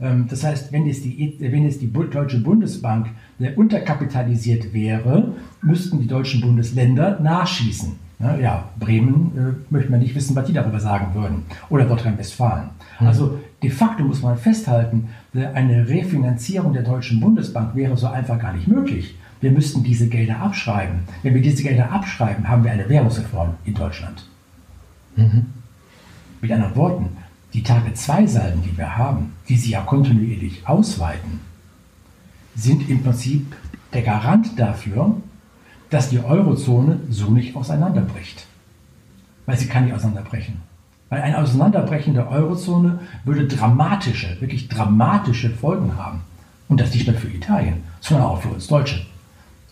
Ähm, 0.00 0.26
das 0.28 0.44
heißt, 0.44 0.72
wenn 0.72 0.86
jetzt 0.86 1.04
die, 1.04 1.36
wenn 1.40 1.64
jetzt 1.64 1.80
die 1.80 1.92
Deutsche 1.92 2.38
Bundesbank 2.38 3.08
unterkapitalisiert 3.56 4.72
wäre, 4.72 5.32
müssten 5.62 6.00
die 6.00 6.06
deutschen 6.06 6.40
Bundesländer 6.40 7.18
nachschießen. 7.20 8.04
Ja, 8.40 8.70
Bremen 8.78 9.32
äh, 9.36 9.72
möchte 9.72 9.90
man 9.90 10.00
nicht 10.00 10.14
wissen, 10.14 10.34
was 10.36 10.46
die 10.46 10.52
darüber 10.52 10.80
sagen 10.80 11.14
würden. 11.14 11.42
Oder 11.68 11.84
Nordrhein-Westfalen. 11.84 12.70
Mhm. 13.00 13.06
Also 13.06 13.38
de 13.62 13.70
facto 13.70 14.04
muss 14.04 14.22
man 14.22 14.38
festhalten, 14.38 15.08
eine 15.34 15.88
Refinanzierung 15.88 16.72
der 16.72 16.84
Deutschen 16.84 17.20
Bundesbank 17.20 17.74
wäre 17.74 17.96
so 17.96 18.06
einfach 18.06 18.38
gar 18.38 18.52
nicht 18.52 18.68
möglich. 18.68 19.16
Wir 19.40 19.50
müssten 19.50 19.82
diese 19.82 20.08
Gelder 20.08 20.40
abschreiben. 20.40 21.00
Wenn 21.22 21.34
wir 21.34 21.42
diese 21.42 21.62
Gelder 21.62 21.90
abschreiben, 21.90 22.48
haben 22.48 22.64
wir 22.64 22.70
eine 22.70 22.88
Währungsreform 22.88 23.54
in 23.64 23.74
Deutschland. 23.74 24.24
Mhm. 25.16 25.46
Mit 26.40 26.50
anderen 26.52 26.76
Worten, 26.76 27.16
die 27.52 27.62
Tage-2-Salden, 27.62 28.62
die 28.62 28.76
wir 28.76 28.96
haben, 28.96 29.32
die 29.48 29.56
sie 29.56 29.70
ja 29.70 29.80
kontinuierlich 29.80 30.66
ausweiten, 30.66 31.40
sind 32.56 32.88
im 32.88 33.02
Prinzip 33.02 33.54
der 33.92 34.02
Garant 34.02 34.58
dafür, 34.58 35.16
dass 35.90 36.10
die 36.10 36.18
Eurozone 36.18 37.00
so 37.08 37.30
nicht 37.30 37.54
auseinanderbricht. 37.54 38.46
Weil 39.46 39.56
sie 39.56 39.66
kann 39.66 39.84
nicht 39.84 39.94
auseinanderbrechen. 39.94 40.56
Weil 41.08 41.22
ein 41.22 41.34
Auseinanderbrechen 41.34 42.14
der 42.14 42.28
Eurozone 42.30 42.98
würde 43.24 43.46
dramatische, 43.46 44.40
wirklich 44.40 44.68
dramatische 44.68 45.50
Folgen 45.50 45.96
haben. 45.96 46.22
Und 46.68 46.80
das 46.80 46.92
nicht 46.92 47.06
nur 47.06 47.16
für 47.16 47.28
Italien, 47.28 47.84
sondern 48.00 48.26
auch 48.26 48.42
für 48.42 48.48
uns 48.48 48.66
Deutsche. 48.66 49.06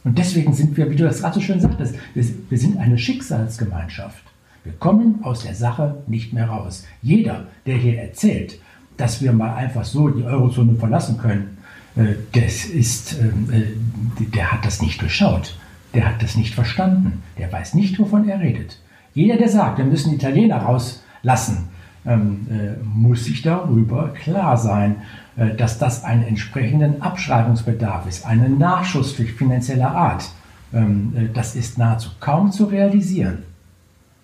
Und 0.05 0.19
deswegen 0.19 0.53
sind 0.53 0.77
wir, 0.77 0.91
wie 0.91 0.97
du 0.97 1.05
das 1.05 1.21
gerade 1.21 1.35
so 1.35 1.41
schön 1.41 1.61
sagtest, 1.61 1.97
wir 2.15 2.59
sind 2.59 2.79
eine 2.79 2.99
Schicksalsgemeinschaft. 2.99 4.23
Wir 4.64 4.72
kommen 4.75 5.20
aus 5.22 5.42
der 5.42 5.55
Sache 5.55 6.03
nicht 6.07 6.33
mehr 6.33 6.48
raus. 6.48 6.85
Jeder, 7.03 7.46
der 7.66 7.77
hier 7.77 8.01
erzählt, 8.01 8.59
dass 8.96 9.20
wir 9.20 9.33
mal 9.33 9.55
einfach 9.55 9.85
so 9.85 10.09
die 10.09 10.25
Eurozone 10.25 10.77
verlassen 10.77 11.18
können, 11.18 11.59
äh, 11.96 12.14
das 12.33 12.64
ist, 12.64 13.18
ähm, 13.20 13.48
äh, 13.53 14.25
der 14.25 14.53
hat 14.53 14.64
das 14.64 14.81
nicht 14.81 15.01
geschaut. 15.01 15.59
Der 15.94 16.09
hat 16.09 16.22
das 16.22 16.37
nicht 16.37 16.55
verstanden. 16.55 17.22
Der 17.38 17.53
weiß 17.53 17.75
nicht, 17.75 17.98
wovon 17.98 18.29
er 18.29 18.40
redet. 18.40 18.79
Jeder, 19.14 19.37
der 19.37 19.48
sagt, 19.48 19.79
wir 19.79 19.85
müssen 19.85 20.14
Italiener 20.14 20.59
rauslassen, 20.59 21.68
ähm, 22.07 22.46
äh, 22.51 22.83
muss 22.85 23.27
sich 23.27 23.42
darüber 23.42 24.09
klar 24.09 24.57
sein, 24.57 24.96
dass 25.57 25.79
das 25.79 26.05
einen 26.05 26.25
entsprechenden 26.25 27.01
Abschreibungsbedarf 27.01 28.07
ist, 28.07 28.27
einen 28.27 28.59
Nachschuss 28.59 29.12
finanzieller 29.12 29.90
Art. 29.90 30.31
Ähm, 30.75 31.31
das 31.33 31.57
ist 31.57 31.79
nahezu 31.79 32.11
kaum 32.20 32.53
zu 32.53 32.66
realisieren. 32.66 33.38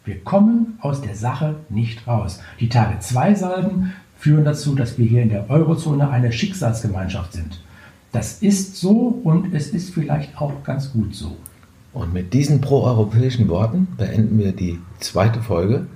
Wir 0.08 0.24
kommen 0.24 0.78
aus 0.80 1.02
der 1.02 1.14
Sache 1.14 1.56
nicht 1.68 2.06
raus. 2.06 2.40
Die 2.60 2.70
Tage 2.70 2.98
2 2.98 3.34
Salben 3.34 3.92
führen 4.16 4.46
dazu, 4.46 4.74
dass 4.74 4.96
wir 4.96 5.04
hier 5.04 5.20
in 5.20 5.28
der 5.28 5.50
Eurozone 5.50 6.08
eine 6.08 6.32
Schicksalsgemeinschaft 6.32 7.34
sind. 7.34 7.62
Das 8.10 8.40
ist 8.40 8.76
so 8.76 9.20
und 9.22 9.52
es 9.52 9.68
ist 9.68 9.92
vielleicht 9.92 10.40
auch 10.40 10.64
ganz 10.64 10.94
gut 10.94 11.14
so. 11.14 11.36
Und 11.92 12.14
mit 12.14 12.32
diesen 12.32 12.62
proeuropäischen 12.62 13.50
Worten 13.50 13.86
beenden 13.98 14.38
wir 14.38 14.52
die 14.52 14.78
zweite 14.98 15.42
Folge 15.42 15.88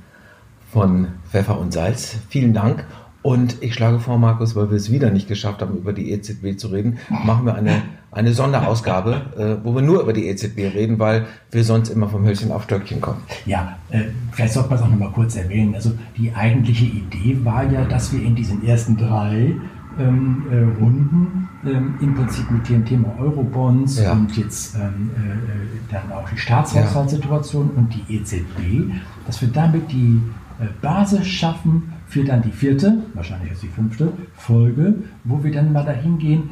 von 0.71 1.09
Pfeffer 1.31 1.59
und 1.59 1.73
Salz. 1.73 2.19
Vielen 2.29 2.53
Dank 2.53 2.85
und 3.23 3.63
ich 3.63 3.73
schlage 3.73 3.99
vor, 3.99 4.19
Markus, 4.19 4.55
weil 4.55 4.69
wir 4.69 4.77
es 4.77 4.93
wieder 4.93 5.09
nicht 5.09 5.27
geschafft 5.27 5.63
haben, 5.63 5.79
über 5.79 5.95
die 5.95 6.11
EZB 6.11 6.59
zu 6.59 6.69
reden, 6.69 6.99
machen 7.09 7.47
wir 7.47 7.55
eine, 7.55 7.81
eine 8.13 8.33
Sonderausgabe, 8.35 9.23
äh, 9.37 9.65
wo 9.65 9.75
wir 9.75 9.83
nur 9.83 10.03
über 10.03 10.13
die 10.13 10.29
EZB 10.29 10.59
reden, 10.75 10.99
weil 10.99 11.27
wir 11.51 11.65
sonst 11.65 11.89
immer 11.89 12.09
vom 12.09 12.25
Hölzchen 12.25 12.53
auf 12.53 12.65
Stöckchen 12.65 13.01
kommen. 13.01 13.23
Ja, 13.47 13.79
äh, 13.91 14.03
vielleicht 14.33 14.53
sollte 14.53 14.69
man 14.69 14.79
es 14.79 14.85
auch 14.85 14.91
nochmal 14.91 15.11
kurz 15.13 15.35
erwähnen. 15.35 15.75
Also 15.75 15.93
die 16.17 16.33
eigentliche 16.35 16.85
Idee 16.85 17.39
war 17.43 17.65
ja, 17.71 17.85
dass 17.87 18.13
wir 18.13 18.23
in 18.23 18.35
diesen 18.35 18.67
ersten 18.67 18.99
drei 18.99 19.55
ähm, 19.99 20.45
äh, 20.51 20.81
Runden 20.81 21.49
ähm, 21.65 21.95
im 22.01 22.15
Prinzip 22.15 22.51
mit 22.51 22.69
dem 22.69 22.85
Thema 22.85 23.15
Eurobonds 23.19 23.99
ja. 23.99 24.13
und 24.13 24.37
jetzt 24.37 24.75
ähm, 24.75 25.11
äh, 25.17 25.93
dann 25.93 26.13
auch 26.13 26.29
die 26.29 26.39
Staatshaushaltssituation 26.39 27.71
ja. 27.75 27.79
und 27.79 27.95
die 27.95 28.17
EZB, 28.17 28.93
dass 29.27 29.41
wir 29.41 29.49
damit 29.49 29.91
die 29.91 30.21
äh, 30.61 30.67
Basis 30.83 31.27
schaffen 31.27 31.93
für 32.09 32.25
dann 32.25 32.43
die 32.43 32.53
vierte, 32.53 32.99
wahrscheinlich 33.15 33.53
ist 33.53 33.63
die 33.63 33.69
fünfte 33.69 34.13
Folge, 34.35 34.97
wo 35.25 35.43
wir 35.43 35.51
dann 35.51 35.73
mal 35.73 35.85
dahin 35.85 36.19
gehen, 36.19 36.51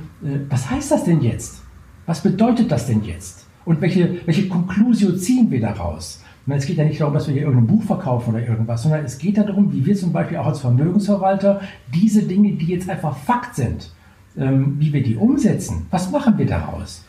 was 0.49 0.71
heißt 0.71 0.91
das 0.91 1.05
denn 1.05 1.21
jetzt? 1.21 1.63
Was 2.07 2.23
bedeutet 2.23 2.71
das 2.71 2.87
denn 2.87 3.05
jetzt? 3.05 3.47
Und 3.65 3.81
welche, 3.81 4.27
welche 4.27 4.49
Conclusio 4.49 5.13
ziehen 5.13 5.51
wir 5.51 5.61
daraus? 5.61 6.23
Es 6.47 6.67
geht 6.67 6.79
ja 6.79 6.85
nicht 6.85 7.01
darum, 7.01 7.15
dass 7.15 7.29
wir 7.29 7.35
hier 7.35 7.45
irgendein 7.45 7.69
Buch 7.69 7.85
verkaufen 7.85 8.35
oder 8.35 8.45
irgendwas, 8.47 8.83
sondern 8.83 9.05
es 9.05 9.19
geht 9.19 9.39
darum, 9.39 9.73
wie 9.73 9.87
wir 9.87 9.95
zum 9.95 10.13
Beispiel 10.13 10.39
auch 10.39 10.47
als 10.47 10.61
Vermögensverwalter 10.61 11.61
diese 11.95 12.25
Dinge, 12.25 12.53
die 12.53 12.67
jetzt 12.67 12.91
einfach 12.91 13.17
Fakt 13.17 13.55
sind, 13.55 13.93
ähm, 14.37 14.77
wie 14.79 14.93
wir 14.93 15.03
die 15.03 15.17
umsetzen. 15.17 15.87
Was 15.91 16.11
machen 16.11 16.39
wir 16.39 16.47
daraus? 16.47 17.05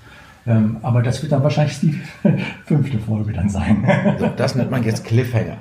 Ähm, 0.46 0.78
aber 0.82 1.02
das 1.02 1.22
wird 1.22 1.32
dann 1.32 1.44
wahrscheinlich 1.44 1.80
die 1.80 2.00
fünfte 2.66 3.00
Folge 3.00 3.32
dann 3.34 3.50
sein. 3.50 3.86
So, 4.20 4.28
das 4.36 4.56
nennt 4.56 4.72
man 4.72 4.84
jetzt 4.84 5.06
Cliffhanger. 5.06 5.58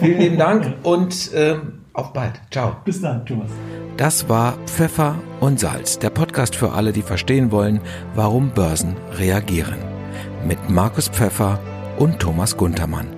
Vielen 0.00 0.20
lieben 0.20 0.38
Dank 0.38 0.74
und 0.82 1.30
ähm, 1.34 1.80
auf 1.92 2.12
bald. 2.12 2.40
Ciao. 2.50 2.76
Bis 2.84 3.00
dann, 3.00 3.24
Thomas. 3.24 3.50
Das 3.96 4.28
war 4.28 4.58
Pfeffer 4.66 5.18
und 5.40 5.58
Salz, 5.58 5.98
der 5.98 6.10
Podcast 6.10 6.54
für 6.54 6.72
alle, 6.72 6.92
die 6.92 7.02
verstehen 7.02 7.50
wollen, 7.50 7.80
warum 8.14 8.50
Börsen 8.50 8.94
reagieren. 9.18 9.78
Mit 10.46 10.68
Markus 10.68 11.08
Pfeffer 11.08 11.58
und 11.96 12.18
Thomas 12.18 12.58
Guntermann. 12.58 13.15